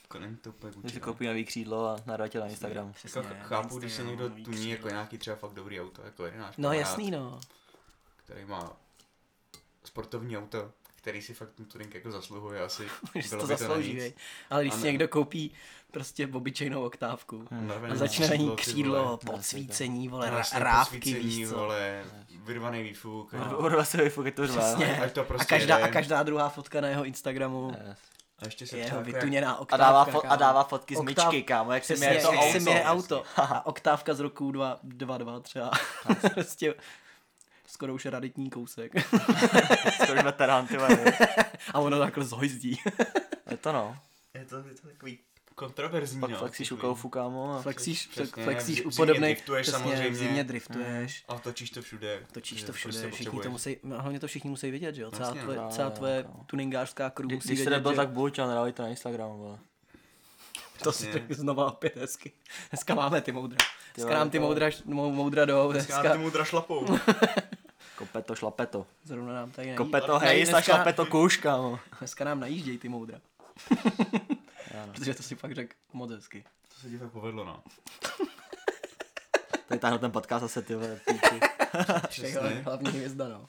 Jako 0.03 0.19
to 0.41 0.51
úplně 0.51 0.73
Když 0.77 0.93
si 0.93 1.01
koupí 1.01 1.27
nový 1.27 1.45
křídlo 1.45 1.87
a 1.89 1.97
nadáte 2.07 2.41
na 2.41 2.47
Instagram. 2.47 2.87
Jako 2.87 2.99
Přesně, 2.99 3.23
chápu, 3.23 3.79
když 3.79 3.93
se 3.93 4.03
někdo 4.03 4.31
tuní 4.31 4.71
jako 4.71 4.89
nějaký 4.89 5.19
třeba 5.19 5.37
fakt 5.37 5.53
dobrý 5.53 5.81
auto, 5.81 6.03
jako 6.03 6.27
je 6.27 6.39
náš 6.39 6.57
No 6.57 6.63
kamarád, 6.63 6.81
jasný 6.81 7.11
no. 7.11 7.41
který 8.17 8.45
má 8.45 8.77
sportovní 9.85 10.39
auto, 10.39 10.73
který 11.01 11.23
si 11.23 11.35
fakt 11.35 11.51
ten 11.53 11.67
tuning 11.67 11.95
jako 11.95 12.11
zasluhuje 12.11 12.63
asi. 12.63 12.89
Že 13.15 13.31
to 13.31 13.47
zaslouží, 13.47 13.97
vej. 13.99 14.13
Ale 14.51 14.63
když 14.63 14.75
A 14.75 14.77
si 14.77 14.83
někdo 14.87 15.09
koupí 15.09 15.53
prostě 15.91 16.27
obyčejnou 16.33 16.85
oktávku 16.85 17.47
Narvaný 17.51 17.93
a 17.93 17.97
začne 17.97 18.29
na 18.29 18.35
ní 18.35 18.57
křídlo, 18.57 19.17
podsvícení, 19.27 20.09
vole, 20.09 20.43
rávky, 20.55 21.15
víš 21.15 21.49
co. 21.49 21.57
vole, 21.57 22.05
vyrvaný 22.45 22.83
výfuk. 22.83 23.35
a- 23.35 23.57
Urva 23.57 23.85
se 23.85 23.97
vyfuky 24.03 24.31
to 24.31 24.47
řve. 24.47 24.61
Přesně. 24.63 25.01
Ať 25.01 25.13
to 25.13 25.25
prostě 25.25 25.55
a, 25.55 25.59
každá, 25.59 25.77
a 25.85 25.89
každá 25.89 26.23
druhá 26.23 26.49
fotka 26.49 26.81
na 26.81 26.89
jeho 26.89 27.05
Instagramu 27.05 27.77
Yes. 27.89 27.99
A 28.39 28.45
ještě 28.45 28.67
se 28.67 28.77
je 28.77 28.85
jeho 28.85 28.97
jako 28.99 29.09
jak- 29.11 29.17
vytuněná 29.17 29.53
A 29.53 29.57
oktávka. 29.57 29.85
dává, 29.87 30.07
fo- 30.07 30.27
a 30.29 30.37
dává 30.37 30.65
fotky 30.65 30.97
z 30.97 30.99
Oktáv- 30.99 31.27
myčky, 31.33 31.43
kámo, 31.43 31.73
jak 31.73 31.85
si 31.85 31.93
Přesně, 31.95 32.07
měje 32.09 32.23
to 32.23 32.33
jak 32.33 32.43
si 32.43 32.49
auto. 32.49 32.61
měje 32.61 32.85
auto. 32.85 33.25
A 33.37 33.67
oktávka 33.67 34.15
z 34.15 34.21
roku 34.21 34.53
2, 34.53 34.79
2, 34.83 35.19
2 35.19 35.41
třeba. 35.41 35.71
prostě 36.35 36.75
skoro 37.71 37.95
už 37.95 38.07
raditní 38.07 38.51
kousek. 38.51 38.93
Skoro 40.05 40.23
veterán, 40.23 40.67
ty 40.67 40.77
a 41.75 41.79
ono 41.81 41.99
takhle 41.99 42.25
zhojdí. 42.25 42.79
Je 43.51 43.57
to 43.57 43.73
no. 43.73 43.97
Je 44.35 44.45
to, 44.45 44.57
je 44.57 44.75
to 44.75 44.89
takový 44.89 45.19
kontroverzní, 45.55 46.21
Pak 46.21 46.31
no. 46.31 46.39
flexíš 46.39 46.73
u 46.73 46.77
koufu, 46.77 47.09
kámo. 47.09 47.55
a- 47.59 47.63
Flexíš, 47.63 48.07
Přesně, 48.07 48.45
flexíš 48.45 48.83
v 48.83 48.87
u 48.87 48.91
podobných, 48.91 49.21
driftuješ 49.37 49.67
přesně, 49.67 49.83
samozřejmě. 49.83 50.11
v 50.11 50.15
zimě 50.17 50.45
driftuješ. 50.45 51.25
A 51.29 51.39
točíš 51.39 51.71
to 51.71 51.83
všude. 51.83 52.27
Točíš 52.33 52.63
to 52.63 52.73
všude, 52.73 52.93
prostě 52.99 53.11
všichni 53.11 53.41
to 53.41 53.51
musí, 53.51 53.77
no, 53.83 54.01
hlavně 54.03 54.21
to 54.21 54.27
všichni 54.27 54.51
musí 54.51 54.71
vidět, 54.71 54.95
že 54.95 55.03
jo? 55.03 55.11
Celá 55.11 55.35
no. 55.35 55.41
tvoje, 55.43 55.57
Právě, 55.57 55.75
celá 55.77 55.91
tvoje 55.91 56.23
kámo. 56.23 56.45
tuningářská 56.47 57.11
crew 57.11 57.27
Kdy- 57.27 57.35
musí 57.35 57.49
Když 57.49 57.59
jsi 57.59 57.65
vědět, 57.65 57.77
nebyl 57.77 57.93
tak 57.95 58.09
buď 58.09 58.39
a 58.39 58.47
nedali 58.47 58.73
to 58.73 58.83
na 58.83 58.89
Instagram, 58.89 59.31
vole. 59.31 59.59
to 60.83 60.93
si 60.93 61.07
Přesně. 61.07 61.27
znova 61.35 61.67
opět 61.73 61.97
hezky. 61.97 62.33
Dneska 62.71 62.95
máme 62.95 63.21
ty 63.21 63.33
moudra. 63.33 63.57
Dneska 63.95 64.15
nám 64.15 64.31
ty 64.31 64.39
moudra, 64.39 64.67
mou- 64.85 65.13
moudra 65.13 65.45
jdou, 65.45 65.73
Dneska 65.73 65.93
dneska 65.95 66.13
ty 66.13 66.19
mu 66.19 66.31
drašlapou. 66.31 66.87
Kopeto, 68.01 68.35
šlapeto. 68.35 68.87
zrovna 69.05 69.35
nám 69.35 69.51
tady 69.51 69.67
nají, 69.69 69.77
Kopeto 69.77 70.19
nají- 70.19 70.21
hej, 70.29 70.43
a 70.43 70.45
dneska, 70.45 70.61
šlapeto 70.61 71.07
kůž, 71.07 71.37
kámo. 71.37 71.79
dneska 71.99 72.25
nám 72.25 72.41
najíždějí 72.41 72.79
ty 72.79 72.89
moudra. 72.89 73.19
Protože 74.95 75.15
to 75.15 75.23
si 75.23 75.35
fakt 75.35 75.53
řekl 75.55 75.75
moc 75.93 76.11
hezky. 76.11 76.45
To 76.75 76.81
se 76.81 76.89
ti 76.89 76.99
fakt 76.99 77.11
povedlo, 77.11 77.45
no. 77.45 77.63
Tady 79.69 79.79
táhnu 79.81 79.99
ten 79.99 80.11
podcast 80.13 80.41
zase, 80.43 80.63
ty 80.63 80.75
vole, 80.75 81.01
píči. 81.09 81.41
Přesně. 82.09 82.41
Hlavní 82.65 82.91
hvězda, 82.91 83.29
no. 83.29 83.49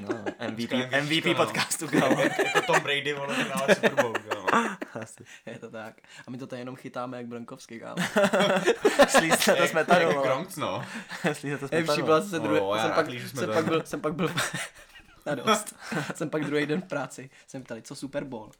No, 0.00 0.08
MVP, 0.50 0.70
MVP 1.02 1.24
no. 1.26 1.34
podcastu, 1.34 1.88
kámo. 1.88 2.20
jako 2.20 2.62
Tom 2.66 2.80
Brady, 2.80 3.12
vole, 3.12 3.34
hrále 3.34 3.74
Super 3.74 3.94
Bowl, 4.02 4.12
kámo. 4.12 4.37
Asi. 5.02 5.24
Je 5.46 5.58
to 5.58 5.70
tak. 5.70 5.94
A 6.26 6.30
my 6.30 6.38
to 6.38 6.46
tady 6.46 6.60
jenom 6.62 6.76
chytáme 6.76 7.16
jak 7.16 7.26
Brankovský, 7.26 7.80
kámo. 7.80 7.96
Slízte 9.08 9.54
to 9.56 9.66
smetanu, 9.66 10.00
Jak 10.00 10.12
vole. 10.16 10.28
Gronk, 10.28 10.56
no. 10.56 10.84
Slízte 11.32 11.58
to 11.58 11.68
Nejlepší 11.72 11.84
smetanu. 11.84 12.04
byla 12.06 12.20
zase 12.20 12.38
druhý, 12.40 12.60
O, 12.60 12.74
já 12.74 12.82
jsem, 12.82 12.92
pak, 12.92 13.06
jsem, 13.10 13.50
pak 13.52 13.64
byl, 13.64 13.82
jsem 13.86 14.00
pak 14.00 14.14
byl, 14.14 14.30
na 15.26 15.34
dost. 15.34 15.74
jsem 16.14 16.30
pak 16.30 16.44
druhý 16.44 16.66
den 16.66 16.80
v 16.80 16.84
práci, 16.88 17.30
jsem 17.46 17.62
ptali, 17.62 17.82
co 17.82 17.94
Super 17.94 18.24
Bowl. 18.24 18.50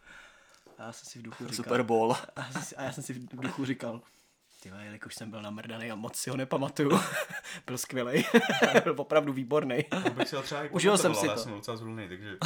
A 0.79 0.83
já 0.83 0.93
jsem 0.93 1.07
si 1.09 1.19
v 1.19 1.23
duchu 1.23 1.45
říkal, 1.45 1.55
Super 1.57 1.83
Bowl. 1.83 2.13
A 2.37 2.41
já 2.41 2.51
jsem 2.53 2.63
si, 2.63 2.77
a 2.77 2.83
já 2.83 2.93
jsem 2.93 3.05
si 3.05 3.13
v 3.13 3.41
duchu 3.41 3.65
říkal, 3.65 4.01
ty 4.63 4.73
jelikož 4.83 5.15
jsem 5.15 5.31
byl 5.31 5.43
namrdaný 5.43 5.91
a 5.91 5.95
moc 5.95 6.17
si 6.17 6.31
ho 6.31 6.37
nepamatuju, 6.37 7.01
byl 7.67 7.79
skvělý, 7.79 8.25
byl 8.85 8.95
opravdu 8.99 9.33
výborný. 9.33 9.85
Já 9.93 10.69
Užil 10.71 10.99
jsem 10.99 11.15
si 11.15 11.27
Já 11.27 11.35
to. 11.35 11.41
jsem 11.41 11.53
docela 11.53 11.77
zvolný, 11.77 12.09
takže... 12.09 12.37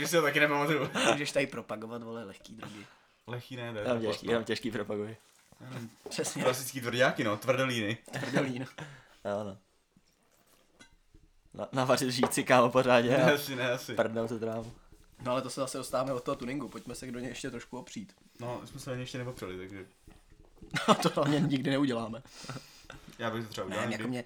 takže 0.00 0.10
si 0.10 0.16
ho 0.16 0.22
taky 0.22 0.40
nepamatuju. 0.40 0.90
Můžeš 1.12 1.32
tady 1.32 1.46
propagovat, 1.46 2.02
vole, 2.02 2.24
lehký 2.24 2.54
drogy. 2.54 2.86
Lehký 3.26 3.56
ne, 3.56 3.72
ne. 3.72 3.80
Jenom 3.80 4.00
těžký, 4.00 4.26
jenom 4.26 4.44
těžký 4.44 4.70
propaguj. 4.70 5.16
Přesně, 6.08 6.42
Klasický 6.42 6.80
tvrdáky, 6.80 7.24
no, 7.24 7.36
tvrdolíny. 7.36 7.98
tvrdelín. 8.12 8.66
Jo, 9.24 9.44
no. 9.44 9.58
Na, 11.54 11.68
navařit 11.72 12.10
žíci, 12.10 12.44
kámo, 12.44 12.70
pořádně. 12.70 13.10
Ne, 13.10 13.32
asi, 13.32 13.56
ne, 13.56 13.70
asi. 13.70 13.94
Prdnou 13.94 14.28
se 14.28 14.38
trávu. 14.38 14.72
No 15.22 15.32
ale 15.32 15.42
to 15.42 15.50
se 15.50 15.60
zase 15.60 15.78
dostáváme 15.78 16.12
od 16.12 16.24
toho 16.24 16.36
tuningu, 16.36 16.68
pojďme 16.68 16.94
se 16.94 17.10
do 17.10 17.18
něj 17.18 17.28
ještě 17.28 17.50
trošku 17.50 17.78
opřít. 17.78 18.12
No, 18.40 18.60
jsme 18.64 18.80
se 18.80 18.92
ani 18.92 19.00
ještě 19.00 19.18
nepopřeli, 19.18 19.58
takže... 19.58 19.86
No 20.88 20.94
to 20.94 21.08
hlavně 21.08 21.40
nikdy 21.40 21.70
neuděláme. 21.70 22.22
Já 23.18 23.30
bych 23.30 23.44
to 23.44 23.50
třeba 23.50 23.66
udělal 23.66 23.86
Ne, 23.86 23.92
jako 23.92 24.08
mě, 24.08 24.24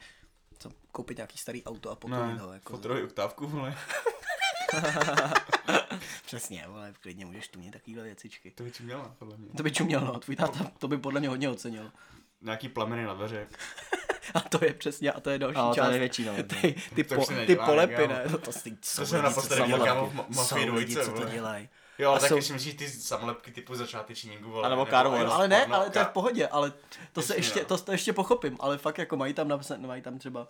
co, 0.59 0.71
koupit 0.93 1.17
nějaký 1.19 1.39
starý 1.39 1.65
auto 1.65 1.91
a 1.91 1.97
potunit 1.97 2.35
Ne, 2.35 2.39
ho. 2.41 2.53
Jako, 2.53 2.73
fotorový 2.73 3.03
oktávku, 3.03 3.47
vole. 3.47 3.77
Přesně, 6.27 6.65
vole, 6.69 6.95
klidně 7.01 7.27
můžeš 7.27 7.49
tunit 7.49 7.71
takovýhle 7.71 8.03
věcičky. 8.05 8.51
To 8.51 8.63
by 8.65 8.73
měla, 8.81 9.15
podle 9.19 9.37
mě. 9.37 9.49
To 9.57 9.63
by 9.63 9.73
čuměl, 9.73 10.01
no, 10.01 10.19
tvůj 10.21 10.37
táta 10.37 10.71
to 10.79 10.89
by 10.89 10.99
podle 10.99 11.21
mě 11.21 11.29
hodně 11.29 11.49
ocenil. 11.49 11.93
Nějaký 12.41 12.69
plameny 12.69 13.05
na 13.05 13.15
dveře. 13.15 13.47
A 14.35 14.41
to 14.41 14.65
je 14.65 14.75
přesně, 14.75 15.13
a 15.13 15.21
to 15.21 15.31
je 15.31 15.39
další 15.39 15.57
A 15.57 15.75
to 15.75 15.91
je 15.91 16.09
část. 16.09 16.27
no. 16.27 16.43
Ty, 16.61 16.75
ty, 16.95 17.05
To 17.05 17.15
po, 17.15 17.27
ty 17.47 17.57
polepy, 17.57 18.09
ne? 18.09 18.25
No 18.31 18.39
to, 18.39 18.53
ty, 18.53 18.77
jsou 18.83 19.07
jsem 19.07 19.23
naposledy 19.23 19.61
co 19.61 19.67
viděl, 19.67 19.85
kámo, 19.85 20.07
v 20.07 20.37
Mafii 20.37 20.67
dvojce, 20.67 21.05
co 21.05 21.13
to 21.13 21.25
dělají. 21.29 21.69
Jo, 21.99 22.09
ale 22.11 22.19
A 22.19 22.21
tak 22.21 22.29
jsou- 22.29 22.35
když 22.35 22.51
myslíš 22.51 22.75
ty 22.75 22.89
samolepky 22.91 23.51
typu 23.51 23.75
začátečníků, 23.75 24.51
vole. 24.51 24.67
A 24.67 24.69
nebo 24.69 24.87
Car 24.87 25.07
Wars. 25.09 25.19
jenom 25.19 25.33
ale 25.33 25.49
ne, 25.49 25.61
porno, 25.61 25.75
ale 25.77 25.91
to 25.91 25.99
je 25.99 26.05
v 26.05 26.09
pohodě, 26.09 26.49
ale 26.49 26.73
to 27.13 27.23
se 27.23 27.37
ještě, 27.37 27.61
no. 27.61 27.65
to, 27.67 27.79
to 27.79 27.93
ještě 27.93 28.13
pochopím, 28.13 28.57
ale 28.61 28.79
fakt 28.79 28.99
jako 28.99 29.17
mají 29.17 29.35
tam 29.35 29.61
mají 29.79 30.03
tam 30.03 30.19
třeba 30.19 30.49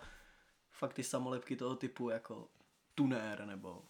fakt 0.71 0.93
ty 0.93 1.03
samolepky 1.03 1.55
toho 1.55 1.75
typu 1.75 2.09
jako 2.09 2.47
tunér 2.95 3.45
nebo 3.45 3.81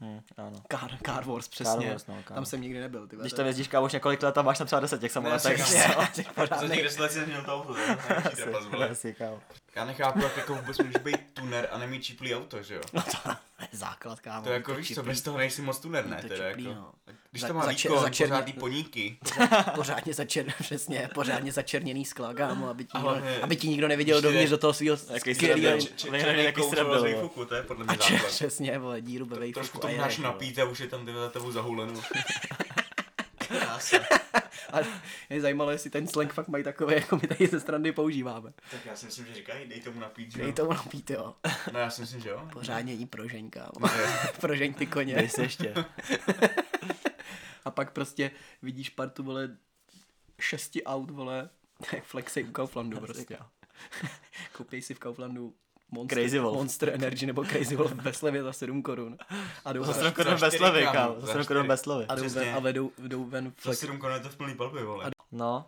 Hm, 0.00 0.20
ano. 0.36 0.62
Car, 0.72 0.90
car 1.06 1.24
Wars 1.24 1.48
přesně. 1.48 1.90
Wars, 1.90 2.06
no, 2.06 2.14
kámo. 2.24 2.34
tam 2.34 2.44
jsem 2.46 2.60
nikdy 2.60 2.80
nebyl. 2.80 3.06
Ty 3.08 3.16
Když 3.16 3.30
to 3.32 3.36
tam 3.36 3.46
je- 3.46 3.50
jezdíš 3.50 3.68
kámo 3.68 3.86
už 3.86 3.92
několik 3.92 4.22
let 4.22 4.38
a 4.38 4.42
máš 4.42 4.58
tam 4.58 4.66
třeba 4.66 4.80
10 4.80 5.00
těch 5.00 5.12
samoletek. 5.12 5.58
jasně, 5.58 5.84
Ty 6.14 6.22
pořádnej- 6.34 6.68
Za 6.68 6.74
těch 6.74 6.84
deset 6.84 7.00
let 7.00 7.12
jsem 7.12 7.26
měl 7.28 7.42
to 7.44 7.54
auto, 7.54 7.72
to 7.74 7.78
je 7.80 7.86
největší 8.08 8.36
trapas, 8.42 8.66
vole. 8.72 8.88
Asi, 8.88 9.14
kámo. 9.14 9.40
Já 9.76 9.84
nechápu, 9.84 10.20
jak 10.22 10.36
jako 10.36 10.54
vůbec 10.54 10.78
můžeš 10.78 11.02
být 11.02 11.16
tuner 11.34 11.68
a 11.72 11.78
nemít 11.78 12.04
čiplý 12.04 12.34
auto, 12.34 12.62
že 12.62 12.74
jo? 12.74 12.80
No 12.92 13.02
to 13.02 13.30
je 13.62 13.68
základ, 13.72 14.20
kámo. 14.20 14.42
To 14.44 14.48
je 14.50 14.54
jako 14.54 14.74
víš 14.74 14.94
co, 14.94 15.02
bez 15.02 15.22
toho 15.22 15.38
nejsi 15.38 15.62
moc 15.62 15.78
tuner, 15.78 16.06
ne? 16.06 16.16
to 16.22 16.28
Teda 16.28 16.48
čiplý, 16.48 16.64
jako. 16.64 16.76
no. 16.80 16.92
Když 17.30 17.42
Za- 17.42 17.48
to 17.48 17.54
má 17.54 17.64
zače- 17.64 17.88
výkon, 17.88 18.02
začerně- 18.02 18.30
pořádný 18.32 18.52
poníky. 18.52 19.18
pořádně 19.74 20.14
začer, 20.14 20.52
přesně, 20.60 21.10
pořádně 21.14 21.52
začerněný 21.52 22.04
skla, 22.04 22.34
kámo, 22.34 22.68
aby 22.68 22.84
ti, 22.84 22.90
nikdo, 22.98 23.10
hlavně, 23.10 23.38
aby 23.40 23.56
ti 23.56 23.68
nikdo 23.68 23.88
neviděl 23.88 24.20
dovnitř 24.20 24.50
do 24.50 24.58
toho 24.58 24.72
svého 24.72 24.96
skvělého... 24.96 25.78
jaký 26.36 26.60
výfuku, 27.04 27.44
to 27.44 27.54
je 27.54 27.62
podle 27.62 27.84
mě 27.84 27.96
základ. 27.96 28.26
Přesně, 28.26 28.78
vole, 28.78 29.00
díru 29.00 29.26
ve 29.26 29.38
vejfuku. 29.38 29.60
Trošku 29.60 29.78
to 29.78 29.88
máš 29.88 30.18
napít 30.18 30.58
a 30.58 30.64
už 30.64 30.80
je 30.80 30.86
tam 30.86 31.06
ty 31.06 31.12
za 31.12 31.28
tebou 31.28 31.52
zahulenou. 31.52 32.02
Krása. 33.48 33.96
A 34.72 34.78
je 35.30 35.40
zajímalo, 35.40 35.70
jestli 35.70 35.90
ten 35.90 36.06
slang 36.06 36.32
fakt 36.32 36.48
mají 36.48 36.64
takový, 36.64 36.94
jako 36.94 37.16
my 37.16 37.28
tady 37.28 37.46
ze 37.46 37.60
strany 37.60 37.92
používáme. 37.92 38.52
Tak 38.70 38.86
já 38.86 38.96
si 38.96 39.06
myslím, 39.06 39.26
že 39.26 39.34
říkají, 39.34 39.68
dej 39.68 39.80
tomu 39.80 40.00
napít, 40.00 40.32
že 40.32 40.38
Dej 40.38 40.46
jo? 40.48 40.52
tomu 40.54 40.72
napít, 40.72 41.10
jo. 41.10 41.34
No 41.72 41.78
já 41.78 41.90
si 41.90 42.00
myslím, 42.00 42.20
že 42.20 42.28
jo. 42.28 42.48
Pořádně 42.52 42.92
jí 42.92 43.06
prožeň, 43.06 43.50
kámo. 43.50 43.88
prožeň 44.40 44.74
ty 44.74 44.86
koně. 44.86 45.14
Dej 45.14 45.28
si 45.28 45.40
ještě. 45.40 45.74
A 47.64 47.70
pak 47.70 47.92
prostě 47.92 48.30
vidíš 48.62 48.90
partu, 48.90 49.22
vole, 49.22 49.56
šesti 50.40 50.84
aut, 50.84 51.10
vole, 51.10 51.50
jak 51.92 52.04
flexej 52.04 52.44
u 52.44 52.52
Kauflandu 52.52 53.00
prostě. 53.00 53.38
Koupěj 54.52 54.82
si 54.82 54.94
v 54.94 54.98
Kauflandu 54.98 55.54
Monster, 55.90 56.18
Crazy 56.18 56.38
Wolf. 56.38 56.54
Monster 56.56 56.88
Energy 56.94 57.26
nebo 57.26 57.44
Crazy 57.44 57.76
Wolf 57.76 57.92
ve 57.92 58.12
slevě 58.12 58.42
za 58.42 58.52
7 58.52 58.82
korun. 58.82 59.18
A 59.64 59.72
jdou, 59.72 59.84
Za 59.84 59.92
za, 59.92 59.98
7 60.00 60.12
korun 60.12 60.38
za 60.38 60.46
bez 60.46 60.54
čtyři, 60.54 60.58
slevy, 60.58 60.86
kámo, 60.92 61.14
za 61.20 61.26
Za 61.26 61.32
7 61.32 61.44
korun 61.44 61.66
bez 61.66 61.80
slevy. 61.80 62.06
a 62.08 62.14
jdou 62.14 62.28
ven, 62.28 62.54
a 62.54 62.58
vedou, 62.58 62.90
jdou 62.98 63.24
ven 63.24 63.44
Za 63.44 63.52
flex. 63.56 63.78
7 63.78 63.98
korun 63.98 64.14
je 64.16 64.22
to 64.22 64.28
v 64.28 64.36
plný 64.36 64.54
palbě, 64.54 64.84
vole. 64.84 65.10
No, 65.32 65.66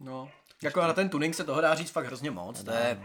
No, 0.00 0.30
jako 0.62 0.80
na 0.80 0.92
ten 0.92 1.08
tuning 1.08 1.34
se 1.34 1.44
toho 1.44 1.60
dá 1.60 1.74
říct 1.74 1.90
fakt 1.90 2.06
hrozně 2.06 2.30
moc, 2.30 2.62
to 2.64 2.70
je, 2.70 3.00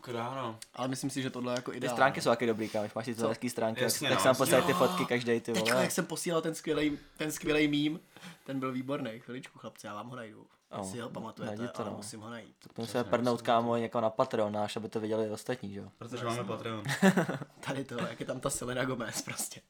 Kráno. 0.00 0.58
ale 0.74 0.88
myslím 0.88 1.10
si, 1.10 1.22
že 1.22 1.30
tohle 1.30 1.52
je 1.52 1.56
jako 1.56 1.70
ty 1.70 1.76
ideální. 1.76 1.96
stránky 1.96 2.20
jsou 2.20 2.30
taky 2.30 2.46
dobrý, 2.46 2.68
kámo. 2.68 2.88
Máš 2.94 3.04
ty 3.04 3.14
Co? 3.14 3.28
hezký 3.28 3.50
stránky, 3.50 3.82
Jasně, 3.82 4.08
jak 4.08 4.14
no, 4.18 4.22
se 4.22 4.28
nám 4.28 4.36
posílají 4.36 4.64
ty 4.64 4.72
jo. 4.72 4.78
fotky 4.78 5.04
každý 5.06 5.40
ty 5.40 5.52
Teďka, 5.52 5.70
vole. 5.70 5.82
jak 5.82 5.90
jsem 5.92 6.06
posílal 6.06 6.40
ten 6.42 6.54
skvělý, 6.54 6.98
ten 7.16 7.32
skvělý 7.32 7.68
mím, 7.68 8.00
ten 8.44 8.60
byl 8.60 8.72
výborný. 8.72 9.10
Chviličku, 9.18 9.58
chlapci, 9.58 9.86
já 9.86 9.94
vám 9.94 10.08
ho 10.08 10.16
najdu. 10.16 10.46
Oh, 10.78 10.90
Si 10.90 10.98
ho 11.00 11.10
pamatujete, 11.10 11.68
to, 11.68 11.80
ale 11.82 11.90
no. 11.90 11.96
musím 11.96 12.20
ho 12.20 12.30
najít. 12.30 12.56
Musíme 12.78 13.04
prdnout, 13.04 13.42
kámo, 13.42 13.76
někam 13.76 14.02
na 14.02 14.10
Patreon 14.10 14.52
náš, 14.52 14.76
aby 14.76 14.88
to 14.88 15.00
viděli 15.00 15.30
ostatní, 15.30 15.72
že 15.74 15.80
jo. 15.80 15.88
Protože 15.98 16.24
máme 16.24 16.44
Patreon. 16.44 16.84
Tady 17.60 17.84
to, 17.84 18.06
jak 18.06 18.20
je 18.20 18.26
tam 18.26 18.40
ta 18.40 18.50
Selena 18.50 18.84
Gomez 18.84 19.22
prostě. 19.22 19.60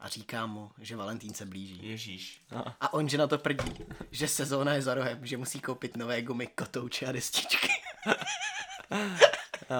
A 0.00 0.08
říká 0.08 0.46
mu, 0.46 0.70
že 0.78 0.96
Valentín 0.96 1.34
se 1.34 1.46
blíží. 1.46 1.88
Ježíš. 1.88 2.42
A 2.80 2.92
on, 2.92 3.08
že 3.08 3.18
na 3.18 3.26
to 3.26 3.38
prdí, 3.38 3.74
že 4.10 4.28
sezóna 4.28 4.74
je 4.74 4.82
za 4.82 4.94
rohem, 4.94 5.26
že 5.26 5.36
musí 5.36 5.60
koupit 5.60 5.96
nové 5.96 6.22
gumy, 6.22 6.46
kotouče 6.46 7.06
a 7.06 7.12
destičky. 7.12 7.68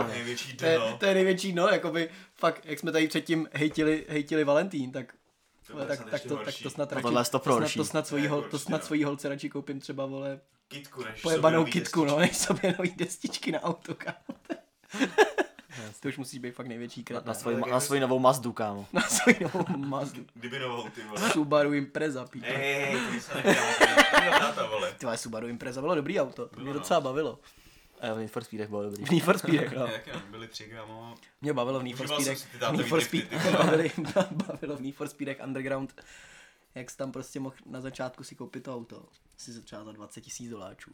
Největší 0.08 0.56
To 0.56 0.64
je, 0.64 0.78
dno. 0.78 0.96
to 0.98 1.06
je 1.06 1.14
největší, 1.14 1.52
no, 1.52 1.68
jakoby 1.68 2.10
fakt, 2.34 2.66
jak 2.66 2.78
jsme 2.78 2.92
tady 2.92 3.08
předtím 3.08 3.48
hejtili, 3.52 4.06
hejtili 4.08 4.44
Valentín, 4.44 4.92
tak 4.92 5.12
To 5.12 5.18
vole, 5.72 5.86
tak, 5.86 6.10
tak, 6.10 6.22
to, 6.22 6.36
tak 6.36 6.54
to 6.62 6.70
snad 6.70 6.92
radši, 6.92 7.30
to 7.30 7.38
pro 7.38 7.56
snad, 7.56 7.74
to 7.74 7.84
snad 7.84 8.06
svojí, 8.06 8.24
To 8.24 8.30
hol, 8.30 8.42
to 8.42 8.58
snad 8.58 8.84
svojí 8.84 9.04
holce 9.04 9.28
radši 9.28 9.48
koupím 9.50 9.80
třeba, 9.80 10.06
vole, 10.06 10.40
Kitku 10.68 11.04
než 11.04 11.22
pojebanou 11.22 11.64
kitku, 11.64 12.04
no, 12.04 12.16
destičky. 12.16 12.20
než 12.28 12.36
sobě 12.36 12.74
nový 12.78 12.90
destičky 12.96 13.52
na 13.52 13.62
auto, 13.62 13.94
kámo. 13.94 14.16
to 16.00 16.08
už 16.08 16.18
musíš 16.18 16.38
být 16.38 16.54
fakt 16.54 16.66
největší 16.66 17.00
Na, 17.00 17.04
kret. 17.04 17.26
na, 17.26 17.32
ne? 17.32 17.38
svoji, 17.38 17.56
na 17.70 17.80
svoji 17.80 18.00
novou 18.00 18.18
Mazdu, 18.18 18.52
kámo. 18.52 18.86
Na 18.92 19.02
svoji 19.02 19.36
novou 19.40 19.76
Mazdu. 19.76 20.24
Kdyby 20.34 20.58
novou, 20.58 20.88
ty 20.88 21.02
vole. 21.02 21.30
Subaru 21.30 21.74
Impreza, 21.74 22.26
hej, 22.42 22.54
hej, 22.56 22.96
ty 23.10 23.20
se. 23.20 23.32
Ty 23.42 24.24
na 24.56 24.66
vole. 24.66 24.94
Subaru 25.16 25.48
Impreza 25.48 25.80
bylo 25.80 25.94
dobrý 25.94 26.20
auto, 26.20 26.48
to 26.48 26.60
mě 26.60 26.68
no. 26.68 26.78
docela 26.78 27.00
bavilo. 27.00 27.38
A 28.02 28.14
v 28.14 28.18
Need 28.18 28.30
for 28.30 28.44
Speedech 28.44 28.68
bylo 28.68 28.82
dobrý. 28.82 29.04
V 29.04 29.10
Need 29.10 29.24
for 29.24 29.38
Speedech, 29.38 29.72
no. 29.72 29.88
Byli 30.30 30.48
tři, 30.48 30.64
kámo. 30.64 31.14
Mě 31.40 31.52
bavilo 31.52 31.80
v 31.80 31.82
Need 31.82 31.96
for 31.96 32.08
Speedech, 32.08 32.60
Need 32.72 32.86
for 32.86 33.00
Speed, 33.00 33.32
bavili, 33.52 33.92
bavilo 34.30 34.76
v 34.76 34.80
Need 34.80 34.94
for 34.94 35.08
Speedech 35.08 35.40
Underground, 35.44 36.04
jak 36.74 36.90
jsi 36.90 36.96
tam 36.96 37.12
prostě 37.12 37.40
mohl 37.40 37.56
na 37.66 37.80
začátku 37.80 38.24
si 38.24 38.34
koupit 38.34 38.62
to 38.62 38.74
auto, 38.74 39.04
si 39.36 39.62
třeba 39.62 39.84
za 39.84 39.92
20 39.92 40.20
tisíc 40.20 40.50
doláčů. 40.50 40.90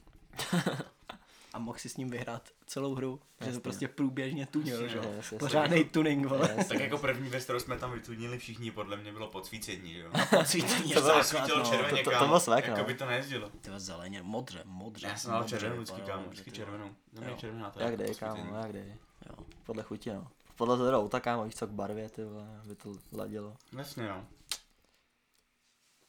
A 1.52 1.58
mohl 1.58 1.78
si 1.78 1.88
s 1.88 1.96
ním 1.96 2.10
vyhrát 2.10 2.48
celou 2.66 2.94
hru, 2.94 3.20
že 3.44 3.52
to 3.52 3.60
prostě 3.60 3.88
průběžně 3.88 4.46
tunil, 4.46 4.88
že 4.88 4.96
no, 4.96 5.02
jo. 5.02 5.38
Pořádnej 5.38 5.84
tuning, 5.84 6.26
vole. 6.26 6.48
Tak 6.68 6.80
jako 6.80 6.98
první 6.98 7.30
věc, 7.30 7.44
kterou 7.44 7.60
jsme 7.60 7.78
tam 7.78 7.92
vytunili 7.92 8.38
všichni, 8.38 8.70
podle 8.70 8.96
mě 8.96 9.12
bylo 9.12 9.28
podsvícení, 9.28 9.94
jo. 9.94 10.10
Podsvícení 10.30 10.90
je 10.90 10.94
To 10.96 11.02
základ, 11.02 11.24
svítilo 11.26 11.58
no. 11.58 11.64
červeně, 11.64 12.04
To- 12.04 12.10
to- 12.10 12.18
to 12.18 12.26
bylo 12.26 12.40
svek, 12.40 12.68
no. 12.68 12.72
Jako 12.74 12.86
by 12.86 12.94
to 12.94 13.06
nejezdilo. 13.06 13.48
Ty 13.60 13.68
vole, 13.70 13.80
zeleně, 13.80 14.22
modře, 14.22 14.62
modře. 14.64 15.06
Já 15.06 15.16
jsem 15.16 15.30
dal 15.30 15.44
červenou 15.44 15.76
vždycky, 15.76 16.00
kámo, 16.02 16.28
vždycky 16.28 16.50
červenou. 16.50 16.90
No, 17.12 17.20
mě 17.20 17.30
Jo. 17.30 17.36
červená, 17.36 17.70
to 17.70 17.80
Jak 17.80 17.90
je 17.90 17.96
dej, 17.96 18.06
podsvícení. 18.06 18.42
kámo, 18.42 18.56
jak 18.58 18.72
dej. 18.72 18.96
Jo. 19.28 19.44
Podle 19.66 19.82
chuti, 19.82 20.10
no. 20.10 20.26
Podle 20.56 20.76
toho 20.76 20.90
auta, 20.98 21.20
kámo, 21.20 21.44
víš 21.44 21.54
co, 21.54 21.66
k 21.66 21.70
barvě, 21.70 22.08
ty 22.10 22.24
vole, 22.24 22.60
aby 22.64 22.74
to 22.74 22.92
ladilo. 23.12 23.56
Jasně, 23.78 24.08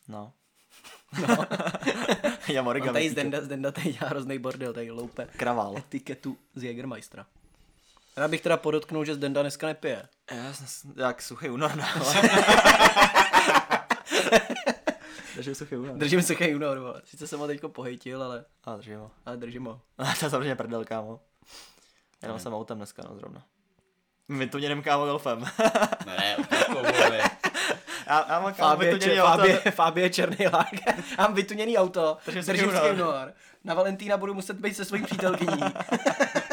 no. 0.08 0.34
No. 1.28 1.38
Já 2.48 2.62
On 2.62 2.66
Morgan. 2.66 2.94
tady 2.94 3.10
Zdenda, 3.10 3.42
Zdenda 3.42 3.72
tady 3.72 3.94
dělá 3.94 4.10
hrozný 4.10 4.40
bordel, 4.40 4.74
tady 4.74 4.92
loupe 4.92 5.28
Kravál. 5.38 5.78
etiketu 5.78 6.38
z 6.56 6.64
Jägermeistera. 6.64 7.26
Já 8.18 8.28
bych 8.28 8.42
teda 8.42 8.58
podotknul, 8.58 9.06
že 9.06 9.16
Zdenda 9.16 9.42
dneska 9.42 9.68
nepije. 9.68 10.08
Já 10.32 10.54
jsem 10.54 10.94
jak 10.96 11.22
suchý 11.22 11.50
únor, 11.50 11.76
no. 11.76 11.84
Takže 15.36 15.56
suchý 15.56 15.76
únor. 15.76 15.98
Držím 15.98 16.22
se 16.22 16.36
kej 16.36 16.56
únor. 16.56 17.02
Sice 17.06 17.28
jsem 17.28 17.40
ho 17.40 17.48
teďko 17.48 17.70
pohejtil, 17.70 18.24
ale, 18.24 18.46
A 18.64 18.76
držím 18.76 19.00
ho. 19.00 19.12
ale 19.26 19.38
držím 19.38 19.66
ho. 19.66 19.82
to 20.20 20.26
je 20.26 20.30
samozřejmě 20.30 20.56
prdel, 20.56 20.86
kámo. 20.86 21.20
Jenom 22.22 22.40
jsem 22.40 22.54
autem 22.54 22.78
dneska, 22.78 23.04
no 23.10 23.16
zrovna. 23.16 23.44
My 24.28 24.48
tu 24.50 24.58
jdem 24.58 24.82
kámo 24.82 25.06
golfem. 25.06 25.46
Ne, 26.06 26.36
jako, 26.60 26.82
já, 28.10 28.26
já 28.30 28.40
mám 28.40 28.80
vytuněný 28.80 29.16
če, 29.16 29.22
auto. 29.22 29.38
Fábie, 29.38 29.60
Fábie 29.72 30.10
černý 30.10 30.48
lák. 30.54 30.68
Mám 31.18 31.34
vytuněný 31.34 31.78
auto, 31.78 32.18
Držím 32.26 32.72
únor. 32.94 33.34
Na 33.64 33.74
Valentína 33.74 34.18
budu 34.18 34.34
muset 34.34 34.60
být 34.60 34.76
se 34.76 34.86
svojí 34.86 35.04
přítelkyní. 35.04 35.64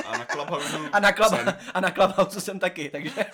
A 0.07 0.19
na 0.19 0.25
Clubhouse 0.25 0.77
A 0.93 1.01
na, 1.01 1.13
klub, 1.13 1.29
jsem. 1.29 1.59
a 1.75 1.81
na 1.81 1.91
Clubhouse 1.91 2.41
jsem 2.41 2.59
taky, 2.59 2.91
takže... 2.91 3.11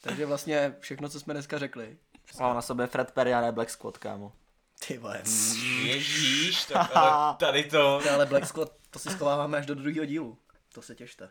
takže 0.00 0.26
vlastně 0.26 0.74
všechno, 0.80 1.08
co 1.08 1.20
jsme 1.20 1.34
dneska 1.34 1.58
řekli. 1.58 1.96
Mám 2.40 2.54
na 2.54 2.62
sobě 2.62 2.86
Fred 2.86 3.10
Perry 3.10 3.34
a 3.34 3.40
ne 3.40 3.52
Black 3.52 3.70
Squad, 3.70 3.98
kámo. 3.98 4.32
Ty 4.86 4.98
vole, 4.98 5.22
Ježíš, 5.82 6.64
tak 6.64 6.90
ale 6.96 7.36
tady 7.36 7.64
to. 7.64 8.00
ale 8.14 8.26
Black 8.26 8.46
Squad, 8.46 8.72
to 8.90 8.98
si 8.98 9.10
schováváme 9.10 9.58
až 9.58 9.66
do 9.66 9.74
druhého 9.74 10.06
dílu. 10.06 10.38
To 10.74 10.82
se 10.82 10.94
těšte. 10.94 11.28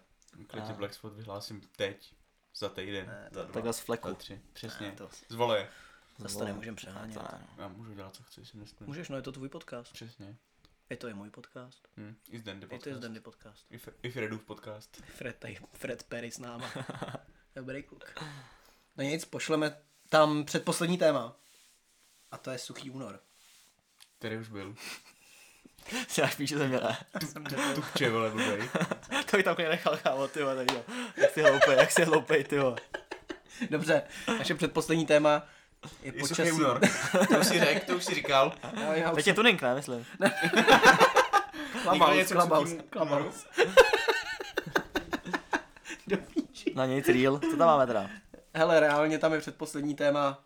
Klidně 0.47 0.73
Black 0.73 0.93
Spot 0.93 1.13
vyhlásím 1.13 1.61
teď. 1.75 2.13
Za 2.61 2.69
týden. 2.69 3.27
za 3.31 3.43
dva, 3.43 3.53
takhle 3.53 3.73
z 3.73 3.79
fleku. 3.79 4.07
Za 4.09 4.15
tři. 4.15 4.41
Přesně. 4.53 4.87
Ne, 4.87 4.95
to- 4.95 5.09
Zvole. 5.29 5.69
Zase 6.17 6.37
to 6.37 6.45
nemůžeme 6.45 6.77
přehánět. 6.77 7.17
To 7.17 7.23
ne. 7.23 7.47
Já 7.57 7.67
můžu 7.67 7.93
dělat, 7.93 8.15
co 8.15 8.23
chci, 8.23 8.45
si 8.45 8.57
myslím. 8.57 8.87
Můžeš, 8.87 9.09
no 9.09 9.15
je 9.15 9.21
to 9.21 9.31
tvůj 9.31 9.49
podcast. 9.49 9.93
Přesně. 9.93 10.35
Je 10.89 10.97
to 10.97 11.07
i 11.07 11.13
můj 11.13 11.29
podcast. 11.29 11.87
Hm. 11.97 12.15
I 12.29 12.39
z 12.39 12.43
Dandy 12.43 12.65
Je 12.65 12.67
to 12.69 12.75
i 12.75 12.79
z 12.79 12.83
podcast. 12.83 13.01
Dandy 13.01 13.19
podcast. 13.19 13.65
I, 13.71 13.75
F- 13.75 13.93
I 14.03 14.11
Fredův 14.11 14.43
podcast. 14.43 15.01
Fred, 15.15 15.35
tady, 15.39 15.57
Fred 15.73 16.03
Perry 16.03 16.31
s 16.31 16.37
náma. 16.39 16.71
Dobrý 17.55 17.83
kluk. 17.83 18.13
No 18.97 19.03
nic, 19.03 19.25
pošleme 19.25 19.77
tam 20.09 20.45
předposlední 20.45 20.97
téma. 20.97 21.35
A 22.31 22.37
to 22.37 22.51
je 22.51 22.57
suchý 22.57 22.89
únor. 22.89 23.19
Který 24.19 24.37
už 24.37 24.49
byl. 24.49 24.75
Já 26.17 26.27
píšu 26.37 26.57
ze 26.57 26.67
mě 26.67 26.79
ne. 26.79 26.97
Tupče, 27.75 28.09
vole, 28.09 28.29
blbej. 28.29 28.69
To 29.31 29.37
bych 29.37 29.45
tam 29.45 29.55
nechal, 29.57 29.97
kámo, 30.03 30.27
ty 30.27 30.43
vole, 30.43 30.65
jo. 30.73 30.83
Jak 31.17 31.31
jsi 31.31 31.41
hloupej, 31.41 31.77
jak 31.77 31.91
jsi 31.91 32.03
hloupej, 32.03 32.43
ty 32.43 32.59
vole. 32.59 32.75
Dobře, 33.69 34.01
naše 34.37 34.55
předposlední 34.55 35.05
téma 35.05 35.43
je, 36.03 36.13
Je 36.15 36.27
suchý 36.27 36.29
počasí. 36.29 36.51
únor. 36.51 36.79
To 37.33 37.39
už 37.39 37.47
si 37.47 37.59
řekl, 37.59 37.85
to 37.85 37.97
už 37.97 38.05
si 38.05 38.15
říkal. 38.15 38.53
Já, 38.81 38.93
já 38.95 39.11
Teď 39.11 39.27
je 39.27 39.33
tuning, 39.33 39.61
ne, 39.61 39.75
myslím. 39.75 40.05
Někdo 40.19 40.61
Clubhouse, 41.83 42.15
něco 42.15 42.35
k 42.35 42.37
Clubhouse, 42.39 42.71
suchýmu 42.71 42.89
Clubhouse. 42.91 43.47
Do 46.07 46.17
píči. 46.17 46.73
Na 46.75 46.85
nic 46.85 47.07
real. 47.07 47.39
Co 47.39 47.57
tam 47.57 47.67
máme 47.67 47.87
teda? 47.87 48.09
Hele, 48.53 48.79
reálně 48.79 49.19
tam 49.19 49.33
je 49.33 49.39
předposlední 49.39 49.95
téma 49.95 50.43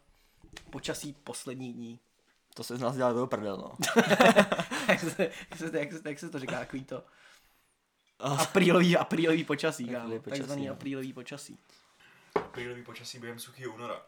počasí 0.70 1.14
poslední 1.24 1.74
dní. 1.74 2.00
To 2.56 2.64
se 2.64 2.78
z 2.78 2.82
nás 2.82 2.96
dělá 2.96 3.14
do 3.14 3.28
prdel, 3.28 3.58
no. 3.58 3.72
jak, 4.88 5.00
se, 5.00 5.32
jak, 5.50 5.58
se, 5.58 5.80
jak, 5.80 5.92
se, 5.94 6.02
jak 6.06 6.20
se 6.20 6.30
to 6.30 6.40
říká, 6.40 6.60
takový 6.60 6.84
to 6.84 7.04
aprílový, 8.20 8.98
aprílový 8.98 9.44
počasí, 9.44 9.88
kámo. 9.88 10.20
Takzvaný 10.20 10.68
no. 10.68 10.74
aprílový 10.74 11.14
počasí. 11.14 11.58
Aprílový 12.36 12.84
počasí 12.84 13.20
během 13.20 13.40
suchého 13.40 13.74
února. 13.74 14.02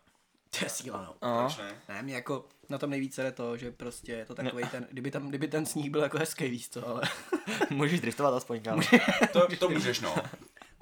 To 0.60 0.66
je 0.66 0.70
síla, 0.70 1.02
no. 1.02 1.30
No, 1.30 1.46
Proč 1.46 1.58
ne? 1.58 1.82
Ne, 1.90 2.02
mě 2.02 2.16
jako 2.16 2.46
na 2.70 2.78
tom 2.78 2.90
nejvíce 2.90 3.24
je 3.24 3.32
to, 3.32 3.58
že 3.58 3.72
prostě 3.72 4.12
je 4.12 4.26
to 4.26 4.36
takový 4.36 4.64
ten, 4.72 4.88
kdyby, 4.92 5.12
tam, 5.12 5.30
kdyby 5.30 5.48
ten 5.48 5.66
sníh 5.66 5.90
byl 5.90 6.02
jako 6.02 6.18
hezký, 6.18 6.50
víš 6.50 6.70
co, 6.70 6.88
ale, 6.88 7.02
můžeš 7.70 8.02
driftovat 8.02 8.34
aspoň, 8.34 8.62
kámo. 8.62 8.82
To, 9.34 9.48
to 9.60 9.70
můžeš, 9.70 10.00
no. 10.00 10.16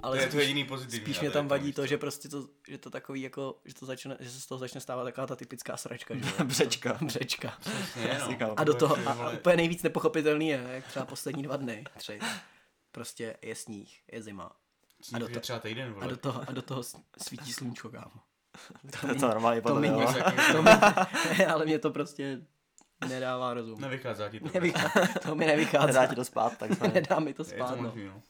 Ale 0.06 0.16
to 0.16 0.22
je 0.22 0.28
to 0.28 0.38
jediný 0.40 0.64
pozitivní. 0.64 1.04
spíš 1.04 1.20
mě 1.20 1.30
tam 1.30 1.48
vadí 1.48 1.72
to, 1.72 1.82
co. 1.82 1.86
že 1.86 1.98
prostě 1.98 2.28
to, 2.28 2.48
že 2.68 2.78
to 2.78 2.90
takový 2.90 3.22
jako, 3.22 3.58
že 3.64 3.74
to 3.74 3.86
začne, 3.86 4.16
že 4.20 4.30
se 4.30 4.40
z 4.40 4.46
toho 4.46 4.58
začne 4.58 4.80
stávat 4.80 5.04
taková 5.04 5.26
ta 5.26 5.36
typická 5.36 5.76
sračka, 5.76 6.14
že? 6.14 6.24
Břečka. 6.44 6.98
Břečka. 7.02 7.54
Přesně, 7.60 8.36
no. 8.40 8.54
A 8.60 8.64
do 8.64 8.72
To 8.74 8.78
toho, 8.78 8.96
a, 9.08 9.12
a 9.12 9.30
úplně 9.30 9.56
nejvíc 9.56 9.82
nepochopitelný 9.82 10.48
je, 10.48 10.64
jak 10.70 10.86
třeba 10.86 11.04
poslední 11.04 11.42
dva 11.42 11.56
dny, 11.56 11.84
tři, 11.96 12.20
prostě 12.92 13.36
je 13.42 13.54
sníh, 13.54 14.00
je 14.12 14.22
zima. 14.22 14.50
sníh 15.00 15.16
a 15.16 15.18
do 15.26 15.28
to- 15.34 15.40
třeba 15.40 15.58
týden, 15.58 15.94
A 16.00 16.06
do 16.06 16.16
toho, 16.16 16.42
a 16.48 16.52
do 16.52 16.62
toho 16.62 16.82
svítí 17.22 17.52
sluníčko, 17.52 17.90
kámo. 17.90 18.10
To 19.00 19.06
je 19.08 19.14
to 19.14 19.28
normální 19.28 19.60
To 19.60 19.68
podle 19.68 19.80
mi, 19.80 19.90
mě, 19.90 20.06
to 20.52 20.62
mi, 20.62 20.70
ale 21.46 21.64
mě 21.64 21.78
to 21.78 21.90
prostě 21.90 22.40
nedává 23.08 23.54
rozum. 23.54 23.80
Nevychází 23.80 24.22
ti 24.30 24.40
to. 24.40 24.48
Nevychází, 24.54 25.08
to 25.22 25.34
mi 25.34 25.46
nevychází. 25.46 25.86
Nedá 25.86 26.06
ti 26.06 26.14
to 26.14 26.24
spát, 26.24 26.58
tak 26.58 26.92
Nedá 26.94 27.18
mi 27.18 27.34
to 27.34 27.42
Je 27.42 27.48
to 27.48 27.54
spát, 27.56 27.76
no. 27.76 27.82
možný, 27.82 28.04
no. 28.04 28.22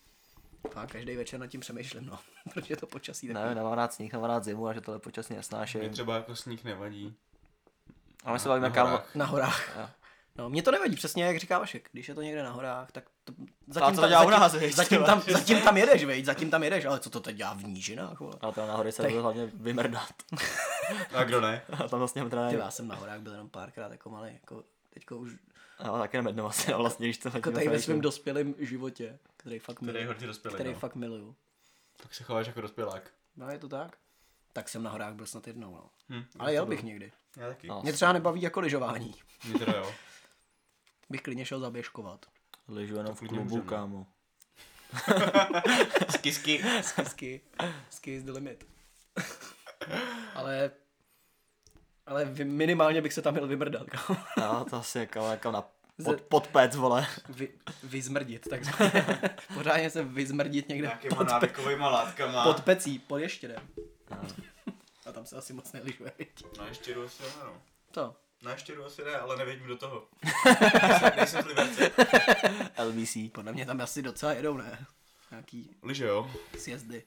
A 0.74 0.86
každý 0.86 1.16
večer 1.16 1.40
nad 1.40 1.46
tím 1.46 1.60
přemýšlím, 1.60 2.06
no. 2.06 2.18
Protože 2.54 2.76
to 2.76 2.86
počasí 2.86 3.26
taky. 3.28 3.38
Ne, 3.48 3.54
nemám 3.54 3.72
rád 3.72 3.92
sníh, 3.92 4.12
nemám 4.12 4.30
rád 4.30 4.44
zimu 4.44 4.66
a 4.68 4.72
že 4.72 4.80
tohle 4.80 4.98
počasí 5.00 5.34
nesnáším. 5.34 5.80
Mě 5.80 5.90
třeba 5.90 6.14
jako 6.14 6.36
sníh 6.36 6.64
nevadí. 6.64 7.14
A 8.24 8.32
my 8.32 8.38
se 8.38 8.48
bavíme, 8.48 8.68
horách. 8.68 9.14
Na 9.14 9.24
horách. 9.26 9.76
Jo. 9.78 9.88
No, 10.38 10.50
mě 10.50 10.62
to 10.62 10.70
nevadí, 10.70 10.96
přesně 10.96 11.24
jak 11.24 11.36
říká 11.38 11.58
Vašek. 11.58 11.88
Když 11.92 12.08
je 12.08 12.14
to 12.14 12.22
někde 12.22 12.42
na 12.42 12.50
horách, 12.50 12.92
tak 12.92 13.04
to, 13.24 13.32
co 13.94 14.00
to 14.00 14.08
dělá 14.08 14.22
u 14.24 14.30
zatím, 14.30 14.40
nás, 14.40 14.52
zatím, 14.74 14.98
ty 14.98 15.04
tam, 15.04 15.20
zatím 15.20 15.60
tam 15.60 15.76
jedeš, 15.76 16.04
veď, 16.04 16.24
zatím 16.24 16.50
tam 16.50 16.62
jedeš, 16.62 16.84
ale 16.84 17.00
co 17.00 17.10
to 17.10 17.20
teď 17.20 17.36
dělá 17.36 17.54
v 17.54 17.64
nížinách, 17.64 18.20
vole? 18.20 18.34
ale 18.40 18.52
to 18.52 18.66
na 18.66 18.76
hory 18.76 18.92
se 18.92 19.02
Tak- 19.02 19.10
budu 19.10 19.22
hlavně 19.22 19.46
vymrdat. 19.54 20.12
A 21.14 21.24
kdo 21.24 21.40
ne? 21.40 21.62
A 21.72 21.76
tam 21.88 21.98
vlastně 21.98 22.24
Ty, 22.24 22.30
trénink. 22.30 22.58
já 22.60 22.70
jsem 22.70 22.88
na 22.88 22.94
horách 22.94 23.20
byl 23.20 23.32
jenom 23.32 23.48
párkrát 23.48 23.92
jako 23.92 24.10
malý, 24.10 24.32
jako 24.32 24.64
teďko 24.94 25.16
už 25.16 25.32
No, 25.84 25.98
taky 25.98 26.16
jenom 26.16 26.26
jednou 26.26 26.46
asi, 26.46 26.70
no, 26.70 26.78
vlastně, 26.78 27.06
když 27.06 27.18
to 27.18 27.28
jako 27.34 27.50
tady 27.50 27.68
ve 27.68 27.78
svém 27.80 28.00
dospělém 28.00 28.54
životě, 28.58 29.18
který 29.36 29.58
fakt 29.58 29.76
Který 29.76 29.92
miluju. 29.92 30.08
hodně 30.08 30.26
dospělý, 30.26 30.54
Který 30.54 30.72
no. 30.72 30.78
fakt 30.78 30.94
miluju. 30.94 31.36
Tak 31.96 32.14
se 32.14 32.24
chováš 32.24 32.46
jako 32.46 32.60
dospělák. 32.60 33.10
No 33.36 33.50
je 33.50 33.58
to 33.58 33.68
tak? 33.68 33.96
Tak 34.52 34.68
jsem 34.68 34.82
na 34.82 34.90
horách 34.90 35.14
byl 35.14 35.26
snad 35.26 35.46
jednou, 35.46 35.74
no. 35.74 35.90
Hm, 36.08 36.24
Ale 36.38 36.52
jel 36.52 36.66
bych 36.66 36.82
někdy. 36.82 37.12
Já 37.36 37.48
taky. 37.48 37.66
No. 37.68 37.80
Mě 37.82 37.92
třeba 37.92 38.12
nebaví 38.12 38.42
jako 38.42 38.60
lyžování. 38.60 39.14
Mě 39.44 39.58
teda 39.58 39.72
jo. 39.76 39.92
Bych 41.10 41.22
klidně 41.22 41.44
šel 41.46 41.60
zaběžkovat. 41.60 42.26
Lyžu 42.68 42.96
jenom 42.96 43.14
v 43.14 43.20
klubu, 43.20 43.62
kámo. 43.62 44.06
Skisky. 46.10 46.62
Ski, 47.06 47.40
ski 47.90 48.14
is 48.14 48.22
the 48.22 48.32
limit. 48.32 48.66
ale 50.34 50.70
ale 52.06 52.24
minimálně 52.44 53.02
bych 53.02 53.12
se 53.12 53.22
tam 53.22 53.34
měl 53.34 53.46
vymrdat. 53.46 53.86
kámo. 53.90 54.20
No, 54.36 54.64
to 54.64 54.76
asi 54.76 54.98
jako, 54.98 55.30
jako 55.30 55.50
na 55.50 55.64
pod, 56.04 56.20
pod 56.20 56.46
pec, 56.46 56.76
vole. 56.76 57.06
Vy, 57.28 57.48
vyzmrdit, 57.82 58.48
takzvaně. 58.50 59.06
Pořádně 59.54 59.90
se 59.90 60.04
vyzmrdit 60.04 60.68
někde 60.68 60.86
Nějakýma 60.88 61.16
pod, 61.16 61.26
pe, 61.26 61.32
návykovýma 61.32 61.88
látkama. 61.90 62.44
pod 62.44 62.60
pecí, 62.60 62.98
pod 62.98 63.16
ještěrem. 63.18 63.62
A 65.06 65.12
tam 65.12 65.26
se 65.26 65.36
asi 65.36 65.52
moc 65.52 65.72
neližuje, 65.72 66.12
viď? 66.18 66.58
Na 66.58 66.66
ještěru 66.66 67.04
asi 67.04 67.22
ne, 67.22 67.28
no. 67.44 67.52
To. 67.90 68.16
Na 68.42 68.50
ještěru 68.52 68.84
asi 68.84 69.04
ne, 69.04 69.16
ale 69.16 69.36
nevědím 69.36 69.66
do 69.66 69.76
toho. 69.76 70.08
Nejsem 71.16 71.46
Liberce. 71.46 71.90
LBC. 72.84 73.16
Podle 73.32 73.52
mě 73.52 73.66
tam 73.66 73.80
asi 73.80 74.02
docela 74.02 74.32
jedou, 74.32 74.56
ne? 74.56 74.86
Nějaký 75.30 75.76
Liže 75.82 76.06
jo. 76.06 76.30
sjezdy. 76.58 77.02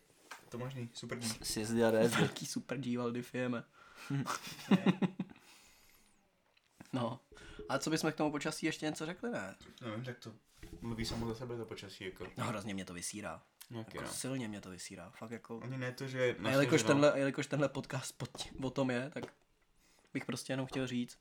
To 0.49 0.57
možný, 0.57 0.89
super 0.93 1.17
dí. 1.17 1.29
Sjezdy 1.43 1.83
a 1.83 1.91
dezdy. 1.91 2.17
Nějaký 2.21 2.45
super 2.45 2.77
G 2.77 2.97
fijeme. 3.21 3.63
no. 6.93 7.19
A 7.69 7.79
co 7.79 7.89
bychom 7.89 8.11
k 8.11 8.15
tomu 8.15 8.31
počasí 8.31 8.65
ještě 8.65 8.85
něco 8.85 9.05
řekli, 9.05 9.29
ne? 9.29 9.55
Nevím, 9.81 10.03
tak 10.03 10.19
to 10.19 10.33
mluví 10.81 11.05
samo 11.05 11.27
za 11.27 11.35
sebe 11.35 11.57
to 11.57 11.65
počasí, 11.65 12.03
jako. 12.03 12.27
No 12.37 12.45
hrozně 12.45 12.73
mě 12.73 12.85
to 12.85 12.93
vysírá. 12.93 13.41
Jako 13.77 14.01
no. 14.01 14.07
silně 14.07 14.47
mě 14.47 14.61
to 14.61 14.69
vysírá. 14.69 15.09
Fakt 15.09 15.31
jako... 15.31 15.59
Ani 15.63 15.77
ne 15.77 15.91
to, 15.91 16.07
že 16.07 16.35
A 16.43 16.49
jelikož 16.49 16.83
tenhle, 16.83 17.11
a 17.11 17.17
jelikož 17.17 17.47
tenhle 17.47 17.69
podcast 17.69 18.17
pod, 18.17 18.37
tím- 18.37 18.65
o 18.65 18.69
tom 18.69 18.91
je, 18.91 19.09
tak 19.13 19.23
bych 20.13 20.25
prostě 20.25 20.53
jenom 20.53 20.65
chtěl 20.65 20.87
říct, 20.87 21.19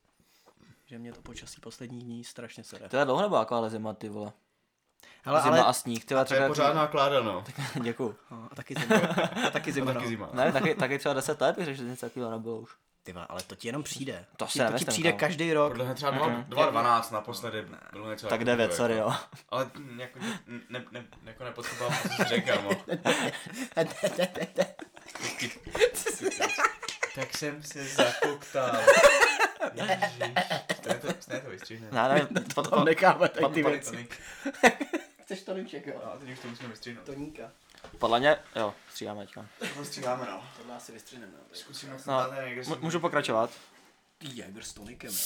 že 0.85 0.99
mě 0.99 1.13
to 1.13 1.21
počasí 1.21 1.61
posledních 1.61 2.03
dní 2.03 2.23
strašně 2.23 2.63
sere. 2.63 2.89
To 2.89 2.97
je 2.97 3.05
dlouho 3.05 3.21
nebo 3.21 3.35
taková 3.35 3.69
zima, 3.69 3.93
ty 3.93 4.09
vole. 4.09 4.33
Hele, 5.23 5.41
zima 5.41 5.53
ale, 5.55 5.63
a 5.65 5.73
sníh, 5.73 6.05
ty 6.05 6.13
To 6.13 6.19
je 6.19 6.25
třeba... 6.25 6.47
pořádná 6.47 6.87
kláda, 6.87 7.19
no. 7.21 7.43
Děkuju. 7.81 8.15
no, 8.31 8.47
a 8.51 8.55
taky 8.55 8.75
zima. 8.79 8.95
A 9.47 9.49
taky 9.49 9.71
zima, 9.71 9.91
A 9.91 9.93
taky 9.93 10.05
no. 10.05 10.09
zima. 10.09 10.29
Ne, 10.33 10.51
taky, 10.53 10.75
taky 10.75 10.99
třeba 10.99 11.13
10 11.13 11.41
let, 11.41 11.55
bych 11.55 11.65
řekl, 11.65 11.77
že 11.77 11.83
něco 11.83 12.05
takového 12.05 12.31
nebylo 12.31 12.59
už. 12.59 12.69
Ty 13.03 13.13
vole, 13.13 13.25
ale 13.29 13.41
to 13.43 13.55
ti 13.55 13.67
jenom 13.67 13.83
přijde. 13.83 14.25
To 14.37 14.45
ti, 14.45 14.51
si 14.59 14.65
to 14.65 14.73
ti 14.77 14.85
přijde 14.85 15.09
kámo. 15.11 15.19
každý 15.19 15.53
rok. 15.53 15.67
Podle 15.71 15.85
mě 15.85 15.93
třeba 15.95 16.11
2.12 16.11 17.13
naposledy 17.13 17.65
bylo 17.91 18.09
něco 18.11 18.27
Tak 18.27 18.31
jako 18.39 18.43
9, 18.43 18.69
takového, 18.69 18.77
sorry, 18.77 18.95
jako. 18.95 19.09
jo. 19.09 19.15
Ale 19.49 19.69
jako, 19.97 20.19
ne, 20.69 20.85
ne, 20.91 21.03
jako 21.23 21.43
nepodkopám, 21.43 21.91
co 22.01 22.07
jsi 22.07 22.23
řekl, 22.23 22.47
kámo. 22.51 22.69
Tak 27.15 27.37
jsem 27.37 27.63
se 27.63 27.83
zakoktal. 27.83 28.77
Ježiš. 29.73 30.19
To 30.81 30.89
je 30.89 30.95
to, 30.95 31.07
ne 31.33 31.39
to 31.39 31.49
vystřihne. 31.49 31.87
Ne, 31.91 32.27
ne, 32.31 32.43
to, 32.55 32.63
To 32.63 32.69
to, 32.69 32.83
necháme 32.83 33.29
tady 33.29 33.45
to- 33.45 33.49
ty 33.49 33.63
to- 33.63 33.69
věci. 33.69 34.07
Chceš 35.29 35.43
to 35.43 35.51
Toníček, 35.53 35.87
jo? 35.87 36.01
A 36.13 36.17
teď 36.17 36.29
už 36.29 36.39
to 36.39 36.47
musíme 36.47 36.69
vystřihnout. 36.69 37.05
Toníka. 37.05 37.51
podle 37.99 38.19
mě, 38.19 38.37
jo, 38.55 38.73
stříháme 38.91 39.25
teďka. 39.25 39.45
To 39.77 39.85
stříháme, 39.85 40.25
no. 40.25 40.43
Tohle 40.57 40.75
asi 40.75 40.91
vystřihneme. 40.91 41.33
Zkusíme 41.53 41.97
No, 42.05 42.13
no, 42.31 42.37
M- 42.75 42.79
můžu 42.81 42.99
pokračovat? 42.99 43.51
Ty 44.17 44.27
Jäger 44.27 44.63
s 44.63 44.73
tonikem, 44.73 45.13
jo. 45.13 45.19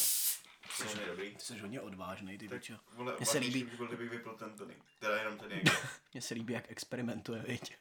To 0.77 0.83
je 1.01 1.05
dobrý. 1.07 1.35
Ty 1.35 1.41
jsi 1.43 1.59
hodně 1.59 1.81
odvážný, 1.81 2.37
ty 2.37 2.47
Tak, 2.47 2.59
pičo. 2.59 2.73
vole, 2.93 3.13
Mně 3.17 3.25
se 3.25 3.37
líbí, 3.37 3.63
Byl, 3.63 3.87
kdybych 3.87 4.09
vypil 4.09 4.33
ten 4.33 4.57
tonik. 4.57 4.77
Teda 4.99 5.17
jenom 5.17 5.37
ten 5.37 5.49
někde. 5.49 5.71
mně 6.13 6.21
se 6.21 6.33
líbí, 6.33 6.53
jak 6.53 6.71
experimentuje, 6.71 7.41
viď? 7.47 7.75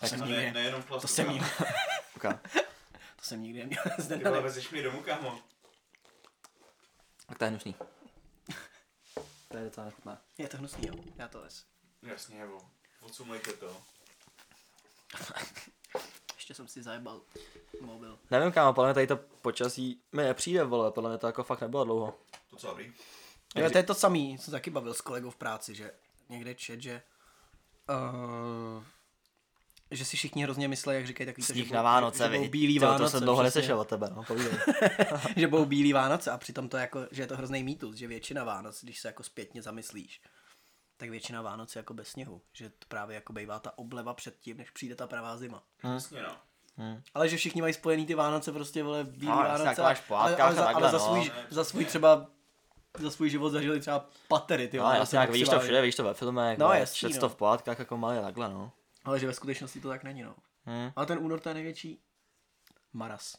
To 0.00 0.06
jsem 0.06 0.20
ne, 0.20 0.26
nikdy, 0.26 0.52
nejenom 0.52 0.82
v 0.82 0.84
to 0.84 0.88
plastu. 0.88 1.08
jsem 1.08 1.30
nikdy, 1.30 1.46
Okay. 2.16 2.32
to 3.16 3.22
jsem 3.22 3.42
nikdy 3.42 3.58
neměl 3.60 3.82
Ty 3.96 4.02
zde 4.02 4.16
vole, 4.16 4.40
vezeš 4.40 4.70
mi 4.70 4.82
domů, 4.82 5.02
kámo. 5.02 5.40
Tak 7.26 7.38
to 7.38 7.44
je 7.44 7.50
hnusný. 7.50 7.74
To 9.54 9.58
je 9.58 9.64
docela 9.64 9.86
nechutné. 9.86 10.18
Je 10.38 10.48
to 10.48 10.56
hnusný, 10.56 10.88
jo. 10.88 10.94
Já 11.16 11.28
to 11.28 11.40
ves. 11.40 11.64
Jasně, 12.02 12.38
nebo. 12.38 12.58
Odsumlejte 13.00 13.52
to. 13.52 13.76
Ještě 16.34 16.54
jsem 16.54 16.68
si 16.68 16.82
zajebal 16.82 17.20
mobil. 17.80 18.18
Nevím, 18.30 18.52
kámo, 18.52 18.74
podle 18.74 18.88
mě 18.88 18.94
tady 18.94 19.06
to 19.06 19.16
počasí 19.16 20.02
mi 20.12 20.22
nepřijde, 20.22 20.64
vole, 20.64 20.92
podle 20.92 21.10
mě 21.10 21.18
to 21.18 21.26
jako 21.26 21.44
fakt 21.44 21.60
nebylo 21.60 21.84
dlouho. 21.84 22.18
To 22.50 22.56
co, 22.56 22.66
dobrý? 22.66 22.92
Jo, 23.54 23.70
to 23.70 23.78
je 23.78 23.84
to 23.84 23.94
samý, 23.94 24.38
jsem 24.38 24.52
taky 24.52 24.70
bavil 24.70 24.94
s 24.94 25.00
kolegou 25.00 25.30
v 25.30 25.36
práci, 25.36 25.74
že 25.74 25.94
někde 26.28 26.54
čet, 26.54 26.80
že 26.82 27.02
uh, 27.88 28.84
že 29.96 30.04
si 30.04 30.16
všichni 30.16 30.42
hrozně 30.42 30.68
myslí, 30.68 30.94
jak 30.94 31.06
říkají 31.06 31.26
takový 31.26 31.46
to, 31.46 31.52
Sníh 31.52 31.66
že 31.66 31.74
na 31.74 31.80
budou- 31.80 31.84
Vánoce, 31.84 32.22
že 32.24 32.38
budou 32.38 32.50
bílý 32.50 32.78
Vánoce. 32.78 33.04
To 33.04 33.10
jsem 33.10 33.20
dlouho 33.22 33.42
neslyšel 33.42 33.80
od 33.80 33.88
tebe, 33.88 34.10
no, 34.16 34.22
povídej. 34.22 34.52
že 35.36 35.48
budou 35.48 35.64
bílý 35.64 35.92
Vánoce 35.92 36.30
a 36.30 36.38
přitom 36.38 36.68
to 36.68 36.76
jako, 36.76 37.06
že 37.10 37.22
je 37.22 37.26
to 37.26 37.36
hrozný 37.36 37.62
mýtus, 37.64 37.96
že 37.96 38.06
většina 38.06 38.44
Vánoc, 38.44 38.84
když 38.84 39.00
se 39.00 39.08
jako 39.08 39.22
zpětně 39.22 39.62
zamyslíš, 39.62 40.20
tak 40.96 41.10
většina 41.10 41.42
Vánoc 41.42 41.76
je 41.76 41.78
jako 41.80 41.94
bez 41.94 42.08
sněhu, 42.08 42.40
že 42.52 42.68
to 42.68 42.86
právě 42.88 43.14
jako 43.14 43.32
bývá 43.32 43.58
ta 43.58 43.78
obleva 43.78 44.14
před 44.14 44.36
tím, 44.40 44.56
než 44.56 44.70
přijde 44.70 44.94
ta 44.94 45.06
pravá 45.06 45.36
zima. 45.36 45.62
Jasně, 45.84 46.22
no. 46.22 46.36
Ale 47.14 47.28
že 47.28 47.36
všichni 47.36 47.60
mají 47.62 47.74
spojený 47.74 48.06
ty 48.06 48.14
Vánoce 48.14 48.52
prostě, 48.52 48.82
vole, 48.82 49.04
bílý 49.04 49.26
No, 49.26 49.36
Vánoce. 49.36 49.62
ale, 49.62 49.66
látkách 49.78 50.10
ale, 50.10 50.30
za, 50.36 50.42
a 50.42 50.46
ale 50.46 50.54
takhle, 50.56 50.90
za, 50.90 50.98
no. 50.98 51.04
svůj, 51.04 51.30
za 51.50 51.64
svůj 51.64 51.84
třeba 51.84 52.26
za 52.98 53.10
svůj 53.10 53.30
život 53.30 53.50
zažili 53.50 53.80
třeba 53.80 54.06
patery, 54.28 54.68
ty 54.68 54.76
No, 54.78 54.92
jasně, 54.92 55.18
jak 55.18 55.30
vidíš 55.30 55.48
to 55.48 55.60
všude, 55.60 55.80
vidíš 55.80 55.94
to 55.96 56.04
ve 56.04 56.14
filmech, 56.14 56.58
No, 56.58 56.66
no, 56.68 56.72
jasný, 56.74 57.12
no. 57.14 57.20
to 57.20 57.28
v 57.28 57.36
pohádkách 57.36 57.78
jako 57.78 57.96
malé 57.96 58.20
takhle, 58.22 58.48
no. 58.48 58.72
Ale 59.04 59.20
že 59.20 59.26
ve 59.26 59.34
skutečnosti 59.34 59.80
to 59.80 59.88
tak 59.88 60.04
není, 60.04 60.22
no. 60.22 60.34
Hmm. 60.64 60.92
Ale 60.96 61.06
ten 61.06 61.18
únor 61.18 61.40
to 61.40 61.48
je 61.48 61.54
největší 61.54 62.02
maras. 62.92 63.36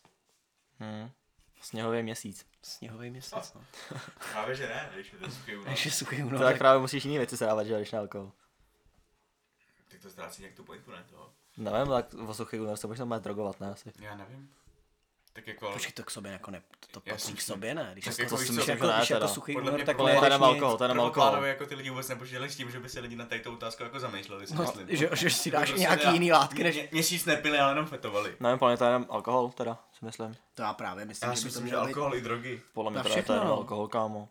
Hmm. 0.80 1.12
Sněhový 1.62 2.04
měsíc. 2.04 2.46
Sněhový 2.64 3.10
měsíc, 3.10 3.54
no. 3.56 3.66
Právě, 4.32 4.56
že 4.56 4.68
ne, 4.68 4.90
když 4.94 5.14
je 5.14 5.20
to 5.20 5.32
suchý 5.32 5.54
únor. 5.56 5.66
Takže 5.66 5.92
suchý 5.92 6.24
únor. 6.24 6.40
To 6.40 6.44
tak 6.44 6.58
právě 6.58 6.82
musíš 6.82 7.06
jiný 7.06 7.18
věci 7.18 7.38
se 7.38 7.46
dávat, 7.46 7.64
že 7.64 7.78
když 7.78 7.92
na 7.92 8.00
alkohol. 8.00 8.32
Tak 9.92 10.00
to 10.00 10.10
ztrácí 10.10 10.42
nějak 10.42 10.56
tu 10.56 10.64
pointu, 10.64 10.92
ne 10.92 11.06
to? 11.10 11.34
Nevím, 11.58 11.88
tak 11.88 12.14
o 12.14 12.34
suchý 12.34 12.60
únor 12.60 12.78
se 12.78 12.88
možná 12.88 13.06
má 13.06 13.20
drogovat, 13.20 13.60
ne 13.60 13.72
asi. 13.72 13.94
Já 14.00 14.16
nevím. 14.16 14.50
Tak 15.36 15.48
jako... 15.48 15.72
Počkej, 15.72 15.94
to 15.94 16.04
k 16.04 16.12
sobě 16.12 16.32
jako 16.32 16.52
ne, 16.52 16.62
to, 16.80 16.88
to 16.92 17.00
patří 17.10 17.34
k 17.34 17.42
sobě, 17.42 17.76
ne? 17.76 17.90
Když 17.94 18.06
Tak 18.06 18.12
jako, 18.12 18.22
jako 18.22 18.30
to 18.36 18.38
si 18.38 18.52
myslím, 18.52 18.60
jako 18.60 18.86
jako, 18.86 18.88
ne 18.88 18.98
když 18.98 19.10
jako 19.10 19.28
suchý 19.28 19.54
Podle 19.54 19.70
únor, 19.70 19.78
mě 19.80 19.86
tak 19.86 19.98
to 19.98 20.06
nemá 20.08 20.30
nic. 20.30 20.42
alkohol, 20.42 20.78
to 20.78 20.88
nemá 20.88 21.04
alkohol. 21.04 21.46
Jako 21.46 21.66
ty 21.66 21.76
lidi 21.76 21.90
vůbec 21.90 22.08
nepočítali 22.10 22.50
s 22.50 22.56
tím, 22.56 22.72
že 22.72 22.80
by 22.80 22.90
se 22.90 23.00
lidi 23.00 23.16
na 23.16 23.26
tady 23.26 23.42
tou 23.42 23.54
otázku 23.54 23.84
jako 23.84 24.00
zamýšleli, 24.00 24.48
si 24.48 24.54
No, 24.56 24.62
myslím. 24.62 24.88
že, 24.98 25.10
že 25.14 25.30
si 25.30 25.52
dáš 25.52 25.68
Prostě 25.70 25.80
nějaký 25.82 26.08
jiný 26.14 26.32
látky, 26.32 26.64
než... 26.64 26.76
mě- 26.76 26.90
Měsíc 26.92 27.26
nepili, 27.26 27.60
ale 27.60 27.72
jenom 27.72 27.86
fetovali. 27.86 28.36
Nevím, 28.40 28.60
podle 28.60 28.72
mě 28.72 28.78
to 28.78 28.84
je 28.84 28.88
jenom 28.88 29.06
alkohol, 29.10 29.50
teda, 29.52 29.84
si 30.00 30.06
myslím. 30.06 30.36
To 30.54 30.62
já 30.62 30.74
právě 30.74 31.06
myslím, 31.06 31.30
Já 31.30 31.36
že 31.36 31.42
to 31.42 31.46
myslím, 31.46 31.68
že 31.68 31.76
alkohol 31.76 32.16
i 32.16 32.22
drogy. 32.22 32.62
Podle 32.74 32.92
mě 32.92 33.04
teda 33.04 33.10
je 33.10 33.16
to 33.16 33.20
všechno, 33.22 33.36
jenom 33.36 33.48
no. 33.48 33.54
alkohol, 33.58 33.88
kámo. 33.88 34.30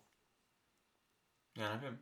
Já 1.58 1.76
nevím. 1.76 1.98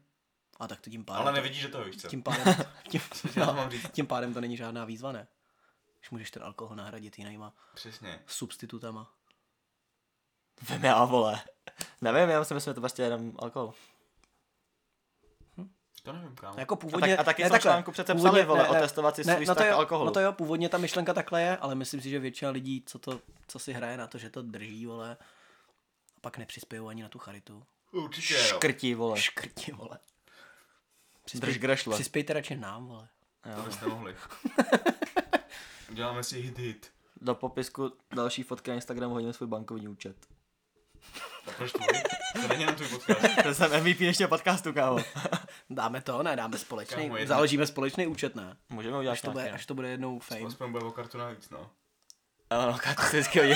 A 0.61 0.68
tak 0.68 0.80
to 0.80 0.90
tím 0.90 1.05
pádem... 1.05 1.22
Ale 1.22 1.30
to- 1.30 1.36
nevidíš 1.36 1.62
do 1.62 1.68
toho, 1.68 1.84
víš 1.84 1.96
co? 1.96 2.09
Tím 2.09 2.22
pádem, 2.22 2.55
tím, 2.88 3.00
Já 3.36 3.46
no, 3.46 3.53
mám 3.53 3.70
říct. 3.70 3.90
tím 3.92 4.07
pádem 4.07 4.34
to 4.34 4.40
není 4.40 4.57
žádná 4.57 4.84
výzva, 4.84 5.12
ne? 5.12 5.26
Když 6.03 6.11
můžeš 6.11 6.30
ten 6.30 6.42
alkohol 6.42 6.76
nahradit 6.76 7.18
jinýma 7.18 7.53
Přesně. 7.74 8.22
substitutama. 8.26 9.12
Vím 10.70 10.84
já, 10.84 11.05
vole. 11.05 11.40
Nevím, 12.00 12.28
já 12.30 12.38
myslím, 12.38 12.61
že 12.61 12.74
to 12.74 12.80
prostě 12.80 13.03
jenom 13.03 13.32
alkohol. 13.38 13.74
To 16.03 16.12
nevím, 16.12 16.34
kámo. 16.36 16.59
Jako 16.61 16.74
A, 16.74 16.76
původně, 16.76 17.16
tak, 17.16 17.20
a 17.20 17.24
taky 17.24 17.42
ne, 17.42 17.48
jsme 17.48 17.59
v 17.59 17.61
takhle. 17.62 17.70
článku 17.72 17.92
přece 17.92 18.14
Původně- 18.14 18.30
psali, 18.30 18.44
vole, 18.44 18.62
ne, 18.62 18.68
ne, 18.72 18.78
otestovat 18.78 19.16
si 19.16 19.24
ne, 19.24 19.34
svůj 19.34 19.46
no 19.46 19.55
to 19.55 19.64
jo, 19.64 19.76
alkoholu. 19.76 20.07
No 20.07 20.12
to 20.12 20.20
jo, 20.20 20.32
původně 20.32 20.68
ta 20.68 20.78
myšlenka 20.78 21.14
takhle 21.14 21.42
je, 21.42 21.57
ale 21.57 21.74
myslím 21.74 22.00
si, 22.00 22.11
že 22.11 22.18
většina 22.18 22.50
lidí, 22.50 22.82
co, 22.86 22.98
to, 22.98 23.20
co 23.48 23.59
si 23.59 23.72
hraje 23.72 23.96
na 23.96 24.07
to, 24.07 24.18
že 24.18 24.30
to 24.30 24.42
drží, 24.42 24.86
vole, 24.86 25.16
a 26.16 26.20
pak 26.20 26.38
nepřispějí 26.38 26.82
ani 26.88 27.03
na 27.03 27.09
tu 27.09 27.18
charitu. 27.18 27.66
Určitě 27.92 28.34
jo. 28.34 28.40
Škrtí, 28.44 28.94
vole. 28.94 29.20
Škrti, 29.20 29.72
vole. 29.72 29.98
Drž 31.34 31.59
grešle. 31.59 31.94
Přispějte 31.94 32.32
radši 32.32 32.57
nám, 32.57 32.86
vole. 32.86 33.09
To 33.57 33.62
byste 33.62 33.86
mohli. 33.86 34.16
Uděláme 35.93 36.24
si 36.24 36.40
hit 36.40 36.59
hit. 36.59 36.93
Do 37.20 37.34
popisku 37.34 37.93
další 38.14 38.43
fotky 38.43 38.70
na 38.70 38.74
Instagramu 38.74 39.14
hodíme 39.14 39.32
svůj 39.32 39.49
bankovní 39.49 39.88
účet. 39.88 40.16
A 41.47 41.51
proč 41.57 41.72
tvůj? 41.72 41.86
To 42.43 42.49
není 42.49 42.64
na 42.64 42.72
tvůj 42.72 42.88
podcast. 42.88 43.43
To 43.43 43.55
jsem 43.55 43.80
MVP 43.84 44.01
ještě 44.01 44.28
podcastu, 44.28 44.72
kámo. 44.72 44.99
Dáme 45.70 46.01
to, 46.03 46.22
ne, 46.22 46.36
dáme 46.36 46.59
společný, 46.59 47.03
Kámo, 47.03 47.16
jedna- 47.16 47.34
založíme 47.34 47.66
společný 47.66 48.07
účet, 48.07 48.34
ne? 48.36 48.57
Můžeme 48.68 48.99
udělat 48.99 49.12
Až 49.12 49.20
to, 49.20 49.30
bude, 49.30 49.51
až 49.51 49.66
to 49.66 49.74
bude 49.74 49.88
jednou 49.88 50.18
fame. 50.18 50.40
Aspoň 50.47 50.72
bude 50.72 50.84
o 50.84 50.90
kartu 50.90 51.18
navíc, 51.18 51.51
no. 51.51 51.59
Jo, 52.53 52.66
no, 52.72 52.78
kartu 52.78 53.03
si 53.03 53.16
vždycky 53.16 53.38
hodí. 53.38 53.55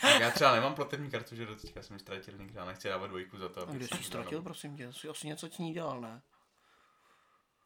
Tak 0.00 0.20
já 0.20 0.30
třeba 0.30 0.54
nemám 0.54 0.74
platební 0.74 1.10
kartu, 1.10 1.36
že 1.36 1.46
do 1.46 1.56
teďka 1.56 1.82
jsem 1.82 1.96
ji 1.96 2.00
ztratil 2.00 2.34
nikdy, 2.38 2.58
já 2.58 2.64
nechci 2.64 2.88
dávat 2.88 3.06
dvojku 3.06 3.38
za 3.38 3.48
to. 3.48 3.60
A 3.60 3.62
abych 3.62 3.76
kde 3.76 3.86
si 3.88 3.94
jsi 3.94 4.00
ji 4.00 4.04
ztratil, 4.04 4.42
prosím 4.42 4.76
tě? 4.76 4.92
Jsi 4.92 5.08
asi 5.08 5.26
něco 5.26 5.48
s 5.48 5.58
ní 5.58 5.72
dělal, 5.74 6.00
ne? 6.00 6.22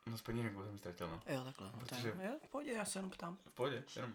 No 0.07 0.19
z 0.19 0.23
peněženku 0.23 0.65
jsem 0.65 0.79
ztratil, 0.79 1.09
no. 1.09 1.23
Jo, 1.27 1.45
takhle. 1.45 1.67
No, 1.67 1.79
Protože- 1.79 2.09
je, 2.21 2.33
pojď, 2.51 2.69
já 2.69 2.85
se 2.85 2.99
jenom 2.99 3.11
ptám. 3.11 3.37
V 3.37 3.51
pohodě, 3.55 3.85
jenom. 3.97 4.13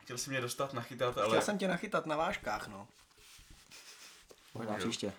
Chtěl 0.00 0.18
jsem 0.18 0.30
mě 0.30 0.40
dostat, 0.40 0.72
nachytat, 0.72 1.18
ale... 1.18 1.28
Chtěl 1.28 1.42
jsem 1.42 1.58
tě 1.58 1.68
nachytat 1.68 2.06
na 2.06 2.16
vážkách, 2.16 2.68
no. 2.68 2.88
Možná 4.54 4.76
příště. 4.76 5.12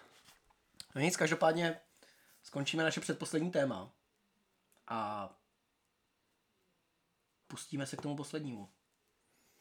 No 0.95 1.01
nic, 1.01 1.17
každopádně 1.17 1.79
skončíme 2.43 2.83
naše 2.83 3.01
předposlední 3.01 3.51
téma. 3.51 3.89
A 4.87 5.29
pustíme 7.47 7.87
se 7.87 7.97
k 7.97 8.01
tomu 8.01 8.15
poslednímu. 8.15 8.69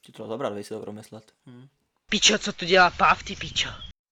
Ti 0.00 0.12
to 0.12 0.26
zabrat, 0.28 0.52
vy 0.52 0.64
si 0.64 0.68
to 0.68 0.80
promyslet. 0.80 1.34
Pičo, 2.10 2.38
co 2.38 2.52
tu 2.52 2.64
dělá 2.64 2.90
páv, 2.90 3.22
ty 3.22 3.36
pičo? 3.36 3.68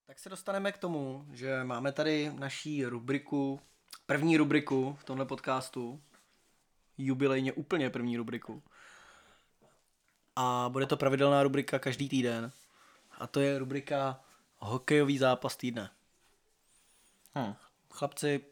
Tak 0.07 0.19
se 0.19 0.29
dostaneme 0.29 0.73
k 0.73 0.79
tomu, 0.79 1.27
že 1.33 1.65
máme 1.65 1.93
tady 1.93 2.33
naší 2.35 2.85
rubriku, 2.85 3.61
první 4.07 4.37
rubriku 4.37 4.97
v 5.01 5.05
tomhle 5.05 5.27
podcastu, 5.27 6.03
jubilejně 6.99 7.53
úplně 7.53 7.91
první 7.91 8.17
rubriku. 8.17 8.63
A 10.37 10.69
bude 10.69 10.87
to 10.87 10.97
pravidelná 10.97 11.43
rubrika 11.43 11.79
každý 11.79 12.09
týden. 12.09 12.53
A 13.19 13.27
to 13.27 13.41
je 13.41 13.59
rubrika 13.59 14.21
hokejový 14.59 15.19
zápas 15.19 15.57
týdne. 15.57 15.91
Hm. 17.39 17.55
Chlapci, 17.91 18.45